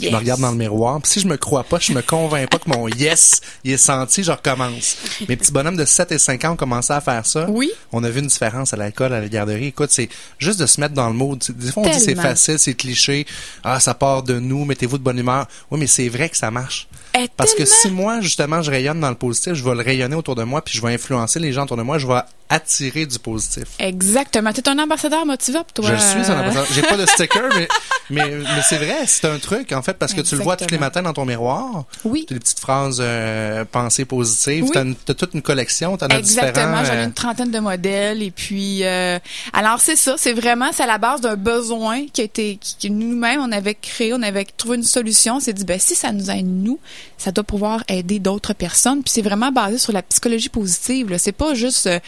Je 0.00 0.08
me 0.08 0.16
regarde 0.16 0.40
dans 0.40 0.50
le 0.50 0.56
miroir. 0.56 1.00
Puis 1.00 1.12
si 1.12 1.20
je 1.20 1.26
me 1.26 1.36
crois 1.36 1.64
pas, 1.64 1.78
je 1.78 1.92
me 1.92 2.02
convainc 2.02 2.50
pas 2.50 2.58
que 2.58 2.68
mon 2.68 2.88
yes, 2.88 3.40
il 3.64 3.72
est 3.72 3.76
senti, 3.76 4.22
je 4.22 4.32
recommence. 4.32 4.96
Mes 5.28 5.36
petits 5.36 5.52
bonhommes 5.52 5.76
de 5.76 5.84
7 5.84 6.12
et 6.12 6.18
5 6.18 6.44
ans 6.44 6.52
ont 6.52 6.56
commencé 6.56 6.92
à 6.92 7.00
faire 7.00 7.24
ça. 7.26 7.48
Oui. 7.48 7.70
On 7.92 8.02
a 8.04 8.10
vu 8.10 8.20
une 8.20 8.26
différence 8.26 8.72
à 8.72 8.76
l'école, 8.76 9.12
à 9.12 9.20
la 9.20 9.28
garderie. 9.28 9.66
Écoute, 9.66 9.90
c'est 9.90 10.08
juste 10.38 10.60
de 10.60 10.66
se 10.66 10.80
mettre 10.80 10.94
dans 10.94 11.08
le 11.08 11.14
mood. 11.14 11.42
Des 11.50 11.72
fois, 11.72 11.84
on 11.84 11.90
dit 11.90 12.00
c'est 12.00 12.14
facile, 12.14 12.58
c'est 12.58 12.74
cliché. 12.74 13.26
Ah, 13.64 13.80
ça 13.80 13.94
part 13.94 14.22
de 14.22 14.38
nous, 14.38 14.64
mettez-vous 14.64 14.98
de 14.98 15.02
bonne 15.02 15.18
humeur. 15.18 15.46
Oui, 15.70 15.80
mais 15.80 15.86
c'est 15.86 16.08
vrai 16.08 16.28
que 16.28 16.36
ça 16.36 16.50
marche. 16.50 16.88
Parce 17.36 17.54
que 17.54 17.64
si 17.64 17.90
moi, 17.90 18.20
justement, 18.20 18.62
je 18.62 18.70
rayonne 18.70 19.00
dans 19.00 19.10
le 19.10 19.14
positif, 19.16 19.54
je 19.54 19.64
vais 19.64 19.74
le 19.74 19.82
rayonner 19.82 20.16
autour 20.16 20.34
de 20.34 20.44
moi, 20.44 20.62
puis 20.62 20.74
je 20.76 20.82
vais 20.84 20.94
influencer 20.94 21.38
les 21.40 21.52
gens 21.52 21.64
autour 21.64 21.76
de 21.76 21.82
moi, 21.82 21.98
je 21.98 22.06
vais 22.06 22.20
attirer 22.48 23.06
du 23.06 23.18
positif. 23.18 23.64
Exactement. 23.78 24.52
T'es 24.52 24.68
un 24.68 24.78
ambassadeur 24.78 25.24
Motivop, 25.24 25.72
toi. 25.72 25.90
Je 25.94 26.00
suis 26.02 26.30
un 26.30 26.40
ambassadeur. 26.40 26.66
J'ai 26.72 26.82
pas 26.82 26.96
de 26.98 27.06
sticker, 27.06 27.48
mais, 27.56 27.68
mais, 28.10 28.28
mais 28.30 28.62
c'est 28.68 28.76
vrai, 28.76 29.04
c'est 29.06 29.24
un 29.26 29.38
truc, 29.38 29.72
en 29.72 29.80
fait, 29.80 29.94
parce 29.94 30.12
que 30.12 30.20
tu 30.20 30.36
le 30.36 30.42
vois 30.42 30.56
tous 30.56 30.70
les 30.70 30.76
matins 30.78 31.00
dans 31.02 31.14
ton 31.14 31.24
miroir. 31.24 31.84
Oui. 32.04 32.24
Tu 32.28 32.34
as 32.34 32.36
des 32.36 32.40
petites 32.40 32.60
phrases 32.60 32.98
euh, 33.00 33.64
pensées 33.64 34.04
positives. 34.04 34.64
Oui. 34.64 34.70
T'as 34.72 34.82
une- 34.82 34.94
t'as 34.96 35.14
toute 35.14 35.32
une 35.34 35.40
collection, 35.42 35.96
t'en 35.96 36.06
as 36.08 36.18
Exactement, 36.18 36.78
différents. 36.80 36.84
j'en 36.84 36.92
ai 36.92 36.96
euh, 36.98 37.04
une 37.06 37.12
trentaine 37.14 37.50
de 37.50 37.58
modèles 37.58 38.22
et 38.22 38.30
puis 38.30 38.84
euh, 38.84 39.18
alors 39.54 39.80
c'est 39.80 39.96
ça, 39.96 40.14
c'est 40.18 40.32
vraiment 40.34 40.70
c'est 40.72 40.82
à 40.82 40.86
la 40.86 40.98
base 40.98 41.20
d'un 41.22 41.36
besoin 41.36 42.06
qui 42.12 42.20
a 42.20 42.24
été 42.24 42.58
que 42.82 42.88
nous-mêmes 42.88 43.40
on 43.40 43.50
avait 43.52 43.74
créé, 43.74 44.12
on 44.12 44.22
avait 44.22 44.44
trouvé 44.44 44.76
une 44.76 44.82
solution, 44.82 45.36
on 45.36 45.40
s'est 45.40 45.52
dit 45.54 45.64
ben 45.64 45.78
si 45.80 45.94
ça 45.94 46.12
nous 46.12 46.30
aide 46.30 46.46
nous, 46.46 46.78
ça 47.18 47.32
doit 47.32 47.44
pouvoir 47.44 47.82
aider 47.88 48.18
d'autres 48.18 48.52
personnes, 48.52 49.02
puis 49.02 49.12
c'est 49.12 49.22
vraiment 49.22 49.52
basé 49.52 49.78
sur 49.78 49.92
la 49.92 50.02
psychologie 50.02 50.48
positive, 50.48 51.10
là, 51.10 51.18
c'est 51.18 51.32
pas 51.32 51.54
juste 51.54 51.86
euh, 51.86 51.98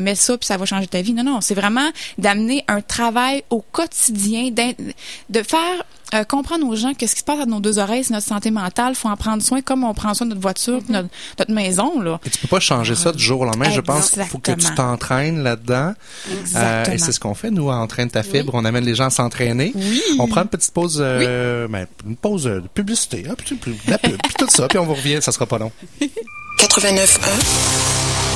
mets 0.00 0.14
ça 0.14 0.36
puis 0.38 0.46
ça 0.46 0.56
va 0.56 0.64
changer 0.66 0.86
ta 0.86 1.02
vie. 1.02 1.12
Non 1.12 1.24
non, 1.24 1.40
c'est 1.40 1.54
vraiment 1.54 1.90
d'amener 2.18 2.64
un 2.68 2.80
travail 2.80 3.44
au 3.50 3.60
quotidien 3.60 4.50
de 4.50 5.42
faire 5.42 5.84
euh, 6.14 6.24
comprendre 6.24 6.66
aux 6.66 6.76
gens 6.76 6.94
qu'est-ce 6.94 7.14
qui 7.14 7.20
se 7.20 7.24
passe 7.24 7.40
à 7.40 7.46
nos 7.46 7.60
deux 7.60 7.78
oreilles, 7.78 8.04
c'est 8.04 8.12
notre 8.12 8.26
santé 8.26 8.50
mentale. 8.50 8.94
faut 8.94 9.08
en 9.08 9.16
prendre 9.16 9.42
soin 9.42 9.62
comme 9.62 9.84
on 9.84 9.94
prend 9.94 10.14
soin 10.14 10.26
de 10.26 10.30
notre 10.30 10.42
voiture, 10.42 10.80
puis 10.82 10.92
notre, 10.92 11.08
notre 11.38 11.52
maison. 11.52 12.00
Là. 12.00 12.20
Et 12.24 12.30
tu 12.30 12.38
peux 12.38 12.48
pas 12.48 12.60
changer 12.60 12.94
ça 12.94 13.12
du 13.12 13.22
jour 13.22 13.40
au 13.40 13.44
lendemain. 13.44 13.70
Je 13.70 13.80
pense 13.80 14.10
qu'il 14.10 14.22
faut 14.24 14.38
que 14.38 14.52
tu 14.52 14.74
t'entraînes 14.74 15.42
là-dedans. 15.42 15.94
Euh, 16.28 16.40
Exactement. 16.40 16.94
et 16.94 16.98
c'est 16.98 17.12
ce 17.12 17.20
qu'on 17.20 17.34
fait, 17.34 17.50
nous, 17.50 17.70
à 17.70 17.76
Entraîne 17.76 18.10
ta 18.10 18.22
fibre. 18.22 18.52
On 18.54 18.64
amène 18.64 18.84
les 18.84 18.94
gens 18.94 19.06
à 19.06 19.10
s'entraîner. 19.10 19.72
Oui. 19.74 20.02
On 20.18 20.28
prend 20.28 20.42
une 20.42 20.48
petite 20.48 20.72
pause, 20.72 20.98
euh, 21.00 21.68
ben, 21.68 21.86
une 22.06 22.16
pause 22.16 22.44
de 22.44 22.62
publicité, 22.72 23.24
hein, 23.28 23.34
puis, 23.36 23.54
puis 23.56 23.78
la 23.86 23.98
pub, 23.98 24.16
puis 24.22 24.34
tout 24.38 24.48
ça, 24.48 24.68
puis 24.68 24.78
on 24.78 24.84
vous 24.84 24.94
revient, 24.94 25.18
ça 25.20 25.32
sera 25.32 25.46
pas 25.46 25.58
long. 25.58 25.72
89.1 26.58 28.29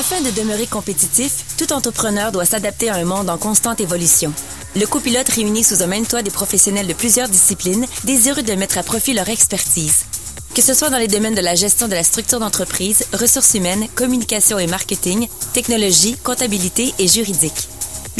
Afin 0.00 0.22
de 0.22 0.30
demeurer 0.30 0.66
compétitif, 0.66 1.44
tout 1.58 1.74
entrepreneur 1.74 2.32
doit 2.32 2.46
s'adapter 2.46 2.88
à 2.88 2.94
un 2.94 3.04
monde 3.04 3.28
en 3.28 3.36
constante 3.36 3.82
évolution. 3.82 4.32
Le 4.74 4.86
copilote 4.86 5.28
réunit 5.28 5.62
sous 5.62 5.82
un 5.82 5.88
même 5.88 6.06
toit 6.06 6.22
des 6.22 6.30
professionnels 6.30 6.86
de 6.86 6.94
plusieurs 6.94 7.28
disciplines 7.28 7.84
désireux 8.04 8.42
de 8.42 8.54
mettre 8.54 8.78
à 8.78 8.82
profit 8.82 9.12
leur 9.12 9.28
expertise. 9.28 10.06
Que 10.54 10.62
ce 10.62 10.72
soit 10.72 10.88
dans 10.88 10.96
les 10.96 11.06
domaines 11.06 11.34
de 11.34 11.42
la 11.42 11.54
gestion 11.54 11.86
de 11.86 11.94
la 11.94 12.02
structure 12.02 12.40
d'entreprise, 12.40 13.04
ressources 13.12 13.52
humaines, 13.52 13.88
communication 13.94 14.58
et 14.58 14.66
marketing, 14.66 15.28
technologie, 15.52 16.16
comptabilité 16.24 16.94
et 16.98 17.06
juridique. 17.06 17.68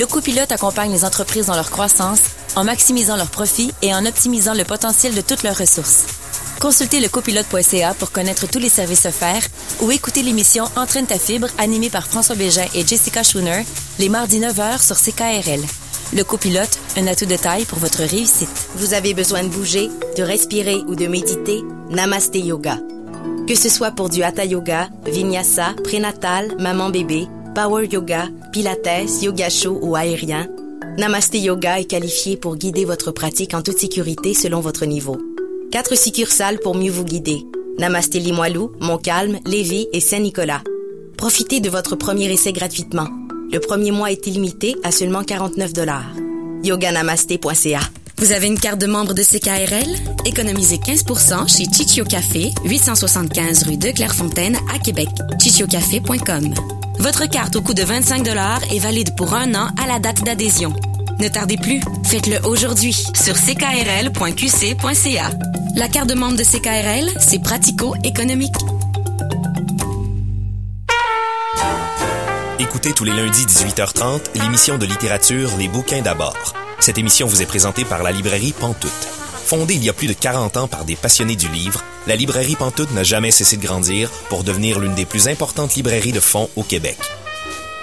Le 0.01 0.07
copilote 0.07 0.51
accompagne 0.51 0.93
les 0.93 1.05
entreprises 1.05 1.45
dans 1.45 1.55
leur 1.57 1.71
croissance 1.71 2.23
en 2.57 2.65
maximisant 2.65 3.17
leurs 3.17 3.29
profits 3.29 3.71
et 3.83 3.95
en 3.95 4.07
optimisant 4.07 4.55
le 4.55 4.65
potentiel 4.65 5.15
de 5.15 5.21
toutes 5.21 5.43
leurs 5.43 5.59
ressources. 5.59 6.07
Consultez 6.59 7.01
le 7.01 7.11
copilote.ca 7.11 7.93
pour 7.93 8.11
connaître 8.11 8.49
tous 8.49 8.59
les 8.59 8.71
services 8.71 9.05
offerts 9.05 9.47
ou 9.83 9.91
écoutez 9.91 10.23
l'émission 10.23 10.65
Entraîne 10.75 11.05
ta 11.05 11.19
fibre 11.19 11.49
animée 11.59 11.91
par 11.91 12.07
François 12.07 12.35
Bégin 12.35 12.65
et 12.75 12.87
Jessica 12.87 13.23
Schooner 13.23 13.67
les 13.99 14.09
mardis 14.09 14.41
9h 14.41 14.83
sur 14.83 14.97
CKRL. 14.97 15.61
Le 16.15 16.25
copilote, 16.25 16.79
un 16.97 17.07
atout 17.07 17.27
de 17.27 17.37
taille 17.37 17.67
pour 17.67 17.79
votre 17.79 18.03
réussite. 18.03 18.69
Vous 18.77 18.95
avez 18.95 19.13
besoin 19.13 19.43
de 19.43 19.49
bouger, 19.49 19.91
de 20.17 20.23
respirer 20.23 20.77
ou 20.77 20.95
de 20.95 21.09
méditer? 21.09 21.61
Namasté 21.91 22.41
Yoga. 22.41 22.79
Que 23.47 23.55
ce 23.55 23.69
soit 23.69 23.91
pour 23.91 24.09
du 24.09 24.23
Hatha 24.23 24.47
Yoga, 24.47 24.89
Vinyasa, 25.05 25.75
prénatal, 25.85 26.55
maman 26.59 26.89
bébé, 26.89 27.29
Power 27.55 27.87
Yoga, 27.91 28.29
Pilates, 28.53 29.23
Yoga 29.23 29.51
chaud 29.51 29.79
ou 29.83 29.97
aérien, 29.97 30.47
Namasté 30.99 31.39
Yoga 31.41 31.81
est 31.81 31.85
qualifié 31.85 32.37
pour 32.37 32.57
guider 32.57 32.85
votre 32.85 33.11
pratique 33.11 33.55
en 33.55 33.63
toute 33.63 33.79
sécurité 33.79 34.35
selon 34.35 34.61
votre 34.61 34.87
niveau. 34.87 35.19
Quatre 35.73 35.97
succursales 35.97 36.61
pour 36.61 36.75
mieux 36.75 36.91
vous 36.91 37.05
guider. 37.05 37.45
Namasté 37.79 38.19
Limoilou, 38.19 38.73
Montcalm, 38.81 39.39
Lévis 39.47 39.89
et 39.93 40.01
Saint-Nicolas. 40.01 40.63
Profitez 41.17 41.61
de 41.61 41.71
votre 41.71 41.97
premier 41.97 42.31
essai 42.33 42.53
gratuitement. 42.53 43.09
Le 43.53 43.59
premier 43.59 43.91
mois 43.91 44.13
est 44.13 44.27
illimité 44.27 44.77
à 44.85 44.93
seulement 44.93 45.25
49 45.25 45.73
dollars. 45.73 46.13
yoganamasté.ca. 46.63 47.81
Vous 48.19 48.33
avez 48.33 48.47
une 48.47 48.61
carte 48.61 48.81
de 48.81 48.87
membre 48.87 49.15
de 49.15 49.23
CKRL? 49.23 49.97
Économisez 50.27 50.79
15 50.79 51.05
chez 51.49 51.65
Chichio 51.65 52.05
Café, 52.05 52.51
875 52.65 53.63
rue 53.65 53.77
de 53.77 53.91
Clairefontaine 53.91 54.57
à 54.75 54.79
Québec. 54.79 55.09
chichiocafé.com. 55.41 56.55
Votre 57.01 57.25
carte 57.25 57.57
au 57.57 57.63
coût 57.63 57.73
de 57.73 57.83
25 57.83 58.23
dollars 58.23 58.61
est 58.71 58.79
valide 58.79 59.17
pour 59.17 59.33
un 59.33 59.55
an 59.55 59.71
à 59.83 59.87
la 59.87 59.99
date 59.99 60.23
d'adhésion. 60.23 60.75
Ne 61.19 61.29
tardez 61.29 61.57
plus, 61.57 61.81
faites-le 62.05 62.47
aujourd'hui 62.47 62.93
sur 62.93 63.35
ckrl.qc.ca. 63.35 65.31
La 65.77 65.89
carte 65.89 66.11
de 66.11 66.15
membre 66.15 66.37
de 66.37 66.45
CKRL, 66.45 67.11
c'est 67.19 67.39
pratico-économique. 67.43 68.55
Écoutez 72.59 72.93
tous 72.93 73.05
les 73.05 73.13
lundis 73.13 73.47
18h30 73.47 74.39
l'émission 74.39 74.77
de 74.77 74.85
littérature 74.85 75.49
Les 75.59 75.69
bouquins 75.69 76.03
d'abord. 76.03 76.55
Cette 76.81 76.99
émission 76.99 77.27
vous 77.27 77.41
est 77.41 77.47
présentée 77.47 77.87
par 77.87 78.03
la 78.03 78.13
librairie 78.13 78.53
Pantoute. 78.53 79.20
Fondée 79.45 79.75
il 79.75 79.85
y 79.85 79.89
a 79.89 79.93
plus 79.93 80.07
de 80.07 80.13
40 80.13 80.57
ans 80.57 80.69
par 80.69 80.85
des 80.85 80.97
passionnés 80.97 81.37
du 81.37 81.49
livre, 81.49 81.83
la 82.07 82.17
librairie 82.17 82.57
Pantoute 82.57 82.93
n'a 82.93 83.03
jamais 83.03 83.31
cessé 83.31 83.57
de 83.57 83.63
grandir 83.63 84.11
pour 84.29 84.45
devenir 84.45 84.79
l'une 84.79 84.95
des 84.95 85.05
plus 85.05 85.29
importantes 85.29 85.75
librairies 85.75 86.13
de 86.13 86.21
fonds 86.21 86.49
au 86.57 86.63
Québec. 86.63 86.97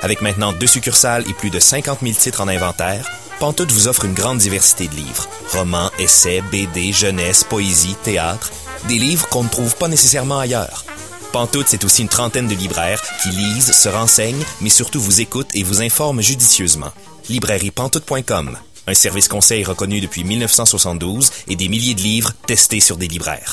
Avec 0.02 0.22
maintenant 0.22 0.54
deux 0.54 0.68
succursales 0.68 1.24
et 1.30 1.34
plus 1.34 1.50
de 1.50 1.60
50 1.60 2.00
000 2.02 2.14
titres 2.14 2.42
en 2.42 2.48
inventaire, 2.48 3.10
Pantoute 3.40 3.72
vous 3.72 3.88
offre 3.88 4.06
une 4.06 4.14
grande 4.14 4.40
diversité 4.40 4.88
de 4.88 4.96
livres. 4.96 5.28
Romans, 5.52 5.92
essais, 6.00 6.42
BD, 6.52 6.92
jeunesse, 6.92 7.44
poésie, 7.44 7.96
théâtre. 8.04 8.52
Des 8.88 8.98
livres 8.98 9.28
qu'on 9.30 9.44
ne 9.44 9.50
trouve 9.50 9.76
pas 9.76 9.88
nécessairement 9.88 10.40
ailleurs. 10.40 10.86
Pantoute, 11.32 11.68
c'est 11.68 11.84
aussi 11.84 12.02
une 12.02 12.10
trentaine 12.10 12.48
de 12.48 12.56
libraires 12.56 13.02
qui 13.22 13.30
lisent, 13.30 13.72
se 13.72 13.90
renseignent, 13.90 14.44
mais 14.62 14.70
surtout 14.70 15.00
vous 15.00 15.22
écoutent 15.22 15.54
et 15.54 15.64
vous 15.64 15.82
informent 15.82 16.22
judicieusement. 16.22 16.92
Librairiepantoute.com, 17.30 18.58
un 18.88 18.94
service 18.94 19.28
conseil 19.28 19.64
reconnu 19.64 20.02
depuis 20.02 20.24
1972 20.24 21.30
et 21.48 21.56
des 21.56 21.68
milliers 21.68 21.94
de 21.94 22.02
livres 22.02 22.34
testés 22.48 22.80
sur 22.80 22.98
des 22.98 23.08
libraires. 23.08 23.52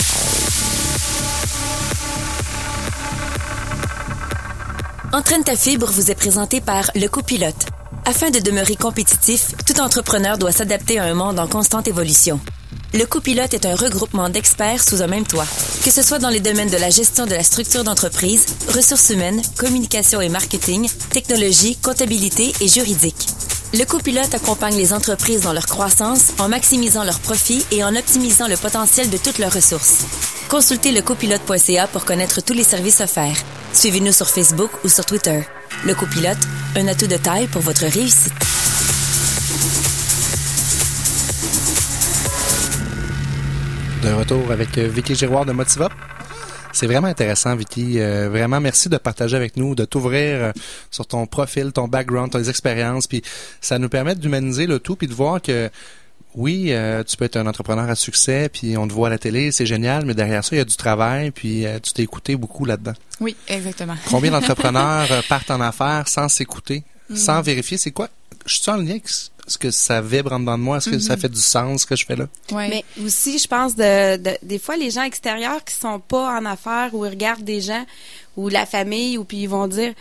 Entraîne 5.12 5.44
ta 5.44 5.56
fibre 5.56 5.90
vous 5.92 6.10
est 6.10 6.16
présenté 6.16 6.60
par 6.60 6.90
Le 6.94 7.06
Copilote. 7.06 7.66
Afin 8.04 8.30
de 8.30 8.40
demeurer 8.40 8.76
compétitif, 8.76 9.52
tout 9.66 9.80
entrepreneur 9.80 10.38
doit 10.38 10.52
s'adapter 10.52 10.98
à 10.98 11.04
un 11.04 11.14
monde 11.14 11.38
en 11.38 11.46
constante 11.46 11.88
évolution. 11.88 12.40
Le 12.94 13.06
Copilote 13.06 13.54
est 13.54 13.66
un 13.66 13.74
regroupement 13.74 14.28
d'experts 14.28 14.84
sous 14.84 15.02
un 15.02 15.08
même 15.08 15.26
toit. 15.26 15.48
Que 15.84 15.90
ce 15.90 16.00
soit 16.00 16.20
dans 16.20 16.28
les 16.28 16.38
domaines 16.38 16.70
de 16.70 16.76
la 16.76 16.90
gestion 16.90 17.26
de 17.26 17.34
la 17.34 17.42
structure 17.42 17.82
d'entreprise, 17.82 18.46
ressources 18.68 19.10
humaines, 19.10 19.42
communication 19.58 20.20
et 20.20 20.28
marketing, 20.28 20.88
technologie, 21.10 21.74
comptabilité 21.74 22.52
et 22.60 22.68
juridique. 22.68 23.26
Le 23.72 23.84
copilote 23.84 24.32
accompagne 24.32 24.76
les 24.76 24.92
entreprises 24.92 25.40
dans 25.40 25.52
leur 25.52 25.66
croissance 25.66 26.34
en 26.38 26.48
maximisant 26.48 27.02
leurs 27.02 27.18
profits 27.18 27.66
et 27.72 27.82
en 27.82 27.96
optimisant 27.96 28.46
le 28.46 28.56
potentiel 28.56 29.10
de 29.10 29.16
toutes 29.16 29.38
leurs 29.38 29.52
ressources. 29.52 30.04
Consultez 30.48 30.92
le 30.92 31.02
copilote.ca 31.02 31.88
pour 31.88 32.04
connaître 32.04 32.42
tous 32.42 32.52
les 32.52 32.62
services 32.62 33.00
offerts. 33.00 33.42
Suivez-nous 33.72 34.12
sur 34.12 34.30
Facebook 34.30 34.70
ou 34.84 34.88
sur 34.88 35.04
Twitter. 35.04 35.42
Le 35.84 35.96
copilote, 35.96 36.38
un 36.76 36.86
atout 36.86 37.08
de 37.08 37.16
taille 37.16 37.48
pour 37.48 37.62
votre 37.62 37.86
réussite. 37.86 38.32
De 44.04 44.12
retour 44.12 44.52
avec 44.52 44.76
euh, 44.76 44.86
Vicky 44.86 45.14
Giroir 45.14 45.46
de 45.46 45.52
Motivop. 45.52 45.90
C'est 46.74 46.86
vraiment 46.86 47.06
intéressant, 47.06 47.56
Vicky. 47.56 47.98
Euh, 48.00 48.28
vraiment, 48.28 48.60
merci 48.60 48.90
de 48.90 48.98
partager 48.98 49.34
avec 49.34 49.56
nous, 49.56 49.74
de 49.74 49.86
t'ouvrir 49.86 50.42
euh, 50.42 50.52
sur 50.90 51.06
ton 51.06 51.26
profil, 51.26 51.72
ton 51.72 51.88
background, 51.88 52.30
tes 52.30 52.50
expériences. 52.50 53.06
Puis 53.06 53.22
ça 53.62 53.78
nous 53.78 53.88
permet 53.88 54.14
d'humaniser 54.14 54.66
le 54.66 54.78
tout, 54.78 54.94
puis 54.94 55.06
de 55.06 55.14
voir 55.14 55.40
que 55.40 55.70
oui, 56.34 56.66
euh, 56.68 57.02
tu 57.02 57.16
peux 57.16 57.24
être 57.24 57.36
un 57.36 57.46
entrepreneur 57.46 57.88
à 57.88 57.94
succès, 57.94 58.50
puis 58.52 58.76
on 58.76 58.86
te 58.86 58.92
voit 58.92 59.06
à 59.08 59.10
la 59.10 59.18
télé, 59.18 59.52
c'est 59.52 59.64
génial, 59.64 60.04
mais 60.04 60.12
derrière 60.12 60.44
ça, 60.44 60.54
il 60.54 60.58
y 60.58 60.62
a 60.62 60.66
du 60.66 60.76
travail, 60.76 61.30
puis 61.30 61.64
tu 61.82 61.94
t'es 61.94 62.02
écouté 62.02 62.36
beaucoup 62.36 62.66
là-dedans. 62.66 62.94
Oui, 63.20 63.36
exactement. 63.48 63.94
Combien 64.10 64.32
d'entrepreneurs 64.32 65.08
partent 65.30 65.50
en 65.50 65.62
affaires 65.62 66.08
sans 66.08 66.28
s'écouter, 66.28 66.82
sans 67.14 67.40
vérifier? 67.40 67.78
C'est 67.78 67.92
quoi? 67.92 68.10
Je 68.44 68.54
suis 68.54 68.70
en 68.70 68.76
lien 68.76 68.90
avec 68.90 69.08
ce 69.46 69.58
que 69.58 69.70
ça 69.70 70.00
vibre 70.00 70.32
en 70.32 70.40
dedans 70.40 70.56
de 70.58 70.62
moi? 70.62 70.78
Est-ce 70.78 70.90
que 70.90 70.98
ça 70.98 71.16
fait 71.16 71.28
du 71.28 71.40
sens 71.40 71.82
ce 71.82 71.86
que 71.86 71.96
je 71.96 72.04
fais 72.06 72.16
là? 72.16 72.26
Ouais. 72.52 72.68
Mais 72.68 72.84
aussi, 73.04 73.38
je 73.38 73.46
pense 73.46 73.74
de, 73.76 74.16
de- 74.16 74.38
des 74.42 74.58
fois 74.58 74.76
les 74.76 74.90
gens 74.90 75.02
extérieurs 75.02 75.62
qui 75.64 75.74
sont 75.74 76.00
pas 76.00 76.38
en 76.38 76.44
affaires 76.46 76.90
ou 76.94 77.04
ils 77.04 77.10
regardent 77.10 77.44
des 77.44 77.60
gens 77.60 77.84
ou 78.36 78.48
la 78.48 78.66
famille 78.66 79.18
ou 79.18 79.24
puis 79.24 79.38
ils 79.42 79.48
vont 79.48 79.66
dire 79.68 79.92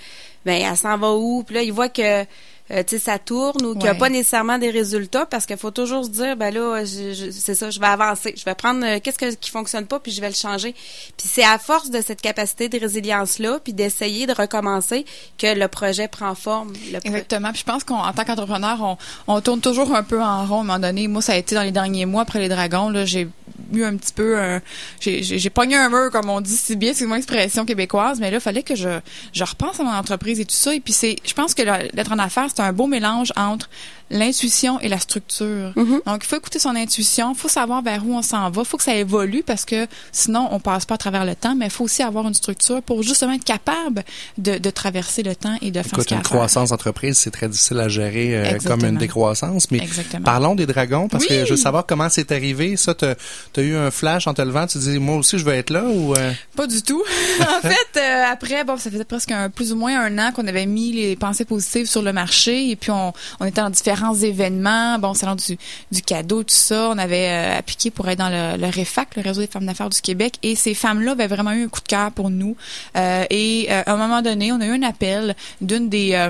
ben 0.45 0.61
elle 0.61 0.77
s'en 0.77 0.97
va 0.97 1.13
où? 1.13 1.43
Puis 1.43 1.55
là 1.55 1.61
ils 1.63 1.73
voient 1.73 1.89
que 1.89 2.23
euh, 2.71 2.81
tu 2.83 2.97
sais 2.97 2.99
ça 2.99 3.19
tourne 3.19 3.65
ou 3.65 3.73
qu'il 3.73 3.83
n'y 3.83 3.87
a 3.89 3.91
Ouais. 3.93 3.97
pas 3.97 4.09
nécessairement 4.09 4.57
des 4.57 4.69
résultats 4.69 5.25
parce 5.25 5.45
qu'il 5.45 5.57
faut 5.57 5.71
toujours 5.71 6.05
se 6.05 6.09
dire 6.09 6.37
ben 6.37 6.53
là 6.53 6.83
c'est 6.85 7.55
ça 7.55 7.69
je 7.69 7.79
vais 7.79 7.87
avancer 7.87 8.33
je 8.37 8.45
vais 8.45 8.55
prendre 8.55 8.85
euh, 8.85 8.99
qu'est-ce 9.03 9.17
que, 9.19 9.33
qui 9.35 9.49
fonctionne 9.49 9.85
pas 9.85 9.99
puis 9.99 10.11
je 10.11 10.21
vais 10.21 10.29
le 10.29 10.33
changer 10.35 10.73
puis 11.17 11.27
c'est 11.29 11.43
à 11.43 11.57
force 11.57 11.89
de 11.89 11.99
cette 12.01 12.21
capacité 12.21 12.69
de 12.69 12.79
résilience 12.79 13.39
là 13.39 13.59
puis 13.63 13.73
d'essayer 13.73 14.27
de 14.27 14.33
recommencer 14.33 15.05
que 15.37 15.53
le 15.53 15.67
projet 15.67 16.07
prend 16.07 16.35
forme 16.35 16.73
Le 16.91 16.99
Exactement. 17.05 17.51
Puis 17.51 17.59
je 17.59 17.71
pense 17.71 17.83
qu'en 17.83 18.11
tant 18.13 18.23
qu'entrepreneur, 18.23 18.79
on, 18.81 18.97
on 19.27 19.41
tourne 19.41 19.59
toujours 19.61 19.93
un 19.95 20.03
peu 20.03 20.21
en 20.21 20.45
rond 20.45 20.57
à 20.57 20.61
un 20.61 20.63
moment 20.63 20.79
donné. 20.79 21.07
Moi, 21.07 21.21
ça 21.21 21.33
a 21.33 21.35
été 21.37 21.55
dans 21.55 21.63
les 21.63 21.71
derniers 21.71 22.05
mois 22.05 22.21
après 22.23 22.39
les 22.39 22.49
dragons. 22.49 22.89
Là, 22.89 23.05
j'ai 23.05 23.27
eu 23.73 23.83
un 23.83 23.95
petit 23.97 24.13
peu 24.13 24.39
un, 24.39 24.61
j'ai, 25.01 25.49
pogné 25.49 25.75
un 25.75 25.89
mur, 25.89 26.09
comme 26.11 26.29
on 26.29 26.41
dit 26.41 26.55
si 26.55 26.75
bien, 26.75 26.93
c'est 26.93 27.05
mon 27.05 27.15
expression 27.15 27.65
québécoise. 27.65 28.19
Mais 28.19 28.31
là, 28.31 28.37
il 28.37 28.41
fallait 28.41 28.63
que 28.63 28.75
je, 28.75 28.89
je 29.33 29.43
repense 29.43 29.79
à 29.79 29.83
mon 29.83 29.91
entreprise 29.91 30.39
et 30.39 30.45
tout 30.45 30.55
ça. 30.55 30.73
Et 30.73 30.79
puis 30.79 30.93
c'est, 30.93 31.15
je 31.25 31.33
pense 31.33 31.53
que 31.53 31.61
l'être 31.63 32.11
en 32.11 32.19
affaires, 32.19 32.52
c'est 32.53 32.61
un 32.61 32.73
beau 32.73 32.87
mélange 32.87 33.31
entre 33.35 33.69
l'intuition 34.13 34.79
et 34.79 34.87
la 34.87 34.99
structure. 34.99 35.73
Donc, 35.75 36.21
il 36.23 36.25
faut 36.27 36.37
écouter 36.37 36.59
son 36.59 36.75
intuition. 36.75 37.33
Il 37.33 37.37
faut 37.37 37.47
savoir 37.49 37.81
vers 37.81 38.05
où 38.05 38.13
on 38.15 38.21
s'en 38.21 38.49
va. 38.49 38.61
Il 38.61 38.67
faut 38.67 38.77
que 38.77 38.83
ça 38.83 38.95
évolue 38.95 39.43
parce 39.43 39.65
que 39.65 39.87
sinon, 40.11 40.47
on 40.51 40.59
passe 40.59 40.85
pas 40.85 40.95
à 40.95 40.97
travers 40.97 41.25
le 41.25 41.35
temps. 41.35 41.55
Mais 41.55 41.65
il 41.65 41.71
faut 41.71 41.83
aussi 41.83 42.03
avoir 42.03 42.27
une 42.27 42.33
structure 42.33 42.81
pour 42.81 43.03
justement 43.03 43.33
être 43.33 43.43
capable 43.43 44.03
de, 44.37 44.57
de 44.57 44.69
traverser 44.69 45.23
le 45.23 45.35
temps 45.35 45.55
et 45.61 45.71
de 45.71 45.81
faire 45.81 45.85
ce 45.95 46.01
Écoute, 46.01 46.11
a 46.11 46.15
une 46.15 46.21
croissance 46.21 46.69
d'entreprise, 46.69 47.17
c'est 47.17 47.31
très 47.31 47.49
difficile 47.49 47.79
à 47.79 47.89
gérer 47.89 48.35
euh, 48.37 48.57
comme 48.65 48.85
une 48.85 48.97
décroissance. 48.97 49.69
Mais 49.71 49.79
Exactement. 49.79 50.23
parlons 50.23 50.55
des 50.55 50.65
dragons, 50.67 51.07
parce 51.09 51.25
que 51.25 51.45
je 51.45 51.51
veux 51.51 51.57
savoir 51.57 51.85
comment 51.85 52.07
c'est 52.09 52.31
arrivé. 52.31 52.77
Ça, 52.77 52.93
t'as 52.93 53.15
as 53.57 53.61
eu 53.61 53.75
un 53.75 53.91
flash 53.91 54.27
en 54.27 54.33
te 54.33 54.41
levant, 54.41 54.67
tu 54.67 54.77
te 54.77 54.83
dis, 54.83 54.99
moi 54.99 55.17
aussi, 55.17 55.37
je 55.39 55.45
veux 55.45 55.53
être 55.53 55.71
là 55.71 55.83
ou... 55.85 56.15
euh, 56.15 56.31
Pas 56.55 56.67
du 56.67 56.81
tout. 56.81 57.03
en 57.41 57.67
fait, 57.67 57.97
euh, 57.99 58.23
après, 58.31 58.63
bon, 58.63 58.77
ça 58.77 58.91
faisait 58.91 59.05
presque 59.05 59.31
un, 59.31 59.49
plus 59.49 59.71
ou 59.73 59.75
moins 59.75 59.99
un 59.99 60.17
an 60.19 60.31
qu'on 60.31 60.47
avait 60.47 60.65
mis 60.65 60.91
les 60.91 61.15
pensées 61.15 61.45
positives 61.45 61.87
sur 61.87 62.01
le 62.01 62.13
marché. 62.13 62.69
et 62.69 62.75
puis 62.75 62.91
on, 62.91 63.13
on 63.39 63.45
était 63.45 63.61
dans 63.61 63.69
différents 63.69 64.02
événements, 64.11 64.99
bon, 64.99 65.13
salon 65.13 65.35
du, 65.35 65.57
du 65.91 66.01
cadeau, 66.01 66.43
tout 66.43 66.55
ça. 66.55 66.89
On 66.89 66.97
avait 66.97 67.29
euh, 67.29 67.57
appliqué 67.57 67.91
pour 67.91 68.09
être 68.09 68.17
dans 68.17 68.29
le, 68.29 68.57
le 68.59 68.67
REFAC, 68.67 69.15
le 69.15 69.21
réseau 69.21 69.41
des 69.41 69.47
femmes 69.47 69.65
d'affaires 69.65 69.89
du 69.89 70.01
Québec, 70.01 70.33
et 70.43 70.55
ces 70.55 70.73
femmes-là 70.73 71.11
avaient 71.11 71.27
vraiment 71.27 71.51
eu 71.51 71.63
un 71.65 71.67
coup 71.67 71.81
de 71.81 71.87
cœur 71.87 72.11
pour 72.11 72.29
nous. 72.29 72.57
Euh, 72.97 73.25
et 73.29 73.67
euh, 73.69 73.83
à 73.85 73.93
un 73.93 73.97
moment 73.97 74.21
donné, 74.21 74.51
on 74.51 74.59
a 74.59 74.65
eu 74.65 74.71
un 74.71 74.83
appel 74.83 75.35
d'une 75.61 75.89
des, 75.89 76.29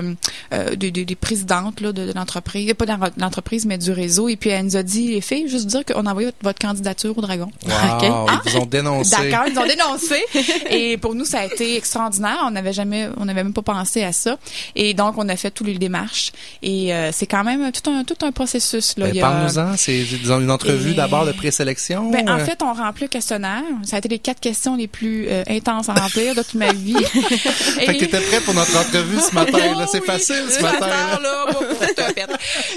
des, 0.76 0.90
des, 0.90 1.04
des 1.04 1.14
présidentes 1.16 1.80
là, 1.80 1.92
de, 1.92 2.06
de 2.06 2.12
l'entreprise, 2.12 2.72
pas 2.74 2.86
de 2.86 3.20
l'entreprise, 3.20 3.66
mais 3.66 3.78
du 3.78 3.90
réseau, 3.90 4.28
et 4.28 4.36
puis 4.36 4.50
elle 4.50 4.66
nous 4.66 4.76
a 4.76 4.82
dit, 4.82 5.08
les 5.08 5.20
filles, 5.20 5.48
juste 5.48 5.66
dire 5.66 5.84
qu'on 5.84 6.06
a 6.06 6.10
envoyé 6.10 6.26
votre, 6.26 6.38
votre 6.42 6.58
candidature 6.58 7.16
au 7.16 7.20
Dragon. 7.20 7.50
Wow, 7.66 7.72
ils 8.44 8.50
vous 8.50 8.58
ont 8.58 8.66
dénoncé. 8.66 9.16
D'accord, 9.16 9.46
ils 9.48 9.58
ont 9.58 9.66
dénoncé. 9.66 10.22
et 10.70 10.96
pour 10.98 11.14
nous, 11.14 11.24
ça 11.24 11.40
a 11.40 11.44
été 11.46 11.76
extraordinaire. 11.76 12.44
On 12.46 12.50
n'avait 12.50 12.72
jamais, 12.72 13.08
on 13.16 13.24
n'avait 13.24 13.42
même 13.42 13.52
pas 13.52 13.62
pensé 13.62 14.02
à 14.02 14.12
ça. 14.12 14.38
Et 14.74 14.94
donc, 14.94 15.14
on 15.16 15.28
a 15.28 15.36
fait 15.36 15.50
toutes 15.50 15.66
les 15.66 15.78
démarches. 15.78 16.32
Et 16.62 16.92
c'est 17.12 17.26
quand 17.26 17.44
même 17.44 17.63
tout 17.70 17.90
un, 17.90 18.04
tout 18.04 18.16
un 18.24 18.32
processus. 18.32 18.94
Là. 18.96 19.10
Ben, 19.10 19.20
Parle-nous-en, 19.20 19.76
c'est 19.76 20.02
disons, 20.02 20.40
une 20.40 20.50
entrevue 20.50 20.90
Et- 20.92 20.94
d'abord 20.94 21.26
de 21.26 21.32
présélection. 21.32 22.10
Ben, 22.10 22.28
en 22.28 22.38
euh, 22.38 22.44
fait, 22.44 22.62
on 22.62 22.72
remplit 22.72 23.04
le 23.04 23.08
questionnaire. 23.08 23.62
Ça 23.84 23.96
a 23.96 23.98
été 23.98 24.08
les 24.08 24.18
quatre 24.18 24.40
questions 24.40 24.76
les 24.76 24.88
plus 24.88 25.26
euh, 25.28 25.42
intenses 25.48 25.88
à 25.88 25.94
remplir 25.94 26.34
de 26.34 26.42
toute 26.42 26.54
ma 26.54 26.72
vie. 26.72 26.94
Fait 27.04 27.86
que 27.86 27.90
Et- 27.92 27.98
t'étais 27.98 28.20
prêt 28.20 28.40
pour 28.40 28.54
notre 28.54 28.76
entrevue 28.78 29.18
ce 29.20 29.34
matin, 29.34 29.58
là. 29.58 29.84
Oh 29.84 29.88
C'est 29.90 30.00
oui, 30.00 30.06
facile 30.06 30.44
ce 30.50 30.60
matin, 30.62 30.88
là. 31.22 31.46
bon. 31.52 31.58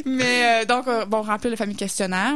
Mais 0.05 0.61
euh, 0.61 0.65
donc, 0.65 0.87
euh, 0.87 1.05
bon, 1.05 1.21
remplir 1.21 1.51
le 1.51 1.57
fameux 1.57 1.73
questionnaire. 1.73 2.33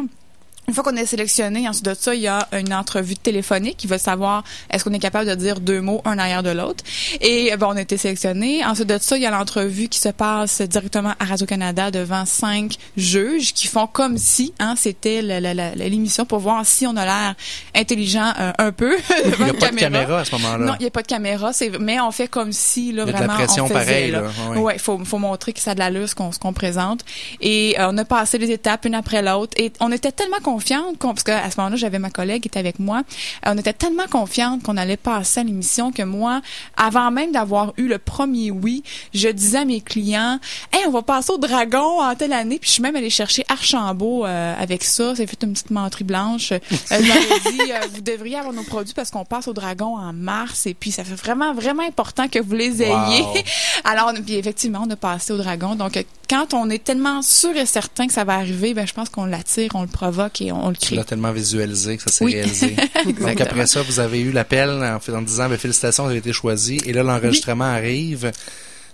Une 0.67 0.75
fois 0.75 0.83
qu'on 0.85 0.95
est 0.95 1.05
sélectionné, 1.05 1.67
ensuite 1.67 1.85
de 1.85 1.93
ça, 1.93 2.15
il 2.15 2.21
y 2.21 2.27
a 2.27 2.47
une 2.53 2.73
entrevue 2.73 3.15
téléphonique 3.17 3.75
qui 3.77 3.87
va 3.87 3.97
savoir 3.97 4.43
est-ce 4.69 4.85
qu'on 4.85 4.93
est 4.93 4.99
capable 4.99 5.27
de 5.29 5.35
dire 5.35 5.59
deux 5.59 5.81
mots 5.81 6.01
un 6.05 6.17
arrière 6.17 6.43
de 6.43 6.51
l'autre. 6.51 6.83
Et 7.19 7.51
euh, 7.51 7.57
bon, 7.57 7.67
on 7.73 7.75
a 7.75 7.81
été 7.81 7.97
sélectionné. 7.97 8.63
Ensuite 8.63 8.87
de 8.87 8.97
ça, 8.97 9.17
il 9.17 9.23
y 9.23 9.25
a 9.25 9.31
l'entrevue 9.31 9.89
qui 9.89 9.99
se 9.99 10.09
passe 10.09 10.61
directement 10.61 11.13
à 11.19 11.25
Radio-Canada 11.25 11.91
devant 11.91 12.25
cinq 12.25 12.75
juges 12.95 13.53
qui 13.53 13.67
font 13.67 13.87
comme 13.87 14.17
si 14.17 14.53
hein, 14.59 14.75
c'était 14.77 15.21
la- 15.21 15.41
la- 15.41 15.53
la- 15.53 15.75
l'émission 15.75 16.25
pour 16.25 16.39
voir 16.39 16.65
si 16.65 16.87
on 16.87 16.95
a 16.95 17.03
l'air 17.05 17.35
intelligent 17.75 18.31
euh, 18.39 18.51
un 18.57 18.71
peu 18.71 18.95
Il 19.39 19.43
n'y 19.43 19.49
a 19.49 19.53
pas 19.53 19.71
de 19.71 19.75
caméra 19.75 20.19
à 20.19 20.25
ce 20.25 20.31
moment-là. 20.35 20.65
Non, 20.65 20.73
il 20.79 20.83
n'y 20.83 20.87
a 20.87 20.91
pas 20.91 21.01
de 21.01 21.07
caméra, 21.07 21.51
mais 21.79 21.99
on 21.99 22.11
fait 22.11 22.27
comme 22.27 22.53
si 22.53 22.91
là 22.91 23.03
Il 23.07 23.11
y 23.11 23.13
a 23.13 23.13
de 23.17 23.19
la 23.19 23.27
vraiment 23.27 23.33
pression 23.33 23.65
on 23.65 23.67
faisait, 23.67 23.79
pareille, 23.79 24.11
là. 24.11 24.21
là. 24.21 24.29
Oui. 24.51 24.57
Ouais, 24.59 24.77
faut 24.77 25.03
faut 25.03 25.17
montrer 25.17 25.53
que 25.53 25.59
ça 25.59 25.71
a 25.71 25.73
de 25.73 25.79
l'allure 25.79 26.07
ce 26.07 26.15
qu'on 26.15 26.31
ce 26.31 26.39
qu'on 26.39 26.53
présente 26.53 27.03
et 27.41 27.75
euh, 27.79 27.89
on 27.91 27.97
a 27.97 28.05
passé 28.05 28.37
les 28.37 28.51
étapes 28.51 28.85
une 28.85 28.95
après 28.95 29.21
l'autre 29.21 29.53
et 29.57 29.73
on 29.79 29.91
était 29.91 30.11
tellement 30.11 30.37
confiante 30.51 30.97
parce 30.97 31.23
qu'à 31.23 31.49
ce 31.49 31.57
moment-là, 31.57 31.75
j'avais 31.75 31.99
ma 31.99 32.09
collègue 32.09 32.41
qui 32.43 32.47
était 32.47 32.59
avec 32.59 32.79
moi. 32.79 33.03
Euh, 33.45 33.53
on 33.53 33.57
était 33.57 33.73
tellement 33.73 34.07
confiante 34.09 34.63
qu'on 34.63 34.77
allait 34.77 34.97
passer 34.97 35.41
à 35.41 35.43
l'émission 35.43 35.91
que 35.91 36.03
moi, 36.03 36.41
avant 36.77 37.11
même 37.11 37.31
d'avoir 37.31 37.73
eu 37.77 37.87
le 37.87 37.97
premier 37.97 38.51
oui, 38.51 38.83
je 39.13 39.29
disais 39.29 39.59
à 39.59 39.65
mes 39.65 39.81
clients 39.81 40.39
"Hey, 40.71 40.83
on 40.87 40.91
va 40.91 41.01
passer 41.01 41.31
au 41.31 41.37
Dragon 41.37 42.01
en 42.01 42.15
telle 42.15 42.33
année." 42.33 42.59
Puis 42.59 42.69
je 42.69 42.73
suis 42.73 42.83
même 42.83 42.95
allée 42.95 43.09
chercher 43.09 43.43
Archambault 43.49 44.25
euh, 44.25 44.53
avec 44.57 44.83
ça, 44.83 45.15
c'est 45.15 45.27
fait 45.27 45.41
une 45.43 45.53
petite 45.53 45.71
menterie 45.71 46.03
blanche. 46.03 46.51
Euh, 46.51 46.59
je 46.89 47.07
leur 47.07 47.17
ai 47.17 47.51
dit 47.51 47.71
euh, 47.71 47.87
vous 47.93 48.01
devriez 48.01 48.37
avoir 48.37 48.53
nos 48.53 48.63
produits 48.63 48.93
parce 48.93 49.09
qu'on 49.11 49.25
passe 49.25 49.47
au 49.47 49.53
Dragon 49.53 49.97
en 49.97 50.13
mars 50.13 50.65
et 50.65 50.73
puis 50.73 50.91
ça 50.91 51.03
fait 51.03 51.15
vraiment 51.15 51.53
vraiment 51.53 51.83
important 51.83 52.27
que 52.27 52.39
vous 52.39 52.55
les 52.55 52.81
ayez. 52.83 53.21
Wow. 53.21 53.33
Alors, 53.83 54.13
puis 54.25 54.35
effectivement, 54.35 54.83
on 54.85 54.89
a 54.89 54.95
passé 54.95 55.33
au 55.33 55.37
dragon. 55.37 55.75
Donc, 55.75 55.97
euh, 55.97 56.03
quand 56.31 56.53
on 56.53 56.69
est 56.69 56.83
tellement 56.83 57.21
sûr 57.21 57.55
et 57.57 57.65
certain 57.65 58.07
que 58.07 58.13
ça 58.13 58.23
va 58.23 58.35
arriver, 58.35 58.73
ben, 58.73 58.87
je 58.87 58.93
pense 58.93 59.09
qu'on 59.09 59.25
l'attire, 59.25 59.69
on 59.75 59.81
le 59.81 59.87
provoque 59.87 60.39
et 60.41 60.51
on, 60.51 60.65
on 60.65 60.69
le 60.69 60.75
Tu 60.77 60.87
crée. 60.87 60.95
l'as 60.95 61.03
tellement 61.03 61.31
visualisé 61.33 61.97
que 61.97 62.03
ça 62.03 62.09
s'est 62.11 62.23
Oui. 62.25 62.33
réalisé. 62.35 62.75
Donc 63.19 63.41
après 63.41 63.67
ça, 63.67 63.81
vous 63.83 63.99
avez 63.99 64.21
eu 64.21 64.31
l'appel 64.31 64.69
en, 64.69 65.13
en 65.15 65.21
disant 65.21 65.49
ben, 65.49 65.57
félicitations, 65.57 66.03
vous 66.05 66.09
avez 66.11 66.19
été 66.19 66.31
choisi. 66.33 66.79
Et 66.85 66.93
là, 66.93 67.03
l'enregistrement 67.03 67.65
arrive. 67.65 68.31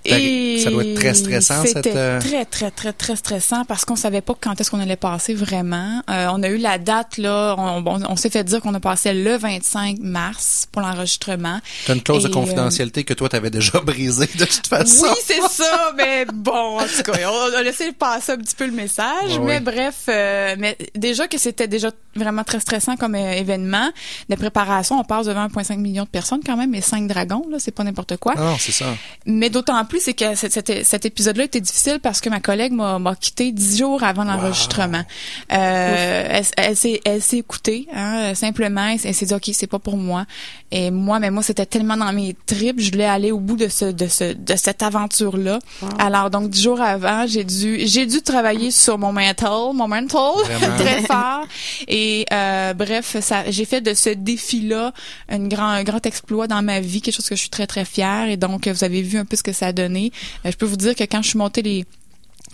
Et 0.08 0.60
ça 0.60 0.70
doit 0.72 0.84
être 0.84 0.96
très 0.96 1.14
stressant, 1.14 1.62
cette. 1.64 1.78
C'était 1.78 1.94
euh, 1.96 2.20
très, 2.20 2.46
très, 2.46 2.72
très, 2.72 2.94
très 2.94 3.16
stressant 3.16 3.66
parce 3.66 3.86
qu'on 3.86 3.96
savait 3.96 4.22
pas 4.22 4.34
quand 4.40 4.60
est-ce 4.60 4.72
qu'on 4.72 4.80
allait 4.80 4.96
passer 4.96 5.34
vraiment. 5.34 6.02
Euh, 6.10 6.28
on 6.32 6.42
a 6.44 6.48
eu 6.50 6.58
la 6.58 6.78
date, 6.78 7.18
là, 7.18 7.56
on, 7.58 7.84
on, 7.86 8.02
on 8.10 8.16
s'est 8.16 8.30
fait 8.30 8.44
dire 8.44 8.62
qu'on 8.62 8.74
a 8.74 8.80
passé 8.80 9.14
le 9.14 9.38
25 9.38 10.00
mars 10.00 10.68
pour 10.72 10.82
l'enregistrement. 10.82 11.60
T'as 11.86 11.94
une 11.96 12.02
clause 12.02 12.24
de 12.24 12.30
euh, 12.30 12.32
confidentialité 12.32 13.04
que 13.04 13.14
toi, 13.14 13.30
t'avais 13.30 13.50
déjà 13.50 13.80
brisée 13.80 14.30
de 14.38 14.46
toute 14.46 14.68
façon. 14.68 15.06
Oui, 15.08 15.16
c'est 15.26 15.42
ça, 15.50 15.94
mais 15.98 16.26
bon, 16.26 16.80
en 16.80 16.86
tout 16.86 17.04
cas, 17.04 17.18
on 17.30 17.56
a 17.58 17.62
laissé 17.62 17.92
passer 17.92 18.34
un 18.34 18.38
petit 18.38 18.56
peu 18.56 18.66
le 18.66 18.72
message, 18.72 19.40
mais 19.42 19.60
bref, 19.60 20.04
euh, 20.10 20.56
mais 20.58 20.78
déjà 20.96 21.28
que 21.28 21.38
c'était 21.38 21.68
déjà 21.68 21.92
vraiment 22.16 22.44
très 22.44 22.60
stressant 22.60 22.96
comme 22.96 23.16
événement 23.16 23.90
de 24.30 24.36
préparation, 24.36 25.00
on 25.00 25.04
passe 25.04 25.28
devant 25.28 25.48
1,5 25.48 25.78
million 25.78 26.04
de 26.04 26.10
personnes 26.10 26.42
quand 26.46 26.58
même, 26.58 26.74
et 26.74 26.82
5 26.82 27.08
dragons, 27.08 27.46
là, 27.50 27.58
c'est 27.60 27.72
pas 27.72 27.84
n'importe 27.84 28.18
quoi. 28.18 28.36
Non, 28.36 28.56
c'est 28.60 28.72
ça. 28.72 28.86
Mais 29.26 29.50
d'autant 29.50 29.84
plus, 29.86 29.97
c'est 30.00 30.14
que 30.14 30.36
cet, 30.36 30.84
cet- 30.86 31.06
épisode-là 31.06 31.46
était 31.46 31.62
difficile 31.62 32.00
parce 32.02 32.22
que 32.22 32.30
ma 32.30 32.40
collègue 32.40 32.72
m'a 32.74 33.16
quitté 33.20 33.52
dix 33.52 33.78
jours 33.78 34.04
avant 34.04 34.24
l'enregistrement. 34.24 35.04
Euh, 35.52 36.42
elle 36.58 36.76
s'est 36.76 37.02
elle 37.06 37.22
s'est 37.22 37.38
écoutée, 37.38 37.88
hein, 37.94 38.34
simplement. 38.36 38.88
Elle, 38.88 39.00
elle 39.04 39.14
s'est 39.14 39.26
dit, 39.26 39.34
OK, 39.34 39.50
c'est 39.54 39.68
pas 39.68 39.80
pour 39.80 39.98
moi. 39.98 40.26
Et 40.72 40.92
moi, 40.92 41.20
mais 41.20 41.32
moi, 41.32 41.44
c'était 41.44 41.66
tellement 41.66 41.96
dans 41.98 42.12
mes 42.12 42.36
tripes. 42.46 42.80
Je 42.82 42.92
voulais 42.92 43.06
aller 43.06 43.32
au 43.32 43.40
bout 43.40 43.56
de 43.56 43.68
ce 43.70 43.86
de 43.86 44.08
ce 44.08 44.34
de 44.34 44.56
cette 44.56 44.84
aventure-là. 44.84 45.60
Alors, 46.00 46.30
donc, 46.30 46.50
dix 46.50 46.62
jours 46.64 46.82
avant, 46.82 47.26
j'ai 47.26 47.44
dû 47.44 47.80
j'ai 47.86 48.06
dû 48.06 48.22
travailler 48.22 48.72
sur 48.72 48.98
mon 48.98 49.14
mental, 49.14 49.74
mon 49.74 49.88
mental 49.88 50.20
très 50.78 51.02
fort. 51.04 51.46
Et 51.88 52.26
euh, 52.34 52.74
bref, 52.74 53.18
ça, 53.22 53.50
j'ai 53.50 53.66
fait 53.66 53.82
de 53.82 53.94
ce 53.94 54.10
défi-là 54.10 54.92
un 55.30 55.40
grand, 55.48 55.68
un 55.70 55.84
grand 55.84 56.06
exploit 56.06 56.48
dans 56.48 56.62
ma 56.62 56.82
vie, 56.82 57.02
quelque 57.02 57.16
chose 57.16 57.30
que 57.30 57.36
je 57.36 57.42
suis 57.42 57.50
très 57.50 57.68
très 57.68 57.86
fière. 57.86 58.28
Et 58.28 58.36
donc, 58.38 58.68
vous 58.68 58.84
avez 58.84 59.02
vu 59.02 59.18
un 59.18 59.26
peu 59.26 59.38
ce 59.38 59.44
que 59.44 59.54
ça 59.54 59.68
a 59.68 59.72
donné. 59.72 59.87
Euh, 59.96 60.52
je 60.52 60.58
peux 60.58 60.66
vous 60.66 60.76
dire 60.76 60.96
que 60.96 61.04
quand 61.04 61.22
je 61.22 61.30
suis 61.30 61.38
montée 61.38 61.62
les 61.62 61.86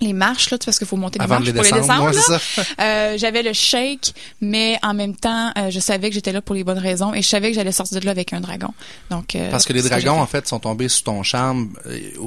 les 0.03 0.13
marches 0.13 0.49
là, 0.51 0.57
parce 0.63 0.77
qu'il 0.77 0.87
faut 0.87 0.95
monter 0.97 1.19
les 1.19 1.25
Avant 1.25 1.39
de 1.39 1.51
marches 1.51 1.65
les 1.65 1.69
pour 1.69 2.07
les 2.07 2.13
descendre. 2.13 2.39
Euh, 2.79 3.17
j'avais 3.17 3.43
le 3.43 3.53
shake, 3.53 4.13
mais 4.41 4.77
en 4.83 4.93
même 4.93 5.15
temps, 5.15 5.51
euh, 5.57 5.69
je 5.69 5.79
savais 5.79 6.09
que 6.09 6.15
j'étais 6.15 6.31
là 6.31 6.41
pour 6.41 6.55
les 6.55 6.63
bonnes 6.63 6.77
raisons 6.79 7.13
et 7.13 7.21
je 7.21 7.27
savais 7.27 7.49
que 7.49 7.55
j'allais 7.55 7.71
sortir 7.71 7.99
de 7.99 8.05
là 8.05 8.11
avec 8.11 8.33
un 8.33 8.41
dragon. 8.41 8.73
Donc 9.09 9.35
euh, 9.35 9.49
Parce 9.51 9.65
que 9.65 9.73
les 9.73 9.81
dragons, 9.81 10.19
en 10.19 10.27
fait, 10.27 10.47
sont 10.47 10.59
tombés 10.59 10.89
sous 10.89 11.03
ton 11.03 11.23
charme. 11.23 11.69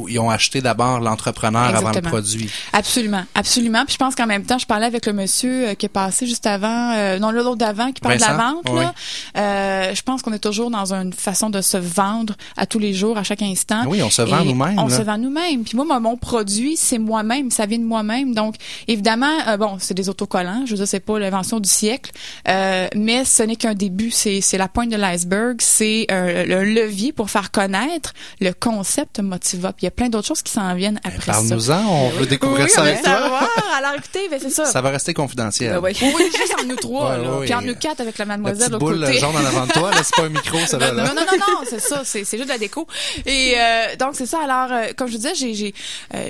Ils 0.08 0.18
ont 0.18 0.30
acheté 0.30 0.60
d'abord 0.60 1.00
l'entrepreneur 1.00 1.62
avant 1.74 1.92
le 1.92 2.00
produit. 2.00 2.50
Absolument, 2.72 3.24
absolument. 3.34 3.84
Puis 3.84 3.94
je 3.94 3.98
pense 3.98 4.14
qu'en 4.14 4.26
même 4.26 4.44
temps, 4.44 4.58
je 4.58 4.66
parlais 4.66 4.86
avec 4.86 5.06
le 5.06 5.12
monsieur 5.12 5.74
qui 5.74 5.86
est 5.86 5.90
passé 5.90 6.26
juste 6.26 6.46
avant, 6.46 7.18
non 7.18 7.30
l'autre 7.30 7.56
d'avant, 7.56 7.92
qui 7.92 8.00
parle 8.00 8.16
de 8.16 8.20
la 8.20 8.34
vente. 8.34 8.66
Oui. 8.70 8.80
Là. 8.80 9.94
Je 9.94 10.02
pense 10.02 10.22
qu'on 10.22 10.32
est 10.32 10.38
toujours 10.38 10.70
dans 10.70 10.94
une 10.94 11.12
façon 11.12 11.50
de 11.50 11.60
se 11.60 11.76
vendre 11.76 12.34
à 12.56 12.66
tous 12.66 12.78
les 12.78 12.94
jours, 12.94 13.18
à 13.18 13.22
chaque 13.22 13.42
instant. 13.42 13.84
Oui, 13.86 14.02
on 14.02 14.10
se 14.10 14.22
vend 14.22 14.44
nous-mêmes. 14.44 14.78
On 14.78 14.88
là. 14.88 14.96
se 14.96 15.02
vend 15.02 15.18
nous-mêmes. 15.18 15.64
Puis 15.64 15.76
moi, 15.76 15.84
mon- 15.84 16.00
mon 16.00 16.16
produit, 16.16 16.76
c'est 16.76 16.98
moi-même, 16.98 17.50
ça 17.50 17.65
vient 17.66 17.78
de 17.78 17.84
moi-même. 17.84 18.34
Donc, 18.34 18.54
évidemment, 18.88 19.30
euh, 19.48 19.56
bon, 19.56 19.76
c'est 19.78 19.94
des 19.94 20.08
autocollants. 20.08 20.62
Je 20.66 20.70
veux 20.72 20.76
dire, 20.78 20.88
c'est 20.88 21.00
pas 21.00 21.18
l'invention 21.18 21.60
du 21.60 21.68
siècle, 21.68 22.10
euh, 22.48 22.88
mais 22.94 23.24
ce 23.24 23.42
n'est 23.42 23.56
qu'un 23.56 23.74
début. 23.74 24.10
C'est 24.10 24.40
c'est 24.40 24.58
la 24.58 24.68
pointe 24.68 24.90
de 24.90 24.96
l'iceberg. 24.96 25.56
C'est 25.60 26.06
euh, 26.10 26.44
le 26.44 26.64
levier 26.64 27.12
pour 27.12 27.30
faire 27.30 27.50
connaître 27.50 28.12
le 28.40 28.52
concept 28.52 29.20
Motivop. 29.20 29.74
Il 29.82 29.84
y 29.84 29.88
a 29.88 29.90
plein 29.90 30.08
d'autres 30.08 30.26
choses 30.28 30.42
qui 30.42 30.52
s'en 30.52 30.74
viennent 30.74 31.00
après 31.04 31.32
ça. 31.32 31.32
Parle-nous-en, 31.32 31.84
on 31.86 32.08
veut 32.10 32.26
découvrir 32.26 32.64
Oui, 32.66 32.70
ça 32.70 32.82
avec 32.82 33.02
toi. 33.02 33.12
savoir. 33.12 33.48
Alors 33.78 33.92
écoutez, 33.98 34.28
ben 34.30 34.38
c'est 34.40 34.50
ça. 34.58 34.64
Ça 34.66 34.80
va 34.80 34.90
rester 34.90 35.14
confidentiel. 35.14 35.72
Ben 35.72 35.80
oui. 35.82 35.92
Oui, 36.16 36.22
juste 36.36 36.54
entre 36.54 36.66
nous 36.66 36.76
trois, 36.76 37.10
Ouais, 37.10 37.22
là. 37.24 37.30
ouais, 37.30 37.40
Puis 37.40 37.48
ouais. 37.50 37.54
entre 37.56 37.66
nous 37.66 37.74
quatre 37.74 38.00
avec 38.00 38.16
la 38.18 38.24
La 38.24 38.36
mademoiselle 38.36 38.58
petite 38.70 38.74
au 38.74 38.78
boule 38.78 39.00
côté. 39.00 39.18
jaune 39.18 39.36
en 39.36 39.44
avant 39.44 39.66
de 39.66 39.72
toi, 39.72 39.90
là, 39.90 39.98
c'est 40.02 40.14
pas 40.16 40.22
un 40.24 40.28
micro, 40.28 40.58
ça 40.66 40.78
va, 40.78 40.90
Non, 40.92 41.02
là. 41.02 41.08
non, 41.08 41.14
non, 41.14 41.36
non, 41.38 41.60
c'est 41.68 41.80
ça, 41.80 42.02
c'est 42.04 42.24
c'est 42.24 42.36
juste 42.38 42.48
de 42.48 42.52
la 42.54 42.58
déco. 42.58 42.86
Et 43.26 43.54
euh, 43.58 43.96
donc 43.98 44.10
c'est 44.14 44.26
ça. 44.26 44.38
Alors, 44.42 44.70
comme 44.96 45.08
je 45.08 45.12
vous 45.12 45.18
disais, 45.18 45.34
j'ai 45.34 45.54
j'ai 45.54 45.74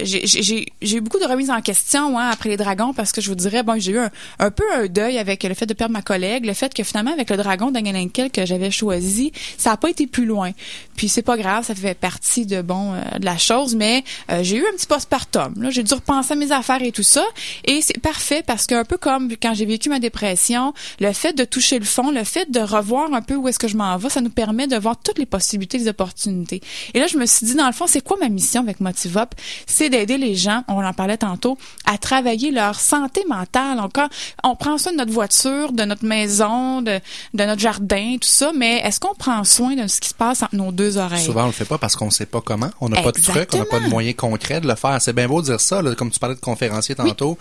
j'ai 0.02 0.26
j'ai- 0.26 0.42
j'ai 0.42 0.66
j'ai 0.82 0.96
eu 0.96 1.00
beaucoup 1.00 1.18
de 1.18 1.25
remises 1.26 1.50
en 1.50 1.60
question 1.60 2.18
hein, 2.18 2.30
après 2.30 2.48
les 2.48 2.56
dragons 2.56 2.92
parce 2.92 3.12
que 3.12 3.20
je 3.20 3.28
vous 3.28 3.34
dirais, 3.34 3.62
bon, 3.62 3.78
j'ai 3.78 3.92
eu 3.92 3.98
un, 4.38 4.50
peu 4.50 4.64
un 4.74 4.86
deuil 4.86 5.18
avec 5.18 5.42
le 5.42 5.54
fait 5.54 5.66
de 5.66 5.74
perdre 5.74 5.92
ma 5.92 6.02
collègue, 6.02 6.46
le 6.46 6.54
fait 6.54 6.72
que 6.72 6.82
finalement 6.82 7.12
avec 7.12 7.30
le 7.30 7.36
dragon 7.36 7.70
d'Angelenkel 7.70 8.30
que 8.30 8.46
j'avais 8.46 8.70
choisi, 8.70 9.32
ça 9.58 9.72
a 9.72 9.76
pas 9.76 9.90
été 9.90 10.06
plus 10.06 10.26
loin. 10.26 10.52
Puis 10.96 11.08
c'est 11.08 11.22
pas 11.22 11.36
grave, 11.36 11.64
ça 11.64 11.74
fait 11.74 11.94
partie 11.94 12.46
de 12.46 12.62
bon 12.62 12.94
euh, 12.94 13.18
de 13.18 13.24
la 13.24 13.38
chose, 13.38 13.74
mais 13.74 14.04
euh, 14.30 14.42
j'ai 14.42 14.56
eu 14.56 14.66
un 14.66 14.76
petit 14.76 14.86
postpartum. 14.86 15.54
Là, 15.60 15.70
j'ai 15.70 15.82
dû 15.82 15.94
repenser 15.94 16.32
à 16.32 16.36
mes 16.36 16.52
affaires 16.52 16.82
et 16.82 16.92
tout 16.92 17.02
ça, 17.02 17.24
et 17.64 17.80
c'est 17.82 17.98
parfait 18.00 18.42
parce 18.46 18.66
qu'un 18.66 18.84
peu 18.84 18.96
comme 18.96 19.30
quand 19.40 19.54
j'ai 19.54 19.66
vécu 19.66 19.88
ma 19.88 19.98
dépression, 19.98 20.72
le 21.00 21.12
fait 21.12 21.32
de 21.32 21.44
toucher 21.44 21.78
le 21.78 21.84
fond, 21.84 22.10
le 22.10 22.24
fait 22.24 22.50
de 22.50 22.60
revoir 22.60 23.12
un 23.12 23.22
peu 23.22 23.34
où 23.34 23.48
est-ce 23.48 23.58
que 23.58 23.68
je 23.68 23.76
m'en 23.76 23.96
vais, 23.96 24.08
ça 24.08 24.20
nous 24.20 24.30
permet 24.30 24.66
de 24.66 24.76
voir 24.76 24.96
toutes 24.96 25.18
les 25.18 25.26
possibilités, 25.26 25.78
les 25.78 25.88
opportunités. 25.88 26.60
Et 26.94 27.00
là, 27.00 27.06
je 27.06 27.18
me 27.18 27.26
suis 27.26 27.46
dit 27.46 27.54
dans 27.54 27.66
le 27.66 27.72
fond, 27.72 27.86
c'est 27.86 28.00
quoi 28.00 28.16
ma 28.20 28.28
mission 28.28 28.62
avec 28.62 28.80
Motivop? 28.80 29.34
C'est 29.66 29.90
d'aider 29.90 30.18
les 30.18 30.34
gens, 30.34 30.62
on 30.68 30.84
en 30.84 30.92
tantôt, 31.14 31.56
à 31.84 31.98
travailler 31.98 32.50
leur 32.50 32.80
santé 32.80 33.24
mentale. 33.28 33.80
Encore, 33.80 34.08
on 34.44 34.56
prend 34.56 34.78
soin 34.78 34.92
de 34.92 34.98
notre 34.98 35.12
voiture, 35.12 35.72
de 35.72 35.84
notre 35.84 36.04
maison, 36.04 36.82
de, 36.82 37.00
de 37.34 37.44
notre 37.44 37.60
jardin, 37.60 38.16
tout 38.20 38.28
ça, 38.28 38.52
mais 38.54 38.78
est-ce 38.78 39.00
qu'on 39.00 39.14
prend 39.14 39.44
soin 39.44 39.74
de 39.74 39.86
ce 39.86 40.00
qui 40.00 40.08
se 40.08 40.14
passe 40.14 40.42
entre 40.42 40.56
nos 40.56 40.72
deux 40.72 40.98
oreilles? 40.98 41.24
Souvent, 41.24 41.44
on 41.44 41.46
le 41.46 41.52
fait 41.52 41.64
pas 41.64 41.78
parce 41.78 41.96
qu'on 41.96 42.10
sait 42.10 42.26
pas 42.26 42.40
comment. 42.40 42.70
On 42.80 42.88
n'a 42.88 43.02
pas 43.02 43.12
de 43.12 43.20
truc, 43.20 43.50
on 43.52 43.58
n'a 43.58 43.64
pas 43.64 43.80
de 43.80 43.88
moyens 43.88 44.16
concrets 44.16 44.60
de 44.60 44.66
le 44.66 44.74
faire. 44.74 45.00
C'est 45.00 45.12
bien 45.12 45.28
beau 45.28 45.40
de 45.40 45.46
dire 45.46 45.60
ça, 45.60 45.82
là, 45.82 45.94
comme 45.94 46.10
tu 46.10 46.18
parlais 46.18 46.34
de 46.34 46.40
conférencier 46.40 46.94
tantôt. 46.94 47.38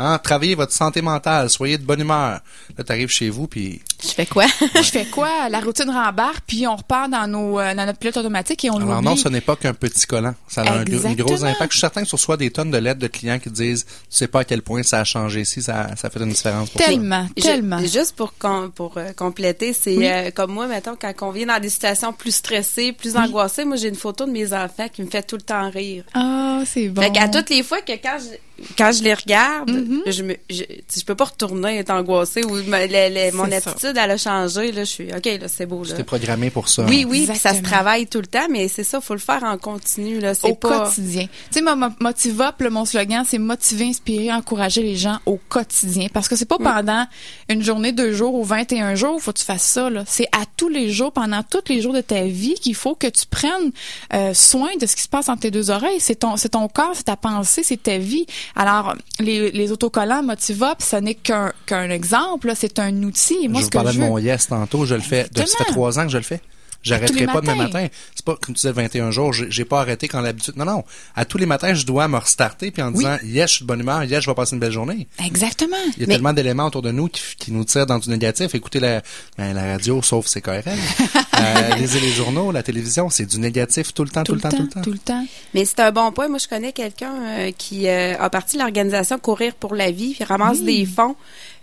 Hein, 0.00 0.18
travaillez 0.22 0.54
votre 0.54 0.72
santé 0.72 1.02
mentale, 1.02 1.50
soyez 1.50 1.76
de 1.76 1.82
bonne 1.84 2.00
humeur. 2.00 2.40
Là, 2.76 2.84
t'arrives 2.84 3.08
chez 3.10 3.30
vous, 3.30 3.48
puis 3.48 3.82
Je 4.00 4.08
fais 4.10 4.26
quoi? 4.26 4.46
Je 4.76 4.82
fais 4.82 5.06
quoi? 5.06 5.48
La 5.50 5.58
routine 5.60 5.90
rembarque, 5.90 6.44
puis 6.46 6.66
on 6.68 6.76
repart 6.76 7.10
dans 7.10 7.26
nos 7.26 7.58
euh, 7.58 7.74
dans 7.74 7.84
notre 7.84 7.98
pilote 7.98 8.16
automatique 8.16 8.64
et 8.64 8.70
on 8.70 8.76
Alors 8.76 9.02
non, 9.02 9.16
ce 9.16 9.28
n'est 9.28 9.40
pas 9.40 9.56
qu'un 9.56 9.74
petit 9.74 10.06
collant. 10.06 10.34
Ça 10.46 10.62
a 10.62 10.72
un, 10.78 10.84
gros- 10.84 11.04
un 11.06 11.12
gros 11.14 11.32
Exactement. 11.32 11.50
impact. 11.50 11.72
Je 11.72 11.76
suis 11.76 11.80
certain 11.80 12.02
que 12.04 12.08
tu 12.08 12.14
reçois 12.14 12.36
des 12.36 12.50
tonnes 12.52 12.70
de 12.70 12.78
lettres 12.78 13.00
de 13.00 13.08
clients 13.08 13.38
qui 13.40 13.50
disent, 13.50 13.84
tu 13.86 13.92
sais 14.10 14.28
pas 14.28 14.40
à 14.40 14.44
quel 14.44 14.62
point 14.62 14.82
ça 14.84 15.00
a 15.00 15.04
changé 15.04 15.40
ici, 15.40 15.62
ça, 15.62 15.88
ça 15.96 16.10
fait 16.10 16.20
une 16.20 16.28
différence 16.28 16.70
pour 16.70 16.80
toi. 16.80 16.86
Tellement, 16.92 17.26
Je- 17.36 17.42
tellement. 17.42 17.80
juste 17.80 18.14
pour 18.14 18.34
com- 18.38 18.70
pour 18.72 18.98
euh, 18.98 19.12
compléter, 19.14 19.72
c'est 19.72 19.96
Oui. 19.96 20.06
euh, 20.06 20.30
comme 20.30 20.52
moi, 20.52 20.68
mettons, 20.68 20.94
quand 21.00 21.12
on 21.22 21.30
vient 21.32 21.46
dans 21.46 21.60
des 21.60 21.70
situations 21.70 22.12
plus 22.12 22.36
stressées, 22.36 22.92
plus 22.92 23.16
angoissées, 23.16 23.64
moi 23.64 23.76
j'ai 23.76 23.88
une 23.88 23.96
photo 23.96 24.26
de 24.26 24.30
mes 24.30 24.52
enfants 24.52 24.88
qui 24.92 25.02
me 25.02 25.10
fait 25.10 25.22
tout 25.24 25.36
le 25.36 25.42
temps 25.42 25.68
rire. 25.70 26.04
Ah, 26.14 26.60
c'est 26.66 26.88
bon. 26.88 27.02
Fait 27.02 27.10
qu'à 27.10 27.26
toutes 27.28 27.50
les 27.50 27.64
fois 27.64 27.80
que 27.80 27.92
quand 27.92 28.18
je 28.20 28.36
quand 28.76 28.92
je 28.92 29.02
les 29.02 29.14
regarde, 29.14 29.70
Mm-hmm. 29.70 30.10
je 30.12 30.22
me 30.22 30.34
je, 30.50 30.62
tu 30.64 30.74
sais, 30.88 31.00
je 31.00 31.04
peux 31.04 31.14
pas 31.14 31.24
retourner 31.26 31.78
être 31.78 31.90
angoissée 31.90 32.42
ou 32.44 32.56
le- 32.56 33.32
mon 33.36 33.44
attitude 33.52 33.94
elle 33.96 34.10
a 34.10 34.16
changé 34.16 34.72
là, 34.72 34.84
je 34.84 34.90
suis 34.90 35.08
OK 35.14 35.24
là, 35.26 35.48
c'est 35.48 35.66
beau 35.66 35.82
là. 35.84 35.90
Tu 35.90 35.96
t'es 35.96 36.04
programmé 36.04 36.50
pour 36.50 36.68
ça. 36.68 36.84
Oui, 36.84 37.04
oui, 37.08 37.26
puis 37.28 37.38
ça 37.38 37.54
se 37.54 37.60
travaille 37.62 38.06
tout 38.06 38.20
le 38.20 38.26
temps, 38.26 38.46
mais 38.50 38.68
c'est 38.68 38.84
ça, 38.84 39.00
faut 39.00 39.14
le 39.14 39.20
faire 39.20 39.42
en 39.44 39.58
continu 39.58 40.20
là, 40.20 40.34
c'est 40.34 40.50
au 40.50 40.54
pas 40.54 40.86
quotidien. 40.86 41.26
Tu 41.52 41.60
sais, 41.60 41.64
Motivop, 42.00 42.60
là, 42.60 42.70
mon 42.70 42.84
slogan, 42.84 43.24
c'est 43.26 43.38
motiver, 43.38 43.86
inspirer, 43.86 44.32
encourager 44.32 44.82
les 44.82 44.96
gens 44.96 45.18
au 45.26 45.38
quotidien. 45.48 46.06
Parce 46.12 46.28
que 46.28 46.36
c'est 46.36 46.44
pas 46.48 46.58
pendant 46.58 47.06
une 47.48 47.62
journée, 47.62 47.92
deux 47.92 48.12
jours 48.12 48.34
ou 48.34 48.44
21 48.44 48.94
jours, 48.94 49.20
faut 49.22 49.32
que 49.32 49.38
tu 49.38 49.44
fasses 49.44 49.62
ça. 49.62 49.90
là. 49.90 50.04
C'est 50.06 50.26
à 50.32 50.44
tous 50.56 50.68
les 50.68 50.90
jours, 50.90 51.12
pendant 51.12 51.42
tous 51.42 51.62
les 51.68 51.80
jours 51.80 51.92
de 51.92 52.00
ta 52.00 52.22
vie, 52.24 52.54
qu'il 52.54 52.74
faut 52.74 52.94
que 52.94 53.06
tu 53.06 53.26
prennes 53.26 53.72
euh, 54.14 54.32
soin 54.34 54.70
de 54.80 54.86
ce 54.86 54.96
qui 54.96 55.02
se 55.02 55.08
passe 55.08 55.28
entre 55.28 55.40
tes 55.42 55.50
deux 55.50 55.70
oreilles. 55.70 56.00
C'est 56.00 56.16
ton, 56.16 56.36
c'est 56.36 56.50
ton 56.50 56.68
corps, 56.68 56.92
c'est 56.94 57.04
ta 57.04 57.16
pensée, 57.16 57.62
c'est 57.62 57.82
ta 57.82 57.98
vie. 57.98 58.26
Alors, 58.56 58.94
les, 59.20 59.50
les 59.50 59.72
autocollants 59.72 60.22
Motivop, 60.22 60.76
ce 60.80 60.96
n'est 60.96 61.14
qu'un 61.14 61.52
qu'un 61.66 61.90
exemple. 61.90 62.52
C'est 62.54 62.78
un 62.78 63.02
outil. 63.02 63.48
Moi, 63.48 63.60
je 63.60 63.60
ce 63.60 63.64
vous 63.64 63.70
que 63.70 63.76
parlais 63.78 63.92
je 63.92 64.00
de 64.00 64.04
mon 64.04 64.18
yes 64.18 64.48
tantôt, 64.48 64.84
je 64.84 64.94
le 64.94 65.00
fais. 65.00 65.26
Ça 65.34 65.44
fait 65.44 65.64
trois 65.64 65.98
ans 65.98 66.04
que 66.04 66.12
je 66.12 66.18
le 66.18 66.24
fais. 66.24 66.40
J'arrêterai 66.82 67.26
pas 67.26 67.40
demain 67.40 67.54
matin. 67.56 67.86
C'est 68.14 68.24
pas 68.24 68.36
comme 68.36 68.54
tu 68.54 68.60
disais 68.60 68.72
21 68.72 69.10
jours, 69.10 69.32
j'ai 69.32 69.64
pas 69.64 69.80
arrêté 69.80 70.08
quand 70.08 70.20
l'habitude. 70.20 70.56
Non, 70.56 70.64
non. 70.64 70.84
À 71.16 71.24
tous 71.24 71.38
les 71.38 71.46
matins, 71.46 71.74
je 71.74 71.84
dois 71.84 72.06
me 72.08 72.16
restarter 72.18 72.70
puis 72.70 72.82
en 72.82 72.88
Oui. 72.92 72.98
disant 72.98 73.16
yes, 73.24 73.50
je 73.50 73.54
suis 73.56 73.62
de 73.64 73.68
bonne 73.68 73.80
humeur, 73.80 74.04
yes, 74.04 74.22
je 74.22 74.30
vais 74.30 74.34
passer 74.34 74.54
une 74.54 74.60
belle 74.60 74.72
journée. 74.72 75.08
Exactement. 75.24 75.76
Il 75.96 76.00
y 76.00 76.04
a 76.04 76.06
Mais- 76.06 76.14
tellement 76.14 76.32
d'éléments 76.32 76.66
autour 76.66 76.82
de 76.82 76.90
nous 76.92 77.08
qui, 77.08 77.22
qui 77.38 77.52
nous 77.52 77.64
tirent 77.64 77.86
dans 77.86 77.98
du 77.98 78.08
négatif. 78.10 78.54
Écoutez 78.54 78.80
la, 78.80 79.02
ben, 79.36 79.52
la 79.54 79.72
radio, 79.72 80.00
sauf 80.02 80.26
c'est 80.26 80.40
KRL. 80.40 80.62
euh, 81.40 81.74
lisez 81.76 82.00
les 82.00 82.10
journaux, 82.12 82.52
la 82.52 82.62
télévision, 82.62 83.10
c'est 83.10 83.26
du 83.26 83.38
négatif 83.38 83.92
tout 83.92 84.04
le 84.04 84.10
temps, 84.10 84.22
tout, 84.22 84.34
le 84.34 84.40
temps, 84.40 84.48
tout 84.50 84.62
le 84.62 84.68
temps. 84.68 84.80
Tout 84.82 84.92
le 84.92 84.98
temps. 84.98 85.26
Mais 85.54 85.64
c'est 85.64 85.80
un 85.80 85.90
bon 85.90 86.12
point. 86.12 86.28
Moi, 86.28 86.38
je 86.38 86.48
connais 86.48 86.72
quelqu'un 86.72 87.12
euh, 87.22 87.50
qui 87.56 87.88
euh, 87.88 88.14
a 88.18 88.30
parti 88.30 88.56
de 88.56 88.62
l'organisation 88.62 89.18
Courir 89.18 89.54
pour 89.54 89.74
la 89.74 89.90
vie, 89.90 90.14
puis 90.14 90.24
ramasse 90.24 90.62
des 90.62 90.86
fonds 90.86 91.16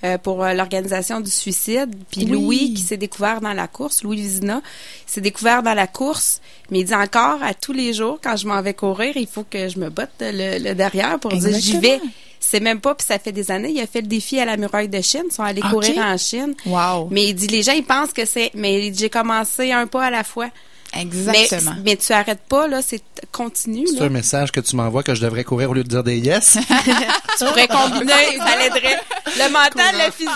euh, 0.04 0.18
pour 0.18 0.44
euh, 0.44 0.54
l'organisation 0.54 1.22
du 1.22 1.32
suicide. 1.32 1.96
Puis 2.12 2.26
Oui. 2.26 2.32
Louis, 2.32 2.74
qui 2.74 2.82
s'est 2.82 2.98
découvert 2.98 3.42
dans 3.42 3.54
la 3.54 3.68
course, 3.68 4.04
Louis 4.04 4.18
Vizina, 4.18 4.62
s'est 5.06 5.22
découvert 5.22 5.64
dans 5.64 5.74
la 5.74 5.88
course, 5.88 6.42
mais 6.70 6.80
il 6.80 6.86
dit 6.86 6.96
encore, 6.96 7.42
à 7.42 7.54
tous 7.54 7.74
les 7.74 7.94
jours, 7.94 8.20
quand 8.22 8.36
je 8.36 8.48
m'en 8.48 8.62
vais 8.62 8.74
courir, 8.74 9.16
il 9.16 9.28
faut 9.28 9.46
que 9.50 9.68
je 9.70 9.80
me 9.80 9.90
botte 9.90 10.10
le, 10.20 10.60
le 10.60 10.76
derrière 10.76 11.20
pour 11.20 11.32
dire 11.32 11.58
j'y 11.58 11.78
vais. 11.80 12.00
C'est 12.40 12.60
même 12.60 12.80
pas, 12.80 12.94
puis 12.94 13.08
ça 13.08 13.18
fait 13.18 13.32
des 13.32 13.50
années, 13.50 13.72
il 13.72 13.80
a 13.82 13.88
fait 13.88 14.02
le 14.02 14.08
défi 14.08 14.40
à 14.40 14.46
la 14.46 14.56
muraille 14.56 14.88
de 14.90 15.02
Chine, 15.02 15.24
ils 15.26 15.34
sont 15.34 15.42
allés 15.42 15.62
courir 15.62 15.98
en 15.98 16.16
Chine. 16.18 16.54
Wow. 16.68 17.08
Mais 17.10 17.30
il 17.30 17.34
dit, 17.34 17.48
les 17.48 17.64
gens, 17.64 17.72
ils 17.72 17.84
pensent 17.84 18.14
que 18.14 18.26
c'est, 18.26 18.52
mais 18.54 18.86
il 18.86 18.92
dit, 18.92 19.00
j'ai 19.00 19.10
commencé 19.10 19.72
un 19.72 19.88
pas 19.88 20.04
à 20.06 20.10
la 20.12 20.24
fois. 20.24 20.50
Exactement. 20.96 21.74
Mais, 21.78 21.92
mais 21.92 21.98
tu 21.98 22.14
arrêtes 22.14 22.44
pas, 22.48 22.68
là, 22.68 22.82
c'est 22.82 23.04
continu. 23.32 23.86
C'est 23.88 24.02
un 24.02 24.10
message 24.10 24.52
que 24.52 24.60
tu 24.60 24.76
m'envoies 24.76 25.04
que 25.04 25.14
je 25.14 25.22
devrais 25.22 25.44
courir 25.44 25.70
au 25.70 25.74
lieu 25.74 25.84
de 25.84 25.90
dire 25.90 26.04
des 26.04 26.18
yes. 26.18 26.58
Tu 27.38 27.46
pourrais 27.46 27.68
combiner, 27.68 28.38
ça 28.38 28.58
l'aiderait. 28.58 29.00
Le 29.38 29.52
mental, 29.52 29.96
le 30.06 30.12
physique. 30.12 30.30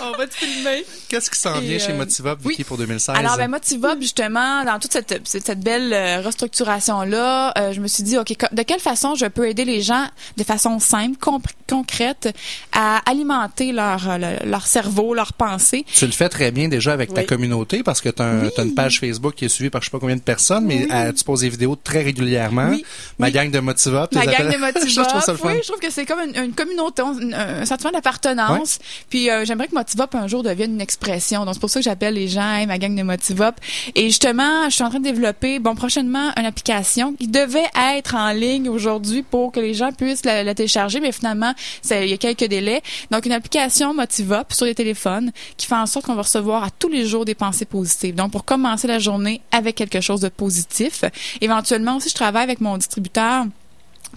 On 0.00 0.12
va 0.12 0.26
te 0.26 0.34
filmer. 0.34 0.84
Qu'est-ce 1.08 1.30
qui 1.30 1.38
s'en 1.38 1.60
vient 1.60 1.78
chez 1.78 1.90
euh, 1.90 1.96
Motivop, 1.96 2.38
oui. 2.44 2.50
Vicky, 2.50 2.64
pour 2.64 2.78
2016? 2.78 3.16
Alors, 3.16 3.36
ben, 3.36 3.48
Motivop, 3.48 4.00
justement, 4.00 4.64
dans 4.64 4.78
toute 4.78 4.92
cette, 4.92 5.60
belle 5.60 5.92
euh, 5.92 6.20
restructuration-là, 6.20 7.52
euh, 7.58 7.72
je 7.72 7.80
me 7.80 7.88
suis 7.88 8.04
dit, 8.04 8.16
OK, 8.16 8.32
de 8.52 8.62
quelle 8.62 8.80
façon 8.80 9.14
je 9.14 9.26
peux 9.26 9.48
aider 9.48 9.64
les 9.64 9.82
gens 9.82 10.06
de 10.36 10.44
façon 10.44 10.78
simple, 10.78 11.18
compr- 11.18 11.50
concrète, 11.68 12.34
à 12.72 12.98
alimenter 13.10 13.72
leur, 13.72 14.08
euh, 14.08 14.18
le- 14.18 14.50
leur 14.50 14.66
cerveau, 14.66 15.14
leur 15.14 15.32
pensée. 15.32 15.84
Tu 15.92 16.06
le 16.06 16.12
fais 16.12 16.28
très 16.28 16.50
bien 16.50 16.68
déjà 16.68 16.92
avec 16.92 17.12
ta 17.14 17.24
communauté 17.24 17.82
parce 17.82 18.00
que 18.00 18.08
tu 18.08 18.22
as, 18.22 18.32
Oui. 18.42 18.50
une 18.58 18.74
page 18.74 19.00
Facebook 19.00 19.34
qui 19.34 19.44
est 19.44 19.48
suivie 19.48 19.70
par 19.70 19.80
je 19.82 19.86
sais 19.86 19.90
pas 19.90 19.98
combien 19.98 20.16
de 20.16 20.20
personnes, 20.20 20.64
mais 20.64 20.86
euh, 20.92 21.12
tu 21.12 21.24
poses 21.24 21.40
des 21.40 21.48
vidéos 21.48 21.76
très 21.76 22.02
régulièrement. 22.02 22.72
Ma 23.18 23.30
gang 23.30 23.50
de 23.50 23.60
Motivop. 23.60 24.12
Ma 24.14 24.26
gang 24.26 24.50
de 24.52 24.56
Motivop. 24.58 24.88
je 24.88 25.00
trouve 25.02 25.20
ça 25.22 25.32
le 25.32 25.38
fun. 25.38 25.48
Oui, 25.48 25.58
je 25.62 25.68
trouve 25.68 25.80
que 25.80 25.90
c'est 25.90 26.06
comme 26.06 26.20
une, 26.20 26.36
une 26.44 26.52
communauté, 26.52 27.02
un, 27.02 27.60
un 27.62 27.64
sentiment 27.64 27.90
d'appartenance. 27.90 28.78
Puis 29.10 29.30
euh, 29.30 29.44
j'aimerais 29.44 29.68
que 29.68 29.74
Motivop 29.74 30.14
un 30.14 30.26
jour 30.26 30.42
devienne 30.42 30.72
une 30.74 30.80
expression. 30.80 31.44
Donc 31.44 31.54
c'est 31.54 31.60
pour 31.60 31.70
ça 31.70 31.80
que 31.80 31.84
j'appelle 31.84 32.14
les 32.14 32.28
gens 32.28 32.38
Hey, 32.54 32.66
ma 32.66 32.78
gang 32.78 32.94
de 32.96 33.02
Motivop. 33.02 33.54
Et 33.94 34.04
justement, 34.06 34.68
je 34.70 34.74
suis 34.74 34.84
en 34.84 34.88
train 34.90 35.00
de 35.00 35.04
développer, 35.04 35.58
bon, 35.58 35.74
prochainement, 35.74 36.30
une 36.36 36.46
application 36.46 37.12
qui 37.14 37.28
devait 37.28 37.66
être 37.94 38.14
en 38.14 38.30
ligne 38.32 38.68
aujourd'hui 38.68 39.22
pour 39.22 39.52
que 39.52 39.60
les 39.60 39.74
gens 39.74 39.92
puissent 39.92 40.24
la, 40.24 40.42
la 40.42 40.54
télécharger, 40.54 41.00
mais 41.00 41.12
finalement, 41.12 41.52
il 41.90 42.08
y 42.08 42.12
a 42.12 42.16
quelques 42.16 42.44
délais. 42.44 42.82
Donc 43.10 43.26
une 43.26 43.32
application 43.32 43.94
Motivop 43.94 44.52
sur 44.52 44.66
les 44.66 44.74
téléphones 44.74 45.32
qui 45.56 45.66
fait 45.66 45.74
en 45.74 45.86
sorte 45.86 46.06
qu'on 46.06 46.14
va 46.14 46.22
recevoir 46.22 46.64
à 46.64 46.70
tous 46.70 46.88
les 46.88 47.06
jours 47.06 47.24
des 47.24 47.34
pensées 47.34 47.64
positives. 47.64 48.14
Donc 48.14 48.32
pour 48.32 48.44
commencer 48.44 48.86
la 48.86 48.98
journée 48.98 49.40
avec 49.50 49.76
quelque 49.76 50.00
chose 50.00 50.20
de 50.20 50.28
positif. 50.28 51.04
Éventuellement 51.40 51.96
aussi, 51.96 52.08
je 52.08 52.14
travaille 52.14 52.44
avec 52.44 52.60
mon 52.60 52.76
distributeur 52.76 53.46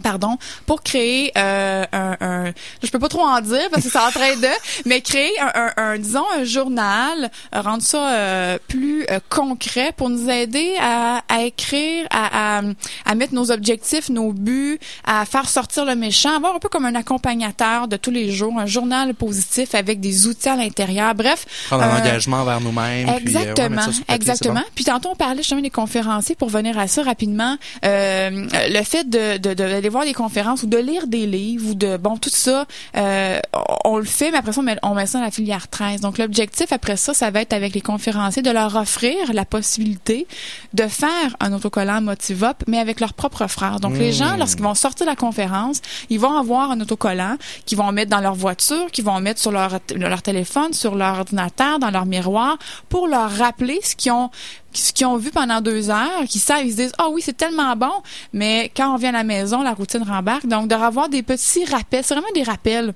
pardon, 0.04 0.38
pour 0.66 0.84
créer 0.84 1.32
euh, 1.38 1.86
un, 1.92 2.18
un, 2.22 2.52
je 2.84 2.90
peux 2.90 3.00
pas 3.00 3.10
trop 3.10 3.22
en 3.24 3.40
dire 3.42 3.70
parce 3.72 3.84
que 3.84 3.90
c'est 3.90 3.98
en 4.00 4.12
train 4.12 4.36
de, 4.36 4.48
mais 4.86 5.02
créer 5.02 5.32
un, 5.40 5.52
un, 5.56 5.84
un, 5.84 5.98
disons 5.98 6.24
un 6.36 6.44
journal, 6.44 7.30
euh, 7.56 7.62
rendre 7.62 7.84
ça 7.84 8.10
euh, 8.14 8.58
plus 8.68 9.06
euh, 9.12 9.20
concret 9.30 9.94
pour 9.96 10.10
nous 10.10 10.30
aider 10.30 10.76
à, 10.80 11.22
à 11.30 11.42
écrire, 11.44 12.06
à, 12.10 12.58
à, 12.60 12.62
à 13.06 13.16
mettre 13.16 13.34
nos 13.34 13.52
objectifs, 13.52 14.10
nos 14.10 14.32
buts, 14.34 14.80
à 15.06 15.26
faire 15.26 15.50
sortir 15.50 15.86
le 15.86 15.96
méchant, 15.96 16.36
avoir 16.36 16.56
un 16.56 16.60
peu 16.60 16.70
comme 16.70 16.86
un 16.86 16.96
accompagnateur 16.96 17.88
de 17.88 17.98
tous 17.98 18.12
les 18.12 18.32
jours, 18.32 18.58
un 18.60 18.66
journal 18.66 19.14
positif 19.14 19.76
avec 19.76 20.00
des 20.00 20.28
outils 20.28 20.50
à 20.50 20.56
l'intérieur. 20.56 21.14
Bref, 21.16 21.46
Prendre 21.68 21.84
un 21.84 21.96
euh, 21.96 22.00
engagement 22.00 22.38
envers 22.38 22.62
nous-mêmes. 22.62 23.08
puis, 23.18 23.36
euh, 23.36 23.40
ouais, 23.40 23.46
Exactement, 23.48 23.82
papier, 23.86 24.04
exactement. 24.16 24.54
bon. 24.56 24.66
Puis 24.76 24.84
tantôt 24.86 25.10
on 25.12 25.16
parlait 25.16 25.38
justement 25.38 25.62
des 25.62 25.70
conférenciers 25.70 26.36
pour 26.36 26.50
venir 26.50 26.78
à 26.78 26.88
ça 26.88 27.04
rapidement. 27.04 27.58
Euh, 27.86 28.30
le 28.70 28.84
fait 28.84 29.10
de 29.10 29.38
de- 29.38 29.54
de- 29.54 29.81
d'aller 29.82 29.90
voir 29.90 30.06
des 30.06 30.14
conférences 30.14 30.62
ou 30.62 30.68
de 30.68 30.78
lire 30.78 31.08
des 31.08 31.26
livres 31.26 31.72
ou 31.72 31.74
de 31.74 31.98
bon 31.98 32.16
tout 32.16 32.30
ça, 32.30 32.66
euh, 32.96 33.40
on, 33.84 33.98
le 33.98 34.06
fait, 34.06 34.30
mais 34.30 34.38
après 34.38 34.54
ça 34.54 34.62
on 34.62 34.64
met, 34.64 34.78
on 34.84 34.94
met 34.94 35.08
ça 35.08 35.18
dans 35.18 35.26
la 35.26 35.32
filière 35.32 35.68
13. 35.70 36.02
Donc 36.02 36.20
l'objectif 36.20 36.72
après 36.72 36.98
ça, 36.98 37.16
ça 37.16 37.32
va 37.32 37.42
être 37.42 37.54
avec 37.54 37.74
les 37.74 37.82
conférenciers 37.82 38.44
de 38.44 38.52
leur 38.52 38.76
offrir 38.76 39.16
la 39.34 39.44
possibilité 39.44 40.28
de 40.74 40.88
faire 40.88 41.36
un 41.40 41.52
autocollant 41.54 42.00
Motivop, 42.02 42.64
mais 42.68 42.78
avec 42.78 43.00
leurs 43.00 43.14
propres 43.14 43.48
frères. 43.48 43.80
Donc 43.80 43.98
les 43.98 44.12
gens, 44.12 44.38
lorsqu'ils 44.38 44.64
vont 44.64 44.76
sortir 44.76 45.08
de 45.08 45.10
la 45.10 45.16
conférence, 45.16 45.82
ils 46.10 46.20
vont 46.20 46.38
avoir 46.38 46.70
un 46.72 46.80
autocollant 46.80 47.38
qu'ils 47.66 47.80
vont 47.80 47.92
mettre 47.92 48.12
dans 48.12 48.22
leur 48.22 48.36
voiture, 48.36 48.92
qu'ils 48.92 49.06
vont 49.06 49.20
mettre 49.20 49.40
sur 49.40 49.52
leur 49.52 49.80
leur 49.96 50.22
téléphone, 50.22 50.74
sur 50.74 50.94
leur 50.94 51.18
ordinateur, 51.20 51.80
dans 51.80 51.90
leur 51.90 52.06
miroir, 52.06 52.58
pour 52.88 53.08
leur 53.08 53.32
rappeler 53.32 53.80
ce 53.84 53.96
qu'ils 53.96 54.12
ont 54.12 54.30
qu'ils 54.72 55.06
ont 55.06 55.18
vu 55.18 55.32
pendant 55.32 55.62
deux 55.62 55.90
heures, 55.90 56.24
qui 56.28 56.40
savent, 56.40 56.66
ils 56.66 56.72
se 56.72 56.78
disent, 56.78 56.94
ah 56.98 57.10
oui, 57.10 57.22
c'est 57.24 57.36
tellement 57.36 57.76
bon, 57.76 57.92
mais 58.34 58.72
quand 58.76 58.94
on 58.94 58.98
vient 58.98 59.10
à 59.10 59.20
la 59.20 59.24
maison, 59.24 59.62
la 59.62 59.74
routine 59.74 60.04
rembarque. 60.04 60.46
Donc, 60.46 60.68
de 60.68 60.76
revoir 60.76 61.10
des 61.10 61.24
petits 61.24 61.66
rappels, 61.66 62.04
c'est 62.04 62.14
vraiment 62.14 62.32
des 62.34 62.44
rappels 62.44 62.94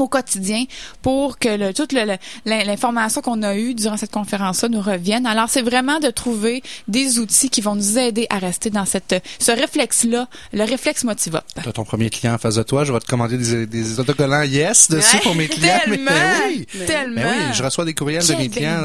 au 0.00 0.08
quotidien 0.08 0.64
pour 1.02 1.38
que 1.38 1.48
le, 1.48 1.72
toute 1.74 1.92
l'information 2.44 3.20
qu'on 3.20 3.42
a 3.42 3.56
eue 3.56 3.74
durant 3.74 3.96
cette 3.96 4.10
conférence-là 4.10 4.68
nous 4.68 4.80
revienne. 4.80 5.26
Alors, 5.26 5.48
c'est 5.48 5.62
vraiment 5.62 5.98
de 6.00 6.08
trouver 6.10 6.62
des 6.88 7.18
outils 7.18 7.50
qui 7.50 7.60
vont 7.60 7.74
nous 7.74 7.98
aider 7.98 8.26
à 8.30 8.38
rester 8.38 8.70
dans 8.70 8.84
cette, 8.84 9.22
ce 9.38 9.52
réflexe-là, 9.52 10.28
le 10.52 10.64
réflexe 10.64 11.04
motivop. 11.04 11.40
T'as 11.54 11.72
ton 11.72 11.84
premier 11.84 12.10
client 12.10 12.34
en 12.34 12.38
face 12.38 12.54
de 12.56 12.62
toi, 12.62 12.84
je 12.84 12.92
vais 12.92 13.00
te 13.00 13.06
commander 13.06 13.38
des, 13.38 13.66
des 13.66 14.00
autocollants 14.00 14.42
yes 14.42 14.90
dessus 14.90 15.16
Ouais, 15.16 15.22
pour 15.22 15.34
mes 15.34 15.48
clients. 15.48 15.78
Mais- 15.88 15.96
tellement, 15.96 16.10
mais 16.10 16.54
oui. 16.54 16.66
tellement. 16.86 17.14
Mais 17.16 17.24
oui, 17.24 17.54
je 17.54 17.62
reçois 17.62 17.84
des 17.84 17.94
courriels 17.94 18.26
de 18.26 18.34
mes 18.34 18.48
clients 18.48 18.80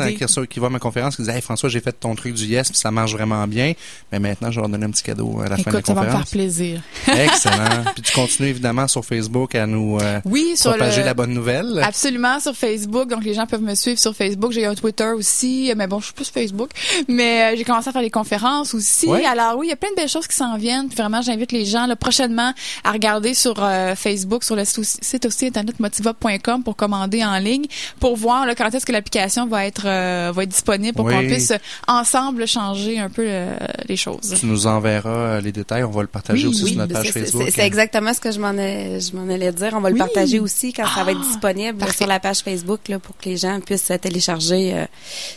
qui, 0.49 0.59
voient 0.59 0.69
ma 0.69 0.79
conférence 0.79 1.15
qui 1.15 1.21
disent 1.23 1.31
Hey 1.33 1.41
François, 1.41 1.69
j'ai 1.69 1.79
fait 1.81 1.91
ton 1.93 2.15
truc 2.15 2.33
du 2.33 2.45
yes, 2.45 2.69
puis 2.69 2.77
ça 2.77 2.91
marche 2.91 3.11
vraiment 3.13 3.45
bien. 3.47 3.73
Mais 4.11 4.19
maintenant, 4.19 4.49
je 4.51 4.55
vais 4.55 4.61
leur 4.61 4.69
donner 4.69 4.85
un 4.85 4.91
petit 4.91 5.03
cadeau 5.03 5.39
à 5.39 5.49
la 5.49 5.57
fin 5.57 5.63
de 5.69 5.75
la 5.75 5.79
Écoute, 5.79 5.85
ça 5.87 5.93
va 5.93 6.01
me 6.01 6.05
faire 6.05 6.13
conférence. 6.19 6.29
plaisir. 6.31 6.81
Excellent. 7.07 7.83
puis 7.93 8.01
tu 8.03 8.11
continues 8.13 8.49
évidemment 8.49 8.87
sur 8.87 9.03
Facebook 9.05 9.55
à 9.55 9.65
nous 9.67 9.97
euh, 10.01 10.19
Oui, 10.25 10.53
sur 10.55 10.71
propager 10.71 11.01
le, 11.01 11.04
la 11.05 11.13
bonne 11.13 11.33
nouvelle. 11.33 11.79
Absolument, 11.83 12.39
sur 12.39 12.55
Facebook. 12.55 13.07
Donc, 13.09 13.23
les 13.23 13.33
gens 13.33 13.45
peuvent 13.45 13.61
me 13.61 13.75
suivre 13.75 13.99
sur 13.99 14.15
Facebook. 14.15 14.51
J'ai 14.51 14.65
un 14.65 14.75
Twitter 14.75 15.09
aussi, 15.15 15.71
mais 15.75 15.87
bon, 15.87 15.99
je 15.99 16.05
suis 16.05 16.13
plus 16.13 16.29
Facebook. 16.29 16.69
Mais 17.07 17.53
euh, 17.53 17.55
j'ai 17.57 17.63
commencé 17.63 17.89
à 17.89 17.91
faire 17.91 18.01
des 18.01 18.09
conférences 18.09 18.73
aussi. 18.73 19.07
Ouais. 19.07 19.25
Alors 19.25 19.57
oui, 19.57 19.67
il 19.67 19.69
y 19.69 19.73
a 19.73 19.75
plein 19.75 19.89
de 19.91 19.95
belles 19.95 20.09
choses 20.09 20.27
qui 20.27 20.35
s'en 20.35 20.57
viennent. 20.57 20.87
Puis 20.87 20.97
vraiment, 20.97 21.21
j'invite 21.21 21.51
les 21.51 21.65
gens 21.65 21.85
là, 21.85 21.95
prochainement 21.95 22.53
à 22.83 22.91
regarder 22.91 23.33
sur 23.33 23.55
euh, 23.59 23.95
Facebook, 23.95 24.43
sur 24.43 24.55
le 24.55 24.65
site 24.65 24.79
aussi, 24.79 24.97
site 25.01 25.25
aussi 25.25 25.45
internetmotiva.com 25.47 26.63
pour 26.63 26.75
commander 26.75 27.23
en 27.23 27.37
ligne, 27.37 27.65
pour 27.99 28.15
voir 28.15 28.45
là, 28.45 28.55
quand 28.55 28.73
est-ce 28.73 28.85
que 28.85 28.91
l'application 28.91 29.47
va 29.47 29.65
être 29.65 29.83
euh, 29.85 30.31
va 30.33 30.43
être 30.43 30.49
disponible 30.49 30.95
pour 30.95 31.05
Oui. 31.05 31.13
qu'on 31.13 31.21
puisse 31.27 31.53
ensemble 31.87 32.47
changer 32.47 32.99
un 32.99 33.09
peu 33.09 33.23
euh, 33.25 33.55
les 33.87 33.97
choses. 33.97 34.35
Tu 34.39 34.45
nous 34.45 34.67
enverras 34.67 35.41
les 35.41 35.51
détails. 35.51 35.83
On 35.83 35.91
va 35.91 36.01
le 36.01 36.07
partager 36.07 36.43
Oui, 36.47 36.49
aussi 36.53 36.63
oui, 36.63 36.69
sur 36.71 36.79
notre 36.79 36.93
page 36.93 37.07
c'est- 37.11 37.19
Facebook. 37.19 37.47
C'est 37.53 37.65
exactement 37.65 38.13
ce 38.13 38.19
que 38.19 38.31
je 38.31 38.39
m'en 38.39 38.53
je 38.55 39.15
m'en 39.15 39.31
allais 39.33 39.51
dire. 39.51 39.71
On 39.73 39.81
va 39.81 39.89
le 39.89 39.97
partager 39.97 40.39
aussi 40.39 40.73
quand 40.73 40.85
ça 40.95 41.03
va 41.03 41.11
être 41.11 41.19
Ah, 41.21 41.27
disponible 41.27 41.79
là, 41.79 41.85
parfait. 41.85 41.97
sur 41.97 42.07
la 42.07 42.19
page 42.19 42.39
Facebook 42.39 42.79
là, 42.87 42.99
pour 42.99 43.17
que 43.17 43.25
les 43.29 43.37
gens 43.37 43.59
puissent 43.59 43.91
euh, 43.91 43.97
télécharger 43.97 44.73
euh, 44.73 44.85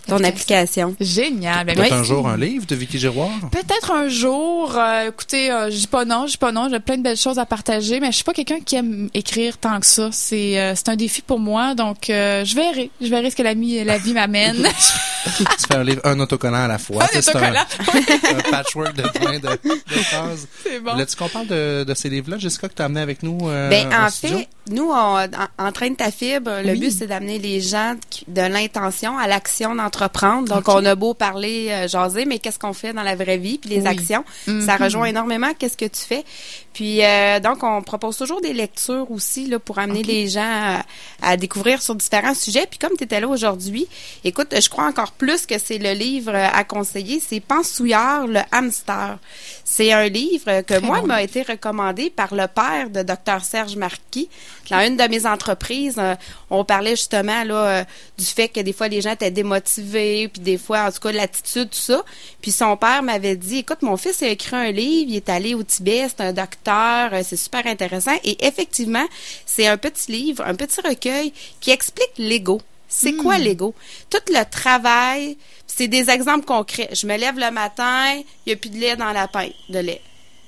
ton 0.06 0.22
application. 0.24 0.94
Génial. 1.00 1.66
Ben, 1.66 1.74
Peut-être 1.76 1.90
merci. 1.90 1.94
un 1.94 2.02
jour 2.04 2.28
un 2.28 2.36
livre 2.36 2.66
de 2.66 2.74
Vicky 2.76 2.98
Giroir? 2.98 3.30
Peut-être 3.50 3.90
un 3.92 4.09
jour. 4.09 4.76
euh, 4.76 5.09
écoutez, 5.09 5.50
euh, 5.50 5.70
je 5.70 5.76
dis 5.76 5.86
pas 5.86 6.04
non, 6.04 6.26
je 6.26 6.32
dis 6.32 6.38
pas 6.38 6.52
non. 6.52 6.68
J'ai 6.70 6.80
plein 6.80 6.96
de 6.96 7.02
belles 7.02 7.16
choses 7.16 7.38
à 7.38 7.46
partager, 7.46 8.00
mais 8.00 8.09
je 8.09 8.16
suis 8.16 8.24
pas 8.24 8.32
quelqu'un 8.32 8.61
qui 8.61 8.76
aime 8.76 9.09
écrire 9.14 9.59
tant 9.59 9.78
que 9.80 9.86
ça. 9.86 10.11
C'est 10.12 10.59
euh, 10.61 10.74
c'est 10.74 10.88
un 10.88 10.96
défi 10.96 11.22
pour 11.22 11.38
moi, 11.40 11.74
donc 11.74 12.09
euh, 12.11 12.44
je 12.44 12.54
verrai. 12.54 12.90
Je 13.00 13.09
verrai 13.09 13.30
ce 13.30 13.36
que 13.36 13.42
la, 13.42 13.54
la 13.54 13.98
vie 13.98 14.12
m'amène. 14.14 14.56
tu 15.36 15.44
fais 15.70 15.76
un 15.76 15.84
livre, 15.84 16.00
un 16.04 16.18
autocollant 16.20 16.64
à 16.64 16.68
la 16.68 16.78
fois. 16.78 17.04
Un 17.04 17.06
Tu 17.09 17.18
autocollant. 17.18 17.61
un, 17.61 18.38
un 18.38 18.50
patchwork 18.50 18.94
de 18.96 19.02
plein 19.09 19.38
de, 19.38 19.48
de 19.48 20.00
phrases. 20.02 20.46
C'est 20.62 20.80
bon. 20.80 20.92
Voulais-tu 20.92 21.16
qu'on 21.16 21.28
parle 21.28 21.46
de, 21.48 21.84
de 21.84 21.94
ces 21.94 22.09
livres-là, 22.09 22.38
Jessica, 22.38 22.68
que 22.68 22.74
tu 22.74 22.82
as 22.82 22.86
amené 22.86 23.00
avec 23.00 23.22
nous 23.22 23.38
euh, 23.48 23.68
Ben, 23.68 23.92
en 23.92 24.09
studio? 24.11 24.38
fait, 24.38 24.48
nous, 24.70 24.90
on, 24.90 25.16
entraîne 25.59 25.97
ta 25.97 26.11
fibre. 26.11 26.51
Le 26.64 26.72
Oui. 26.72 26.80
but, 26.80 26.91
c'est 26.91 27.07
d'amener 27.07 27.39
les 27.39 27.61
gens 27.61 27.95
de 28.26 28.41
l'intention 28.43 29.16
à 29.18 29.26
l'action 29.26 29.74
d'entreprendre. 29.74 30.49
Donc, 30.55 30.68
on 30.68 30.84
a 30.84 30.95
beau 30.95 31.14
parler, 31.14 31.68
euh, 31.70 31.89
jaser, 31.89 32.24
mais 32.24 32.39
qu'est-ce 32.39 32.59
qu'on 32.59 32.72
fait 32.72 32.93
dans 32.93 33.03
la 33.03 33.14
vraie 33.16 33.36
vie, 33.39 33.59
puis 33.59 33.70
les 33.70 33.80
Oui. 33.82 33.86
actions. 33.86 34.24
Ça 34.47 34.53
Mhm. 34.53 34.82
rejoint 34.82 35.05
énormément 35.07 35.53
qu'est-ce 35.59 35.76
que 35.76 35.84
tu 35.86 36.01
fais? 36.01 36.24
Puis, 36.72 37.05
euh, 37.05 37.41
donc, 37.41 37.62
on 37.64 37.82
propose 37.82 38.16
toujours 38.16 38.41
des 38.41 38.53
lectures 38.53 39.11
aussi 39.11 39.47
là 39.47 39.59
pour 39.59 39.78
amener 39.78 40.03
les 40.03 40.28
gens 40.28 40.41
à, 40.43 40.84
à 41.22 41.36
découvrir 41.36 41.82
sur 41.82 41.95
différents 41.95 42.34
sujets. 42.34 42.66
Puis, 42.70 42.78
comme 42.78 42.97
tu 42.97 43.05
étais 43.05 43.20
là 43.20 43.26
aujourd'hui, 43.28 43.86
écoute, 44.24 44.55
je 44.61 44.68
crois 44.68 44.84
encore 44.86 45.12
plus 45.12 45.45
que 45.47 45.59
c'est 45.59 45.78
le 45.78 45.93
livre 45.93 46.34
à 46.34 46.62
conseiller. 46.64 47.20
C'est 47.26 47.41
Pensouillard, 47.41 48.26
le 48.26 48.41
hamster. 48.53 49.18
C'est 49.64 49.93
un 49.93 50.07
livre 50.09 50.61
que 50.62 50.74
Très 50.74 50.80
moi 50.80 51.01
bon 51.01 51.07
m'a 51.09 51.22
été 51.22 51.43
recommandé 51.43 52.11
par 52.11 52.34
le 52.34 52.47
père 52.47 52.91
de 52.91 53.03
Dr 53.03 53.43
Serge 53.45 53.76
Marquis. 53.76 54.28
Dans 54.70 54.80
une 54.80 54.97
de 54.97 55.05
mes 55.09 55.26
entreprises, 55.29 55.97
euh, 55.99 56.14
on 56.51 56.64
parlait 56.64 56.97
justement 56.97 57.45
là 57.45 57.55
euh, 57.55 57.85
du 58.16 58.24
fait 58.24 58.49
que 58.49 58.61
des 58.61 58.72
fois 58.72 58.89
les 58.89 59.01
gens 59.01 59.12
étaient 59.12 59.31
démotivés, 59.31 60.29
puis 60.29 60.43
des 60.43 60.59
fois 60.59 60.85
en 60.87 60.93
tout 60.93 61.01
cas 61.01 61.12
l'attitude 61.12 61.70
tout 61.70 61.79
ça. 61.79 62.03
Puis 62.41 62.53
son 62.53 62.76
père 62.76 63.03
m'avait 63.03 63.37
dit 63.37 63.59
"Écoute, 63.59 63.83
mon 63.83 63.97
fils 63.97 64.22
a 64.22 64.29
écrit 64.29 64.57
un 64.57 64.70
livre, 64.70 65.11
il 65.11 65.16
est 65.16 65.29
allé 65.29 65.55
au 65.55 65.62
Tibet, 65.62 66.09
c'est 66.09 66.22
un 66.22 66.33
docteur, 66.33 67.11
euh, 67.12 67.22
c'est 67.24 67.37
super 67.37 67.66
intéressant 67.66 68.16
et 68.24 68.45
effectivement, 68.47 69.07
c'est 69.47 69.66
un 69.66 69.76
petit 69.76 70.11
livre, 70.11 70.45
un 70.45 70.55
petit 70.55 70.81
recueil 70.81 71.33
qui 71.61 71.70
explique 71.70 72.12
l'ego. 72.18 72.61
C'est 72.91 73.12
quoi 73.12 73.37
l'ego? 73.37 73.74
Tout 74.09 74.33
le 74.33 74.43
travail, 74.51 75.37
c'est 75.66 75.89
des 75.89 76.09
exemples 76.09 76.47
concrets. 76.47 76.89
Je 76.93 77.07
me 77.07 77.16
lève 77.18 77.39
le 77.39 77.51
matin, 77.51 78.14
il 78.14 78.24
n'y 78.47 78.53
a 78.55 78.57
plus 78.57 78.70
de 78.70 78.79
lait 78.79 78.97
dans 78.97 79.12
la 79.12 79.29
pinte 79.29 79.53
de 79.68 79.79
lait. 79.79 80.01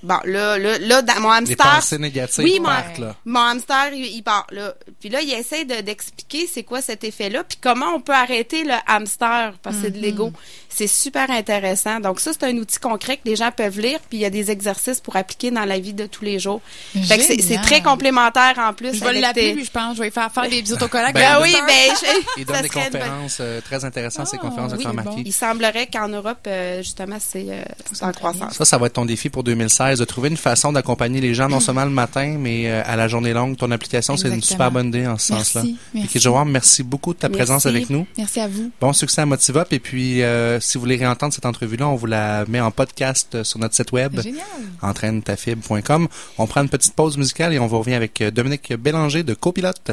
Bon, 0.03 0.16
là, 0.24 0.57
là, 0.59 0.78
là, 0.78 1.03
dans 1.03 1.20
mon 1.20 1.30
Les 1.30 1.36
hamster. 1.36 1.57
pensées 1.74 1.98
négatives 1.98 2.42
Oui, 2.44 2.59
mon- 2.59 2.66
partent, 2.66 2.98
là. 2.98 3.14
Mon 3.26 3.40
hamster, 3.40 3.92
il, 3.92 4.07
il 4.07 4.22
part 4.22 4.46
là. 4.51 4.74
Puis 4.98 5.09
là, 5.11 5.20
il 5.20 5.30
essaie 5.32 5.64
de- 5.66 5.82
d'expliquer 5.82 6.48
c'est 6.51 6.62
quoi 6.62 6.80
cet 6.80 7.05
effet-là, 7.05 7.44
puis 7.44 7.59
comment 7.61 7.94
on 7.94 8.01
peut 8.01 8.14
arrêter 8.14 8.64
le 8.64 8.72
hamster, 8.86 9.53
parce 9.62 9.76
que 9.76 9.82
c'est 9.82 9.90
de 9.90 9.98
Mm-hmm. 9.98 10.01
l'ego. 10.01 10.32
C'est 10.70 10.86
super 10.86 11.30
intéressant. 11.30 12.01
Donc 12.01 12.20
ça, 12.20 12.30
c'est 12.32 12.44
un 12.46 12.57
outil 12.57 12.78
concret 12.78 13.16
que 13.16 13.22
les 13.28 13.36
gens 13.36 13.51
peuvent 13.51 13.78
lire, 13.80 13.98
puis 14.09 14.18
il 14.18 14.20
y 14.20 14.24
a 14.24 14.30
des 14.30 14.51
exercices 14.51 15.01
pour 15.01 15.16
appliquer 15.16 15.51
dans 15.51 15.64
la 15.64 15.78
vie 15.78 15.92
de 15.92 16.07
tous 16.07 16.24
les 16.24 16.38
jours. 16.38 16.61
Fait 16.94 17.18
que 17.18 17.22
c'est 17.24 17.61
très 17.61 17.82
complémentaire 17.82 18.55
en 18.59 18.72
plus. 18.72 18.94
Je 18.94 19.05
vais 19.05 19.20
l'appeler, 19.20 19.55
tes- 19.57 19.64
je 19.64 19.70
pense, 19.70 19.96
je 19.96 20.03
vais 20.03 20.11
faire 20.11 20.32
faire 20.32 20.48
des 20.48 20.72
autocollants. 20.72 21.11
Ben, 21.12 21.20
Ben 21.20 21.36
il 21.40 21.42
oui, 21.42 21.53
donne- 21.53 21.66
ben, 21.66 21.74
je- 22.01 22.40
Il 22.40 22.44
donne 22.46 22.62
des 22.62 22.68
serait 22.68 22.86
une 22.86 22.92
conférences 22.92 23.38
euh, 23.40 23.61
très 23.61 23.84
intéressantes, 23.84 24.28
ces 24.28 24.36
Ah, 24.38 24.46
conférences 24.46 24.72
de 24.72 24.78
oui, 24.78 24.84
Dr. 24.84 24.92
bon. 25.03 25.16
Il 25.26 25.32
semblerait 25.32 25.88
qu'en 25.88 26.09
Europe, 26.09 26.38
euh, 26.46 26.78
justement, 26.82 27.18
c'est 27.18 27.46
euh, 27.51 27.62
c'est 27.92 28.05
en 28.05 28.12
croissance. 28.12 28.55
Ça, 28.55 28.64
ça 28.64 28.78
va 28.78 28.86
être 28.86 28.92
ton 28.94 29.05
défi 29.05 29.28
pour 29.28 29.42
2016, 29.42 29.89
de 29.99 30.05
trouver 30.05 30.28
une 30.28 30.36
façon 30.36 30.72
d'accompagner 30.72 31.20
les 31.20 31.34
gens, 31.34 31.49
non 31.49 31.61
seulement 31.61 31.84
le 31.84 31.91
matin, 31.91 32.36
mais 32.38 32.70
euh, 32.70 32.82
à 32.86 32.97
la 32.97 33.09
journée 33.09 33.32
longue. 33.32 33.57
Ton 33.57 33.70
application, 33.70 34.16
c'est 34.16 34.28
une 34.28 34.43
super 34.43 34.70
bonne 34.70 34.88
idée 34.88 35.07
en 35.07 35.18
ce 35.18 35.28
sens-là. 35.34 35.62
merci. 35.95 36.18
Giroir, 36.18 36.45
merci 36.47 36.82
beaucoup 36.82 37.12
de 37.14 37.18
ta 37.18 37.28
Merci. 37.28 37.38
présence 37.38 37.66
avec 37.66 37.91
nous. 37.91 38.07
Merci 38.18 38.41
à 38.41 38.49
vous. 38.49 38.70
Bon 38.80 38.93
succès 38.93 39.22
à 39.22 39.26
Motivop. 39.26 39.72
Et 39.72 39.78
puis, 39.78 40.22
euh, 40.22 40.61
si 40.61 40.76
vous 40.78 40.82
voulez 40.82 40.97
réentendre 40.97 41.32
cette 41.32 41.47
entrevue-là, 41.47 41.88
on 41.88 41.97
vous 41.97 42.07
la 42.07 42.45
met 42.47 42.61
en 42.61 42.70
podcast 42.70 43.34
euh, 43.34 43.45
sur 43.45 43.59
notre 43.59 43.74
site 43.74 43.93
web, 43.93 44.20
Génial. 44.20 44.45
entraîne-ta-fibre.com. 44.82 46.09
On 46.38 46.47
prend 46.47 46.62
une 46.62 46.68
petite 46.68 46.95
pause 46.95 47.16
musicale 47.16 47.53
et 47.55 47.59
on 47.59 47.66
vous 47.66 47.78
revient 47.78 47.95
avec 47.95 48.22
Dominique 48.22 48.72
Bélanger 48.74 49.22
de 49.22 49.34
Copilote. 49.34 49.93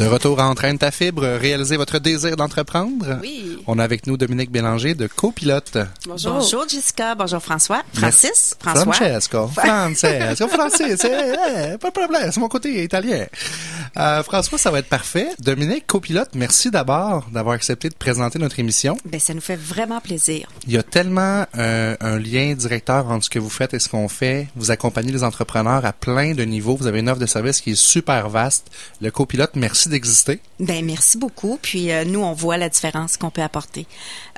De 0.00 0.06
retour 0.06 0.40
à 0.40 0.48
Entraîne 0.48 0.78
ta 0.78 0.90
fibre, 0.90 1.26
réaliser 1.26 1.76
votre 1.76 1.98
désir 1.98 2.34
d'entreprendre. 2.34 3.18
Oui. 3.20 3.58
On 3.66 3.78
a 3.78 3.84
avec 3.84 4.06
nous 4.06 4.16
Dominique 4.16 4.50
Bélanger 4.50 4.94
de 4.94 5.06
Copilote. 5.06 5.76
Bonjour. 6.06 6.32
Bonjour 6.32 6.66
Jessica, 6.66 7.14
bonjour 7.14 7.42
François. 7.42 7.82
Francis, 7.92 8.56
François. 8.58 8.94
Francesco. 8.94 9.48
Francesco. 9.54 10.48
Francis. 10.48 11.04
eh, 11.04 11.72
eh, 11.74 11.76
pas 11.76 11.88
de 11.88 11.92
problème, 11.92 12.32
c'est 12.32 12.40
mon 12.40 12.48
côté 12.48 12.82
italien. 12.82 13.26
Euh, 13.98 14.22
François, 14.22 14.56
ça 14.56 14.70
va 14.70 14.78
être 14.78 14.88
parfait. 14.88 15.28
Dominique, 15.38 15.86
copilote, 15.86 16.30
merci 16.34 16.70
d'abord 16.70 17.26
d'avoir 17.30 17.54
accepté 17.54 17.90
de 17.90 17.94
présenter 17.94 18.38
notre 18.38 18.58
émission. 18.58 18.96
Ben, 19.04 19.20
ça 19.20 19.34
nous 19.34 19.42
fait 19.42 19.56
vraiment 19.56 20.00
plaisir. 20.00 20.48
Il 20.66 20.72
y 20.72 20.78
a 20.78 20.82
tellement 20.82 21.44
euh, 21.58 21.94
un 22.00 22.18
lien 22.18 22.54
directeur 22.54 23.06
entre 23.10 23.26
ce 23.26 23.30
que 23.30 23.38
vous 23.38 23.50
faites 23.50 23.74
et 23.74 23.78
ce 23.78 23.90
qu'on 23.90 24.08
fait. 24.08 24.48
Vous 24.56 24.70
accompagnez 24.70 25.12
les 25.12 25.24
entrepreneurs 25.24 25.84
à 25.84 25.92
plein 25.92 26.32
de 26.32 26.44
niveaux. 26.44 26.74
Vous 26.74 26.86
avez 26.86 27.00
une 27.00 27.10
offre 27.10 27.20
de 27.20 27.26
service 27.26 27.60
qui 27.60 27.72
est 27.72 27.78
super 27.78 28.30
vaste. 28.30 28.68
Le 29.02 29.10
copilote, 29.10 29.50
merci 29.56 29.89
d'exister. 29.90 30.40
Ben 30.58 30.84
merci 30.84 31.18
beaucoup. 31.18 31.58
Puis 31.60 31.92
euh, 31.92 32.04
nous, 32.04 32.20
on 32.20 32.32
voit 32.32 32.56
la 32.56 32.68
différence 32.68 33.16
qu'on 33.16 33.30
peut 33.30 33.42
apporter 33.42 33.86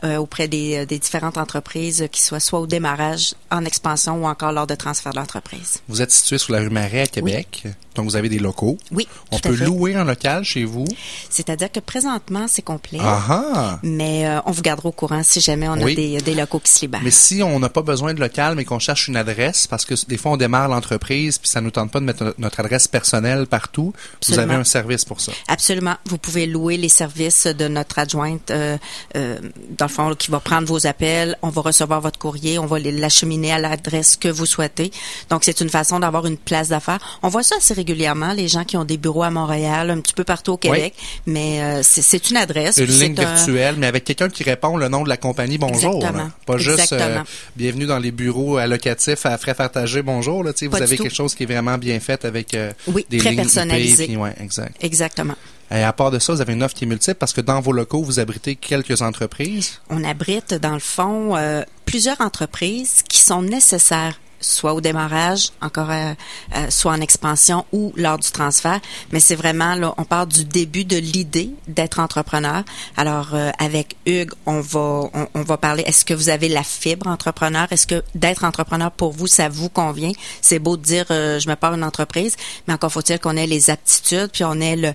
euh, 0.05 0.17
auprès 0.17 0.49
des, 0.49 0.79
euh, 0.79 0.87
des 0.87 0.99
différentes 0.99 1.39
entreprises, 1.39 2.09
qui 2.11 2.23
soient 2.23 2.41
soit 2.41 2.61
au 2.61 2.67
démarrage, 2.67 3.35
en 3.51 3.65
expansion 3.65 4.23
ou 4.23 4.27
encore 4.27 4.53
lors 4.53 4.67
de 4.67 4.75
transfert 4.75 5.13
de 5.13 5.19
l'entreprise. 5.19 5.81
Vous 5.89 6.03
êtes 6.03 6.11
situé 6.11 6.39
sur 6.39 6.53
la 6.53 6.61
rue 6.61 6.71
Marais 6.71 7.03
à 7.03 7.07
Québec. 7.07 7.65
Donc, 7.95 8.07
vous 8.07 8.17
avez 8.17 8.29
des 8.29 8.39
locaux. 8.39 8.79
Oui, 8.91 9.07
On 9.31 9.37
tout 9.39 9.49
à 9.49 9.51
peut 9.51 9.57
fait. 9.57 9.65
louer 9.65 9.95
un 9.95 10.05
local 10.05 10.45
chez 10.45 10.65
vous. 10.65 10.85
C'est-à-dire 11.31 11.71
que 11.71 11.81
présentement, 11.81 12.47
c'est 12.49 12.63
complet. 12.63 12.99
Ah! 13.03 13.79
Mais 13.83 14.27
euh, 14.27 14.41
on 14.47 14.51
vous 14.51 14.63
gardera 14.63 14.89
au 14.89 14.93
courant 14.93 15.23
si 15.23 15.41
jamais 15.41 15.69
on 15.69 15.75
Oui. 15.83 15.93
a 15.93 15.95
des, 15.95 16.19
des 16.21 16.35
locaux 16.35 16.59
qui 16.59 16.71
se 16.73 16.81
libèrent. 16.83 17.01
Mais 17.03 17.11
si 17.11 17.43
on 17.43 17.59
n'a 17.59 17.69
pas 17.69 17.83
besoin 17.83 18.15
de 18.15 18.21
local, 18.21 18.55
mais 18.57 18.65
qu'on 18.65 18.79
cherche 18.79 19.09
une 19.09 19.17
adresse, 19.17 19.67
parce 19.67 19.85
que 19.85 19.95
des 20.09 20.17
fois 20.17 20.33
on 20.33 20.37
démarre 20.37 20.69
l'entreprise, 20.69 21.39
puis 21.39 21.49
ça 21.49 21.61
nous 21.61 21.71
tente 21.71 21.91
pas 21.91 22.01
de 22.01 22.05
mettre 22.05 22.35
notre 22.39 22.61
adresse 22.61 22.89
personnelle 22.89 23.47
partout, 23.47 23.93
vous 23.95 24.33
Absolument. 24.33 24.43
avez 24.53 24.61
un 24.61 24.65
service 24.65 25.05
pour 25.05 25.21
ça. 25.21 25.33
Absolument. 25.49 25.97
Vous 26.07 26.19
pouvez 26.19 26.47
louer 26.47 26.77
les 26.77 26.89
services 26.89 27.47
de 27.47 27.69
notre 27.69 27.99
adjointe, 27.99 28.51
euh, 28.51 28.77
euh, 29.17 29.39
dans 29.77 29.87
le 29.87 29.91
fond, 29.91 30.15
qui 30.15 30.31
va 30.31 30.41
prendre 30.41 30.67
vos 30.69 30.87
appels. 30.87 31.37
On 31.43 31.49
va 31.49 31.63
recevoir 31.63 32.01
votre 32.01 32.19
courrier. 32.19 32.59
On 32.59 32.67
va 32.67 32.79
l'acheminer 32.79 33.53
à 33.53 33.59
l'adresse 33.59 34.17
que 34.17 34.29
vous 34.29 34.47
souhaitez. 34.47 34.91
Donc, 35.31 35.45
c'est 35.45 35.61
une 35.61 35.69
façon 35.71 36.01
d'avoir 36.01 36.27
une 36.27 36.37
place 36.37 36.69
d'affaires. 36.69 37.19
On 37.23 37.29
voit 37.29 37.43
ça 37.43 37.57
assez 37.57 37.75
régulièrement, 37.87 38.33
les 38.33 38.47
gens 38.49 38.65
qui 38.65 38.77
ont 38.77 38.85
des 38.85 38.97
bureaux 38.97 39.25
à 39.25 39.31
Montréal, 39.31 39.91
un 39.91 40.01
petit 40.01 40.15
peu 40.15 40.25
partout 40.25 40.53
au 40.53 40.57
Québec. 40.57 40.95
Mais 41.27 41.61
euh, 41.61 41.81
c'est- 41.83 42.31
une 42.31 42.37
adresse. 42.37 42.77
Une 42.77 42.87
ligne 42.87 43.15
un- 43.19 43.35
virtuelle, 43.35 43.75
mais 43.79 43.87
avec 43.89 44.05
quelqu'un 44.05 44.29
qui 44.29 44.45
répond 44.45 44.77
le 44.77 44.89
nom 44.89 45.03
de 45.03 45.09
la 45.09 45.17
compagnie 45.17 45.59
bonjour. 45.59 45.97
Exactement. 45.97 46.25
là. 46.25 46.31
Pas 46.47 46.59
juste 46.59 46.93
euh, 46.93 47.19
bienvenue 47.57 47.87
dans 47.87 47.99
les 47.99 48.13
bureaux 48.13 48.57
allocatifs 48.59 49.27
à 49.27 49.37
frais 49.39 49.55
partagés 49.55 50.03
bonjour. 50.03 50.45
Là, 50.45 50.53
vous 50.61 50.77
avez 50.77 50.97
tout. 50.97 51.03
quelque 51.03 51.15
chose 51.15 51.35
qui 51.35 51.43
est 51.43 51.47
vraiment 51.47 51.77
bien 51.79 51.99
fait 51.99 52.25
avec 52.25 52.55
euh, 52.55 52.71
Oui, 52.87 53.05
des 53.11 53.19
très 53.19 53.31
lignes 53.31 53.41
IP, 53.41 53.45
personnalisé. 53.47 54.07
puis 54.07 54.17
ouais, 54.17 54.35
exact. 54.41 54.77
Exactement. 54.81 55.35
Et 55.71 55.83
à 55.83 55.93
part 55.93 56.11
de 56.11 56.19
ça, 56.19 56.33
vous 56.35 56.41
avez 56.41 56.53
une 56.53 56.63
offre 56.63 56.75
qui 56.75 56.85
est 56.85 56.87
multiple 56.87 57.17
parce 57.17 57.33
que 57.33 57.41
dans 57.41 57.61
vos 57.61 57.73
locaux, 57.73 58.03
vous 58.03 58.21
abritez 58.21 58.55
quelques 58.57 59.03
entreprises. 59.03 59.81
on 59.91 60.05
abrite 60.05 60.55
dans 60.55 60.75
le 60.75 60.81
fond 60.81 61.35
euh, 61.37 61.63
plusieurs 61.87 62.21
entreprises 62.21 63.03
qui 63.09 63.19
sont 63.21 63.43
nécessaires 63.43 64.21
soit 64.43 64.75
au 64.75 64.81
démarrage, 64.81 65.51
encore 65.63 65.91
euh, 65.91 66.13
euh, 66.57 66.67
soit 66.69 66.93
en 66.93 67.01
expansion 67.01 67.65
ou 67.73 67.93
lors 67.97 68.19
du 68.19 68.31
transfert. 68.31 68.81
Mais 69.13 69.21
c'est 69.21 69.35
vraiment 69.35 69.75
là, 69.75 69.95
on 69.97 70.05
part 70.05 70.27
du 70.27 70.45
début 70.45 70.85
de 70.85 70.97
l'idée 70.97 71.51
d'être 71.69 71.99
entrepreneur. 71.99 72.63
Alors 72.97 73.31
euh, 73.35 73.51
avec 73.59 73.97
Hugues, 74.05 74.33
on 74.45 74.61
va 74.61 75.09
on, 75.15 75.29
on 75.35 75.43
va 75.43 75.57
parler. 75.57 75.83
Est-ce 75.87 76.05
que 76.05 76.15
vous 76.15 76.29
avez 76.29 76.49
la 76.49 76.63
fibre 76.63 77.07
entrepreneur? 77.07 77.67
Est-ce 77.71 77.87
que 77.87 78.03
d'être 78.15 78.45
entrepreneur 78.45 78.91
pour 78.91 79.13
vous, 79.13 79.27
ça 79.27 79.49
vous 79.49 79.69
convient? 79.69 80.13
C'est 80.41 80.59
beau 80.59 80.77
de 80.77 80.83
dire 80.83 81.07
euh, 81.11 81.39
je 81.39 81.49
me 81.49 81.57
pars 81.57 81.73
une 81.75 81.85
entreprise, 81.85 82.37
mais 82.67 82.75
encore 82.75 82.93
faut-il 82.93 83.19
qu'on 83.19 83.37
ait 83.37 83.47
les 83.47 83.71
aptitudes, 83.71 84.31
puis 84.33 84.45
on 84.45 84.61
ait 84.61 84.77
le 84.77 84.93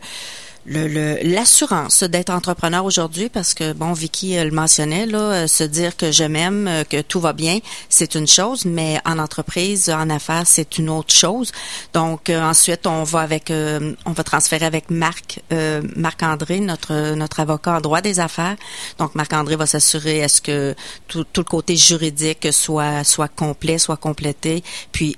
l'assurance 0.67 2.03
d'être 2.03 2.29
entrepreneur 2.29 2.83
aujourd'hui 2.83 3.29
parce 3.29 3.53
que 3.53 3.71
bon 3.71 3.93
Vicky 3.93 4.37
euh, 4.37 4.43
le 4.43 4.51
mentionnait 4.51 5.05
là 5.05 5.19
euh, 5.19 5.47
se 5.47 5.63
dire 5.63 5.95
que 5.95 6.11
je 6.11 6.25
m'aime 6.25 6.67
euh, 6.67 6.83
que 6.83 7.01
tout 7.01 7.21
va 7.21 7.31
bien 7.31 7.59
c'est 7.87 8.15
une 8.15 8.27
chose 8.27 8.65
mais 8.65 8.99
en 9.05 9.17
entreprise 9.17 9.89
en 9.89 10.09
affaires 10.09 10.43
c'est 10.45 10.77
une 10.77 10.89
autre 10.89 11.13
chose. 11.13 11.51
Donc 11.93 12.29
ensuite 12.29 12.85
on 12.85 13.03
va 13.03 13.21
avec 13.21 13.49
euh, 13.49 13.93
on 14.05 14.11
va 14.11 14.23
transférer 14.23 14.65
avec 14.65 14.89
Marc 14.89 15.41
euh, 15.53 15.81
Marc 15.95 16.21
André 16.23 16.59
notre 16.59 17.15
notre 17.15 17.39
avocat 17.39 17.77
en 17.77 17.81
droit 17.81 18.01
des 18.01 18.19
affaires. 18.19 18.57
Donc 18.97 19.15
Marc 19.15 19.31
André 19.33 19.55
va 19.55 19.65
s'assurer 19.65 20.17
est-ce 20.17 20.41
que 20.41 20.75
tout, 21.07 21.23
tout 21.23 21.41
le 21.41 21.45
côté 21.45 21.77
juridique 21.77 22.47
soit 22.51 23.03
soit 23.05 23.29
complet 23.29 23.77
soit 23.77 23.97
complété. 23.97 24.63
Puis 24.91 25.15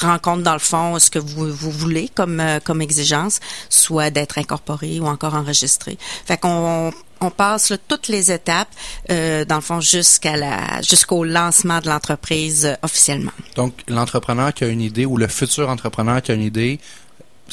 rencontre 0.00 0.42
dans 0.42 0.52
le 0.52 0.58
fond 0.58 0.98
ce 0.98 1.10
que 1.10 1.18
vous, 1.18 1.52
vous 1.52 1.70
voulez 1.70 2.08
comme 2.14 2.40
euh, 2.40 2.60
comme 2.60 2.82
exigence, 2.82 3.40
soit 3.68 4.10
d'être 4.10 4.38
incorporé 4.38 5.00
ou 5.00 5.06
encore 5.06 5.34
enregistré. 5.34 5.98
Fait 6.26 6.36
qu'on 6.38 6.92
on 7.20 7.30
passe 7.30 7.70
là, 7.70 7.76
toutes 7.88 8.08
les 8.08 8.32
étapes 8.32 8.68
euh, 9.10 9.44
dans 9.44 9.56
le 9.56 9.60
fond 9.60 9.80
jusqu'à 9.80 10.36
la 10.36 10.82
jusqu'au 10.82 11.24
lancement 11.24 11.80
de 11.80 11.88
l'entreprise 11.88 12.66
euh, 12.66 12.74
officiellement. 12.82 13.32
Donc, 13.56 13.74
l'entrepreneur 13.88 14.52
qui 14.52 14.64
a 14.64 14.68
une 14.68 14.82
idée 14.82 15.06
ou 15.06 15.16
le 15.16 15.28
futur 15.28 15.68
entrepreneur 15.68 16.20
qui 16.22 16.32
a 16.32 16.34
une 16.34 16.42
idée, 16.42 16.80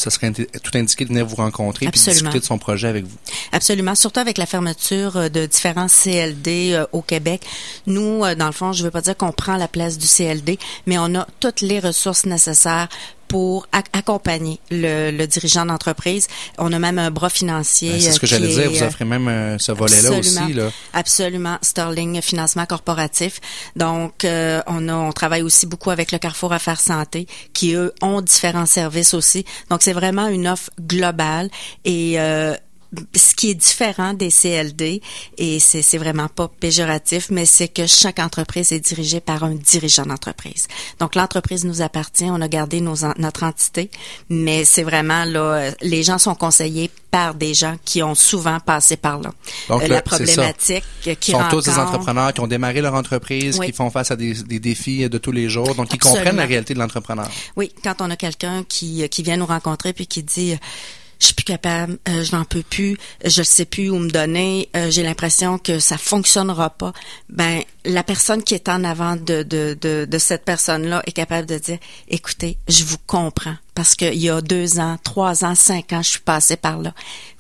ça 0.02 0.10
serait 0.10 0.28
indi- 0.28 0.48
tout 0.64 0.72
indiqué 0.78 1.04
de 1.06 1.10
venir 1.10 1.26
vous 1.26 1.36
rencontrer 1.36 1.86
et 1.86 1.90
discuter 2.14 2.40
de 2.40 2.46
son 2.46 2.58
projet 2.58 2.88
avec 2.88 3.06
vous. 3.06 3.18
Absolument, 3.52 3.96
surtout 3.96 4.20
avec 4.20 4.38
la 4.38 4.46
fermeture 4.46 5.18
euh, 5.18 5.30
de 5.30 5.46
différents 5.46 5.88
CLD 5.88 6.74
euh, 6.74 6.86
au 6.92 7.02
Québec. 7.02 7.42
Nous, 7.88 8.24
euh, 8.24 8.36
dans 8.36 8.48
le 8.48 8.52
fond, 8.52 8.74
je 8.74 8.80
ne 8.82 8.86
veux 8.88 8.92
pas 8.92 9.02
dire 9.02 9.16
qu'on 9.16 9.32
prend 9.32 9.58
la 9.58 9.68
place 9.68 9.98
du 9.98 10.08
CLD, 10.08 10.58
mais 10.88 10.98
on 10.98 11.16
a 11.16 11.28
toutes 11.40 11.62
les 11.62 11.80
ressources 11.80 12.26
nécessaires 12.26 12.88
pour 13.32 13.66
ac- 13.72 13.86
accompagner 13.94 14.60
le, 14.70 15.10
le 15.12 15.26
dirigeant 15.26 15.66
d'entreprise. 15.66 16.28
On 16.58 16.72
a 16.74 16.80
même 16.80 17.00
un 17.00 17.10
bras 17.12 17.30
financier. 17.30 17.92
Ben, 17.92 18.02
c'est 18.02 18.12
ce 18.12 18.20
que 18.20 18.26
euh, 18.26 18.30
j'allais 18.30 18.50
qui 18.50 18.56
dire. 18.56 18.72
Vous 18.72 18.84
euh, 18.84 18.88
offrez 18.88 19.06
même 19.06 19.28
euh, 19.28 19.58
ce 19.58 19.72
volet-là 19.72 20.12
aussi. 20.20 20.54
Là. 20.54 20.70
Absolument. 20.94 21.58
Sterling 21.62 22.22
Financement 22.22 22.66
Corporatif. 22.66 23.40
Donc, 23.76 24.26
euh, 24.26 24.62
on, 24.68 24.90
a, 24.90 24.94
on 24.94 25.12
travaille 25.14 25.44
aussi 25.44 25.66
beaucoup 25.66 25.92
avec 25.92 26.12
le 26.12 26.18
Carrefour 26.18 26.52
Affaires 26.52 26.82
Santé, 26.82 27.26
qui, 27.54 27.74
eux, 27.74 27.94
ont 28.02 28.22
différents 28.22 28.66
services 28.66 29.14
aussi. 29.14 29.46
Donc, 29.70 29.82
c'est 29.82 29.94
vraiment 29.94 30.28
une 30.28 30.48
offre 30.48 30.70
globale 30.80 31.50
et... 31.86 32.20
Euh, 32.20 32.56
ce 33.16 33.36
qui 33.36 33.50
est 33.52 33.56
différent 33.56 34.14
des 34.14 34.30
CLD, 34.32 35.02
et 35.38 35.60
c'est 35.60 35.98
vraiment 35.98 36.28
pas 36.28 36.48
péjoratif, 36.50 37.28
mais 37.30 37.46
c'est 37.46 37.68
que 37.70 37.88
chaque 37.88 38.20
entreprise 38.20 38.72
est 38.72 38.80
dirigée 38.80 39.22
par 39.22 39.44
un 39.44 39.56
dirigeant 39.56 40.06
d'entreprise. 40.06 40.68
Donc 41.00 41.16
l'entreprise 41.16 41.64
nous 41.66 41.82
appartient, 41.82 42.26
on 42.30 42.42
a 42.42 42.48
gardé 42.48 42.82
nos, 42.82 42.96
notre 43.18 43.44
entité, 43.44 43.90
mais 44.30 44.66
c'est 44.66 44.84
vraiment 44.84 45.24
là, 45.26 45.40
euh, 45.42 45.72
les 45.82 46.04
gens 46.04 46.18
sont 46.18 46.36
conseillés 46.36 46.90
par 47.12 47.34
des 47.36 47.54
gens 47.54 47.76
qui 47.84 48.02
ont 48.04 48.16
souvent 48.16 48.60
passé 48.60 48.96
par 48.98 49.20
là. 49.20 49.32
Donc, 49.70 49.84
Euh, 49.84 49.88
la 49.88 50.02
problématique 50.02 50.84
qui 51.02 51.32
Ils 51.32 51.32
sont 51.32 51.44
tous 51.50 51.62
des 51.66 51.78
entrepreneurs 51.78 52.34
qui 52.34 52.40
ont 52.40 52.48
démarré 52.48 52.82
leur 52.82 52.94
entreprise, 52.94 53.58
Oui. 53.60 53.68
qui 53.68 53.74
font 53.74 53.90
face 53.90 54.12
à 54.12 54.16
des, 54.16 54.34
des 54.44 54.60
défis 54.60 55.10
de 55.10 55.18
tous 55.18 55.32
les 55.34 55.50
jours, 55.50 55.76
donc 55.76 55.94
Absolument. 55.94 56.16
comprennent 56.20 56.38
la 56.38 56.46
réalité 56.46 56.74
de 56.74 56.80
l'entrepreneur. 56.80 57.30
Oui, 57.58 57.72
quand 57.84 57.96
on 58.02 58.10
a 58.10 58.16
quelqu'un 58.16 58.64
qui, 58.64 59.08
qui 59.10 59.24
vient 59.24 59.36
nous 59.38 59.46
rencontrer 59.46 59.92
puis 59.94 60.08
qui 60.08 60.24
dit 60.24 60.56
je 61.22 61.28
suis 61.28 61.36
plus 61.36 61.46
capable, 61.46 62.00
euh, 62.10 62.24
je 62.24 62.36
n'en 62.36 62.44
peux 62.44 62.64
plus, 62.64 62.98
je 63.24 63.40
ne 63.42 63.46
sais 63.46 63.66
plus 63.66 63.90
où 63.90 63.98
me 63.98 64.10
donner, 64.10 64.70
euh, 64.76 64.90
j'ai 64.90 65.04
l'impression 65.04 65.60
que 65.60 65.80
ça 65.80 65.98
fonctionnera 65.98 66.72
pas. 66.72 66.94
Ben 67.30 67.62
la 67.86 68.04
personne 68.04 68.44
qui 68.44 68.54
est 68.54 68.70
en 68.70 68.84
avant 68.84 69.16
de 69.16 69.44
de 69.44 69.78
de, 69.80 70.06
de 70.10 70.18
cette 70.18 70.46
personne-là 70.46 71.02
est 71.06 71.12
capable 71.12 71.48
de 71.48 71.58
dire 71.58 71.80
écoutez, 72.08 72.58
je 72.68 72.84
vous 72.84 72.98
comprends 73.08 73.56
parce 73.74 73.96
qu'il 73.96 74.16
y 74.18 74.30
a 74.30 74.42
deux 74.42 74.80
ans, 74.80 74.98
trois 75.02 75.46
ans, 75.46 75.56
cinq 75.56 75.94
ans, 75.94 76.02
je 76.04 76.10
suis 76.10 76.20
passée 76.20 76.58
par 76.58 76.78
là. 76.78 76.94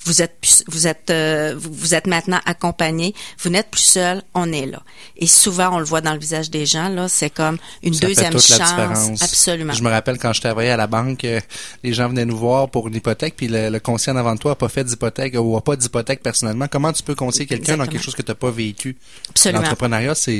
Vous 0.05 0.21
êtes 0.21 0.39
plus- 0.39 0.63
vous 0.67 0.87
êtes 0.87 1.09
euh, 1.09 1.53
vous 1.57 1.71
vous 1.73 1.93
êtes 1.93 2.07
maintenant 2.07 2.39
accompagné, 2.45 3.13
vous 3.43 3.49
n'êtes 3.49 3.69
plus 3.69 3.81
seul, 3.81 4.23
on 4.33 4.51
est 4.51 4.65
là. 4.65 4.81
Et 5.17 5.27
souvent 5.27 5.75
on 5.75 5.79
le 5.79 5.85
voit 5.85 6.01
dans 6.01 6.13
le 6.13 6.19
visage 6.19 6.49
des 6.49 6.65
gens 6.65 6.89
là, 6.89 7.07
c'est 7.07 7.29
comme 7.29 7.57
une 7.83 7.93
Ça 7.93 8.07
deuxième 8.07 8.31
fait 8.31 8.39
toute 8.39 8.49
la 8.49 8.57
chance, 8.57 8.69
différence. 8.71 9.21
absolument. 9.21 9.73
Je 9.73 9.83
me 9.83 9.89
rappelle 9.89 10.17
quand 10.17 10.33
je 10.33 10.41
travaillais 10.41 10.71
à 10.71 10.77
la 10.77 10.87
banque, 10.87 11.23
euh, 11.25 11.39
les 11.83 11.93
gens 11.93 12.07
venaient 12.07 12.25
nous 12.25 12.37
voir 12.37 12.69
pour 12.69 12.87
une 12.87 12.95
hypothèque, 12.95 13.35
puis 13.35 13.47
le, 13.47 13.69
le 13.69 13.79
conseiller 13.79 14.15
en 14.15 14.19
avant 14.19 14.33
de 14.33 14.39
toi 14.39 14.53
a 14.53 14.55
pas 14.55 14.69
fait 14.69 14.83
d'hypothèque 14.85 15.35
ou 15.37 15.55
a 15.57 15.61
pas 15.61 15.75
d'hypothèque 15.75 16.23
personnellement. 16.23 16.67
Comment 16.71 16.93
tu 16.93 17.03
peux 17.03 17.13
conseiller 17.15 17.45
quelqu'un 17.45 17.77
dans 17.77 17.85
quelque 17.85 18.01
chose 18.03 18.15
que 18.15 18.21
tu 18.23 18.31
n'as 18.31 18.35
pas 18.35 18.49
vécu? 18.51 18.97
L'entrepreneuriat, 19.45 20.15
c'est 20.15 20.30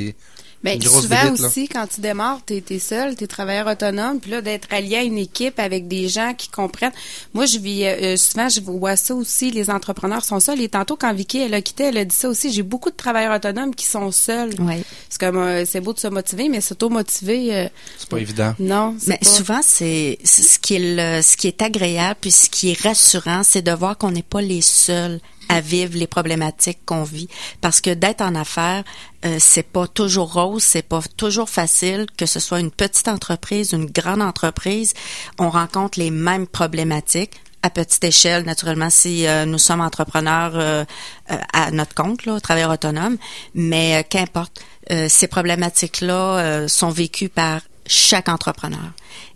Ben, 0.62 0.74
une 0.74 0.84
grosse 0.84 1.02
souvent 1.02 1.32
aussi, 1.32 1.66
quand 1.66 1.86
tu 1.88 2.00
démarres, 2.00 2.40
tu 2.46 2.54
es, 2.54 2.78
seul, 2.78 3.16
tu 3.16 3.24
es 3.24 3.26
travailleur 3.26 3.66
autonome, 3.66 4.20
puis 4.20 4.30
là, 4.30 4.42
d'être 4.42 4.68
allié 4.72 4.96
à 4.96 5.02
une 5.02 5.18
équipe 5.18 5.58
avec 5.58 5.88
des 5.88 6.08
gens 6.08 6.34
qui 6.34 6.48
comprennent. 6.48 6.92
Moi, 7.34 7.46
je 7.46 7.58
vis, 7.58 7.84
euh, 7.84 8.16
souvent, 8.16 8.48
je 8.48 8.60
vois 8.60 8.94
ça 8.94 9.14
aussi, 9.14 9.50
les 9.50 9.70
entrepreneurs 9.70 10.24
sont 10.24 10.38
seuls. 10.38 10.60
Et 10.60 10.68
tantôt, 10.68 10.96
quand 10.96 11.12
Vicky, 11.12 11.38
elle 11.38 11.54
a 11.54 11.60
quitté, 11.60 11.84
elle 11.84 11.98
a 11.98 12.04
dit 12.04 12.14
ça 12.14 12.28
aussi, 12.28 12.52
j'ai 12.52 12.62
beaucoup 12.62 12.90
de 12.90 12.96
travailleurs 12.96 13.34
autonomes 13.34 13.74
qui 13.74 13.86
sont 13.86 14.12
seuls. 14.12 14.54
Oui. 14.60 14.84
C'est 15.08 15.20
comme, 15.20 15.36
euh, 15.36 15.64
c'est 15.66 15.80
beau 15.80 15.92
de 15.92 15.98
se 15.98 16.06
motiver, 16.06 16.48
mais 16.48 16.60
s'auto-motiver, 16.60 17.56
euh, 17.56 17.68
c'est 17.98 18.08
pas 18.08 18.18
évident. 18.18 18.54
non, 18.60 18.94
c'est 19.00 19.08
Mais 19.08 19.18
pas... 19.18 19.28
souvent, 19.28 19.60
c'est 19.64 20.18
c'est 20.22 20.42
ce 20.42 20.58
qui 20.60 20.74
est 20.74 20.96
le, 21.18 21.22
ce 21.22 21.36
qui 21.36 21.48
est 21.48 21.60
agréable 21.60 22.18
puis 22.20 22.30
ce 22.30 22.48
qui 22.48 22.70
est 22.70 22.80
rassurant, 22.80 23.42
c'est 23.42 23.62
de 23.62 23.72
voir 23.72 23.98
qu'on 23.98 24.12
n'est 24.12 24.22
pas 24.22 24.40
les 24.40 24.62
seuls 24.62 25.20
à 25.48 25.60
vivre 25.60 25.96
les 25.96 26.06
problématiques 26.06 26.80
qu'on 26.86 27.04
vit. 27.04 27.28
Parce 27.60 27.80
que 27.80 27.90
d'être 27.90 28.22
en 28.22 28.34
affaires, 28.34 28.84
euh, 29.24 29.36
c'est 29.38 29.62
pas 29.62 29.86
toujours 29.86 30.32
rose, 30.32 30.62
c'est 30.62 30.82
pas 30.82 31.00
toujours 31.16 31.48
facile, 31.48 32.06
que 32.16 32.26
ce 32.26 32.40
soit 32.40 32.60
une 32.60 32.70
petite 32.70 33.08
entreprise, 33.08 33.72
une 33.72 33.86
grande 33.86 34.22
entreprise, 34.22 34.94
on 35.38 35.50
rencontre 35.50 35.98
les 35.98 36.10
mêmes 36.10 36.46
problématiques 36.46 37.40
à 37.62 37.70
petite 37.70 38.02
échelle, 38.02 38.44
naturellement, 38.44 38.90
si 38.90 39.26
euh, 39.26 39.44
nous 39.44 39.58
sommes 39.58 39.80
entrepreneurs 39.80 40.52
euh, 40.56 40.84
euh, 41.30 41.36
à 41.52 41.70
notre 41.70 41.94
compte, 41.94 42.26
là, 42.26 42.40
travailleurs 42.40 42.72
autonomes, 42.72 43.16
mais 43.54 43.96
euh, 43.96 44.02
qu'importe, 44.08 44.60
euh, 44.90 45.06
ces 45.08 45.28
problématiques-là 45.28 46.38
euh, 46.38 46.68
sont 46.68 46.90
vécues 46.90 47.28
par 47.28 47.60
chaque 47.86 48.28
entrepreneur. 48.28 48.92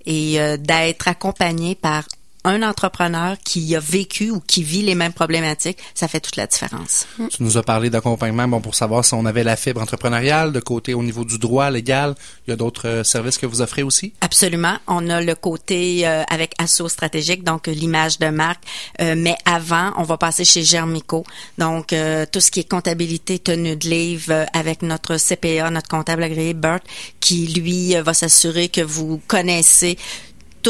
Et 0.09 0.39
d'être 0.59 1.09
accompagné 1.09 1.75
par 1.75 2.05
un 2.47 2.63
entrepreneur 2.63 3.37
qui 3.45 3.75
a 3.77 3.81
vécu 3.81 4.31
ou 4.31 4.41
qui 4.41 4.63
vit 4.63 4.83
les 4.83 4.95
mêmes 4.95 5.13
problématiques, 5.13 5.79
ça 5.95 6.09
fait 6.09 6.21
toute 6.21 6.37
la 6.37 6.47
différence. 6.47 7.07
Tu 7.31 7.43
nous 7.43 7.59
as 7.59 7.63
parlé 7.63 7.91
d'accompagnement, 7.91 8.49
bon, 8.49 8.61
pour 8.61 8.75
savoir 8.75 9.05
si 9.05 9.15
on 9.15 9.27
avait 9.27 9.45
la 9.45 9.57
fibre 9.57 9.83
entrepreneuriale, 9.83 10.53
de 10.53 10.61
côté 10.61 10.95
au 10.95 11.03
niveau 11.03 11.25
du 11.25 11.39
droit 11.39 11.71
légal. 11.71 12.15
Il 12.47 12.51
y 12.51 12.53
a 12.53 12.57
d'autres 12.57 12.89
euh, 12.89 13.05
services 13.05 13.37
que 13.39 13.47
vous 13.47 13.61
offrez 13.61 13.83
aussi? 13.83 14.13
Absolument. 14.21 14.77
On 14.87 15.11
a 15.11 15.21
le 15.21 15.35
côté 15.35 16.07
euh, 16.07 16.23
avec 16.31 16.55
Asso 16.59 16.89
stratégique, 16.89 17.45
donc 17.45 17.69
euh, 17.69 17.73
l'image 17.73 18.19
de 18.19 18.29
marque. 18.29 18.63
Euh, 19.01 19.15
mais 19.17 19.37
avant, 19.45 19.93
on 19.97 20.05
va 20.05 20.17
passer 20.17 20.45
chez 20.45 20.63
Germico. 20.63 21.25
Donc, 21.59 21.93
euh, 21.93 22.27
tout 22.31 22.41
ce 22.41 22.51
qui 22.51 22.61
est 22.61 22.69
comptabilité, 22.69 23.39
tenue 23.39 23.77
de 23.77 23.89
livre 23.89 24.33
euh, 24.33 24.45
avec 24.53 24.83
notre 24.83 25.17
CPA, 25.17 25.71
notre 25.71 25.89
comptable 25.89 26.23
agréé, 26.23 26.55
Bert, 26.55 26.81
qui, 27.21 27.47
lui, 27.49 27.95
va 27.95 28.15
s'assurer 28.15 28.69
que 28.69 28.81
vous 28.81 29.21
connaissez 29.27 29.99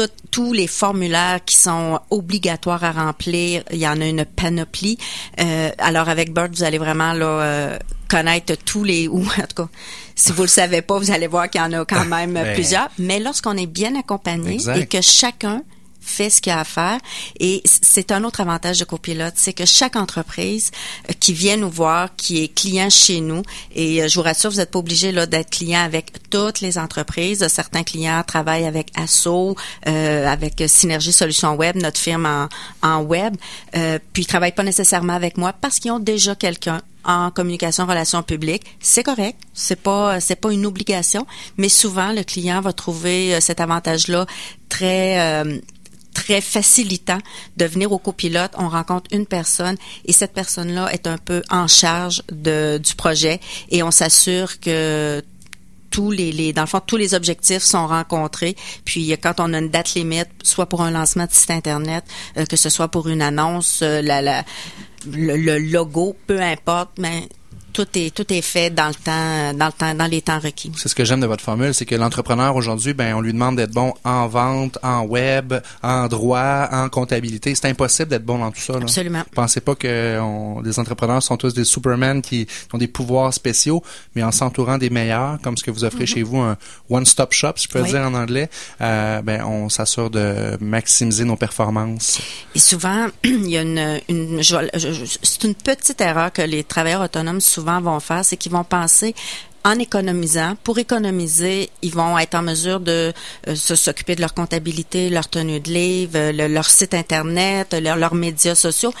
tout- 0.05 0.11
tous 0.29 0.53
les 0.53 0.67
formulaires 0.67 1.39
qui 1.43 1.55
sont 1.57 1.99
obligatoires 2.11 2.83
à 2.83 2.91
remplir. 2.91 3.63
Il 3.71 3.77
y 3.79 3.87
en 3.87 3.99
a 3.99 4.05
une 4.05 4.25
panoplie. 4.25 4.97
Euh, 5.39 5.71
alors 5.79 6.07
avec 6.09 6.33
Bird, 6.33 6.53
vous 6.55 6.63
allez 6.63 6.77
vraiment 6.77 7.13
là 7.13 7.25
euh, 7.25 7.77
connaître 8.09 8.53
tous 8.63 8.83
les 8.83 9.07
ou 9.07 9.21
en 9.21 9.47
tout 9.55 9.63
cas, 9.63 9.69
si 10.15 10.31
vous 10.31 10.43
le 10.43 10.47
savez 10.47 10.81
pas, 10.81 10.97
vous 10.99 11.11
allez 11.11 11.27
voir 11.27 11.49
qu'il 11.49 11.61
y 11.61 11.63
en 11.63 11.73
a 11.73 11.83
quand 11.85 12.05
même 12.05 12.33
Ben. 12.33 12.53
plusieurs. 12.53 12.89
Mais 12.99 13.19
lorsqu'on 13.19 13.57
est 13.57 13.65
bien 13.65 13.95
accompagné 13.97 14.53
Exact. 14.55 14.77
et 14.77 14.85
que 14.85 15.01
chacun 15.01 15.63
fait 16.07 16.29
ce 16.29 16.41
qu'il 16.41 16.51
a 16.51 16.59
à 16.59 16.63
faire. 16.63 16.99
Et 17.39 17.61
c'est 17.65 18.11
un 18.11 18.23
autre 18.23 18.41
avantage 18.41 18.79
de 18.79 18.85
copilote, 18.85 19.33
c'est 19.35 19.53
que 19.53 19.65
chaque 19.65 19.95
entreprise 19.95 20.71
euh, 21.09 21.13
qui 21.19 21.33
vient 21.33 21.57
nous 21.57 21.69
voir, 21.69 22.15
qui 22.15 22.43
est 22.43 22.47
client 22.47 22.89
chez 22.89 23.19
nous, 23.19 23.43
et 23.75 24.01
euh, 24.01 24.07
je 24.07 24.15
vous 24.15 24.23
rassure, 24.23 24.49
vous 24.49 24.57
n'êtes 24.57 24.71
pas 24.71 24.79
obligé 24.79 25.11
là 25.11 25.25
d'être 25.25 25.49
client 25.49 25.81
avec 25.81 26.29
toutes 26.29 26.61
les 26.61 26.77
entreprises. 26.77 27.47
Certains 27.47 27.83
clients 27.83 28.23
travaillent 28.25 28.65
avec 28.65 28.91
Asso, 28.95 29.55
euh, 29.87 30.27
avec 30.27 30.63
Synergie 30.67 31.13
Solutions 31.13 31.55
Web, 31.55 31.75
notre 31.77 31.99
firme 31.99 32.25
en, 32.25 32.49
en 32.81 33.01
web, 33.01 33.35
euh, 33.75 33.99
puis 34.13 34.23
ils 34.23 34.27
travaillent 34.27 34.51
pas 34.51 34.63
nécessairement 34.63 35.13
avec 35.13 35.37
moi 35.37 35.53
parce 35.53 35.79
qu'ils 35.79 35.91
ont 35.91 35.99
déjà 35.99 36.35
quelqu'un 36.35 36.81
en 37.07 37.31
communication 37.31 37.85
relations 37.85 38.21
publiques, 38.21 38.63
c'est 38.81 39.03
correct, 39.03 39.39
c'est 39.53 39.81
pas 39.81 40.19
c'est 40.19 40.35
pas 40.35 40.51
une 40.51 40.65
obligation, 40.65 41.25
mais 41.57 41.69
souvent 41.69 42.11
le 42.11 42.23
client 42.23 42.59
va 42.59 42.73
trouver 42.73 43.33
euh, 43.33 43.39
cet 43.39 43.61
avantage-là 43.61 44.25
très 44.67 45.19
euh, 45.19 45.57
très 46.17 46.41
facilitant 46.41 47.19
de 47.57 47.65
venir 47.65 47.91
au 47.91 47.99
copilote. 47.99 48.51
On 48.57 48.69
rencontre 48.69 49.07
une 49.11 49.27
personne 49.27 49.77
et 50.05 50.13
cette 50.13 50.33
personne-là 50.33 50.91
est 50.91 51.05
un 51.05 51.19
peu 51.19 51.43
en 51.51 51.67
charge 51.67 52.23
de, 52.31 52.79
du 52.83 52.95
projet 52.95 53.39
et 53.69 53.83
on 53.83 53.91
s'assure 53.91 54.59
que 54.59 55.23
tous 55.91 56.09
les, 56.09 56.53
dans 56.53 56.63
le 56.63 56.67
fond 56.67 56.81
tous 56.85 56.97
les 56.97 57.13
objectifs 57.13 57.61
sont 57.61 57.85
rencontrés 57.85 58.55
puis 58.83 59.13
euh, 59.13 59.15
quand 59.21 59.39
on 59.39 59.53
a 59.53 59.59
une 59.59 59.69
date 59.69 59.93
limite 59.93 60.27
soit 60.43 60.65
pour 60.65 60.81
un 60.81 60.91
lancement 60.91 61.25
de 61.25 61.31
site 61.31 61.51
internet 61.51 62.03
euh, 62.37 62.45
que 62.45 62.57
ce 62.57 62.69
soit 62.69 62.89
pour 62.89 63.07
une 63.07 63.21
annonce 63.21 63.79
euh, 63.83 64.01
la 64.01 64.43
le, 65.09 65.37
le 65.37 65.59
logo 65.59 66.15
peu 66.25 66.41
importe 66.41 66.91
mais 66.97 67.29
tout 67.77 67.87
est 67.95 68.09
tout 68.13 68.25
est 68.33 68.41
fait 68.41 68.71
dans 68.71 68.87
le 68.87 68.95
temps 68.95 69.53
dans 69.53 69.67
le 69.67 69.71
temps 69.71 69.93
dans 69.93 70.07
les 70.07 70.21
temps 70.23 70.39
requis 70.39 70.71
C'est 70.75 70.89
ce 70.89 70.95
que 70.95 71.05
j'aime 71.05 71.19
de 71.21 71.27
votre 71.27 71.43
formule, 71.43 71.73
c'est 71.75 71.85
que 71.85 71.93
l'entrepreneur 71.95 72.55
aujourd'hui, 72.55 72.93
ben, 72.95 73.13
on 73.15 73.21
lui 73.21 73.33
demande 73.33 73.55
d'être 73.57 73.71
bon 73.71 73.93
en 74.03 74.27
vente, 74.27 74.79
en 74.81 75.01
web, 75.03 75.53
en 75.83 76.07
droit, 76.07 76.67
en 76.71 76.89
comptabilité. 76.89 77.53
C'est 77.53 77.67
impossible 77.67 78.09
d'être 78.09 78.25
bon 78.25 78.39
dans 78.39 78.49
tout 78.51 78.61
ça. 78.61 78.73
Là. 78.73 78.79
Absolument. 78.81 79.23
Pensez 79.35 79.61
pas 79.61 79.75
que 79.75 80.19
on- 80.19 80.61
les 80.61 80.79
entrepreneurs 80.79 81.21
sont 81.21 81.37
tous 81.37 81.53
des 81.53 81.65
Superman 81.65 82.21
qui 82.23 82.47
ont 82.73 82.77
des 82.79 82.87
pouvoirs 82.87 83.31
spéciaux, 83.33 83.83
mais 84.15 84.23
en 84.23 84.31
s'entourant 84.31 84.77
des 84.79 84.89
meilleurs, 84.89 85.37
comme 85.43 85.55
ce 85.55 85.63
que 85.63 85.69
vous 85.71 85.83
offrez 85.83 86.07
chez 86.07 86.23
vous, 86.23 86.39
un 86.39 86.57
one-stop 86.89 87.31
shop, 87.33 87.53
si 87.57 87.67
je 87.67 87.73
peux. 87.73 87.81
Oui. 87.81 87.89
dire 87.89 88.01
en 88.01 88.15
anglais, 88.15 88.49
euh, 88.81 89.21
ben, 89.21 89.43
on 89.43 89.69
s'assure 89.69 90.09
de 90.09 90.57
maximiser 90.61 91.25
nos 91.25 91.35
performances. 91.35 92.19
Et 92.55 92.59
souvent, 92.59 93.05
il 93.23 93.49
y 93.49 93.57
a 93.57 93.61
une, 93.61 93.99
c'est 95.23 95.43
une 95.43 95.53
petite 95.55 96.01
erreur 96.01 96.31
que 96.33 96.41
les 96.41 96.63
travailleurs 96.63 97.01
autonomes 97.01 97.41
souvent 97.41 97.66
vont 97.81 97.99
faire, 97.99 98.23
c'est 98.25 98.37
qu'ils 98.37 98.51
vont 98.51 98.63
penser 98.63 99.13
en 99.63 99.77
économisant. 99.79 100.55
Pour 100.63 100.77
économiser, 100.79 101.69
ils 101.81 101.93
vont 101.93 102.17
être 102.17 102.35
en 102.35 102.41
mesure 102.41 102.79
de 102.79 103.11
euh, 103.47 103.55
s'occuper 103.55 104.15
de 104.15 104.21
leur 104.21 104.33
comptabilité, 104.33 105.09
leur 105.09 105.27
tenue 105.27 105.59
de 105.59 105.69
livre, 105.71 106.31
le- 106.31 106.47
leur 106.47 106.69
site 106.69 106.93
internet, 106.93 107.73
leur- 107.73 107.97
leurs 107.97 108.15
médias 108.15 108.55
sociaux. 108.55 108.93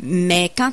Mais 0.00 0.50
quand, 0.56 0.72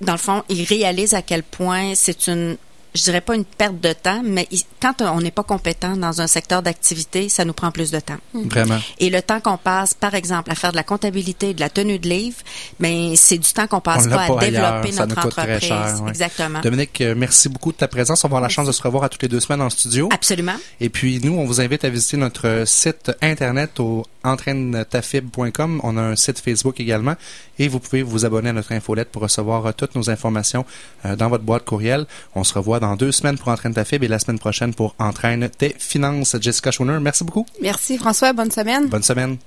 dans 0.00 0.12
le 0.12 0.18
fond, 0.18 0.42
ils 0.48 0.64
réalisent 0.64 1.14
à 1.14 1.22
quel 1.22 1.42
point 1.42 1.94
c'est 1.94 2.26
une 2.26 2.56
je 2.94 3.02
dirais 3.02 3.20
pas 3.20 3.34
une 3.34 3.44
perte 3.44 3.80
de 3.80 3.92
temps, 3.92 4.22
mais 4.24 4.46
quand 4.80 5.00
on 5.00 5.20
n'est 5.20 5.30
pas 5.30 5.42
compétent 5.42 5.96
dans 5.96 6.20
un 6.20 6.26
secteur 6.26 6.62
d'activité, 6.62 7.28
ça 7.28 7.44
nous 7.44 7.52
prend 7.54 7.70
plus 7.70 7.90
de 7.90 8.00
temps. 8.00 8.18
Vraiment. 8.34 8.78
Et 8.98 9.08
le 9.08 9.22
temps 9.22 9.40
qu'on 9.40 9.56
passe, 9.56 9.94
par 9.94 10.14
exemple, 10.14 10.50
à 10.50 10.54
faire 10.54 10.72
de 10.72 10.76
la 10.76 10.82
comptabilité, 10.82 11.54
de 11.54 11.60
la 11.60 11.70
tenue 11.70 11.98
de 11.98 12.08
livre, 12.08 12.36
ben 12.80 13.14
c'est 13.16 13.38
du 13.38 13.50
temps 13.52 13.66
qu'on 13.66 13.80
passe 13.80 14.06
On 14.06 14.10
pas, 14.10 14.26
pas 14.26 14.36
à 14.40 14.50
développer 14.50 14.92
ça 14.92 15.06
notre 15.06 15.16
nous 15.16 15.22
coûte 15.22 15.30
très 15.32 15.42
entreprise. 15.42 15.68
cher. 15.68 16.00
ouais. 16.02 16.10
Exactement. 16.10 16.60
Dominique, 16.60 17.00
euh, 17.00 17.14
merci 17.16 17.48
beaucoup 17.48 17.72
de 17.72 17.78
ta 17.78 17.88
présence. 17.88 18.24
On 18.24 18.28
va 18.28 18.32
avoir 18.32 18.42
la 18.42 18.48
chance 18.48 18.66
de 18.66 18.72
se 18.72 18.82
revoir 18.82 19.04
à 19.04 19.08
toutes 19.08 19.22
les 19.22 19.28
deux 19.28 19.40
semaines 19.40 19.62
en 19.62 19.70
studio. 19.70 20.08
Absolument. 20.12 20.56
Et 20.80 20.88
puis, 20.88 21.20
nous, 21.22 21.34
on 21.34 21.44
vous 21.46 21.60
invite 21.60 21.84
à 21.84 21.88
visiter 21.88 22.16
notre 22.18 22.64
site 22.66 23.12
Internet 23.22 23.80
au 23.80 24.04
entraînetafib.com. 24.24 25.80
On 25.82 25.96
a 25.96 26.00
un 26.02 26.16
site 26.16 26.38
Facebook 26.40 26.78
également. 26.80 27.14
Et 27.58 27.68
vous 27.68 27.80
pouvez 27.80 28.02
vous 28.02 28.24
abonner 28.24 28.50
à 28.50 28.52
notre 28.52 28.72
infolette 28.72 29.10
pour 29.10 29.22
recevoir 29.22 29.66
euh, 29.66 29.72
toutes 29.76 29.94
nos 29.94 30.10
informations 30.10 30.64
euh, 31.04 31.16
dans 31.16 31.28
votre 31.28 31.44
boîte 31.44 31.64
courriel. 31.64 32.06
On 32.34 32.44
se 32.44 32.54
revoit 32.54 32.80
dans 32.82 32.96
deux 32.96 33.12
semaines 33.12 33.38
pour 33.38 33.48
Entraîne 33.48 33.72
ta 33.72 33.84
Fib 33.84 34.02
et 34.02 34.08
la 34.08 34.18
semaine 34.18 34.40
prochaine 34.40 34.74
pour 34.74 34.94
Entraîne 34.98 35.48
tes 35.48 35.74
finances. 35.78 36.36
Jessica 36.40 36.72
Schooner, 36.72 36.98
merci 37.00 37.24
beaucoup. 37.24 37.46
Merci 37.62 37.96
François, 37.96 38.32
bonne 38.32 38.50
semaine. 38.50 38.88
Bonne 38.88 39.04
semaine. 39.04 39.38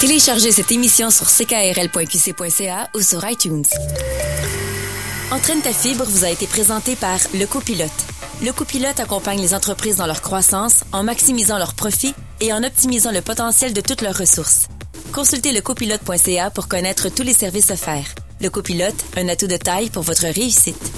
Téléchargez 0.00 0.52
cette 0.52 0.70
émission 0.70 1.10
sur 1.10 1.26
ckrl.qc.ca 1.26 2.90
ou 2.94 3.00
sur 3.00 3.26
iTunes. 3.28 3.64
Entraîne 5.32 5.62
ta 5.62 5.72
fibre 5.72 6.04
vous 6.04 6.24
a 6.24 6.28
été 6.28 6.46
présenté 6.46 6.96
par 6.96 7.18
Le 7.34 7.46
Copilote. 7.46 7.90
Le 8.44 8.52
Copilote 8.52 9.00
accompagne 9.00 9.40
les 9.40 9.54
entreprises 9.54 9.96
dans 9.96 10.06
leur 10.06 10.20
croissance 10.20 10.84
en 10.92 11.02
maximisant 11.02 11.56
leurs 11.56 11.74
profits 11.74 12.14
et 12.42 12.52
en 12.52 12.62
optimisant 12.62 13.10
le 13.10 13.22
potentiel 13.22 13.72
de 13.72 13.80
toutes 13.80 14.02
leurs 14.02 14.18
ressources. 14.18 14.68
Consultez 15.12 15.52
lecopilote.ca 15.52 16.50
pour 16.50 16.68
connaître 16.68 17.08
tous 17.08 17.22
les 17.22 17.32
services 17.32 17.70
offerts. 17.70 18.14
Le 18.40 18.50
copilote, 18.50 18.94
un 19.16 19.28
atout 19.28 19.46
de 19.46 19.56
taille 19.56 19.88
pour 19.88 20.02
votre 20.02 20.26
réussite. 20.26 20.92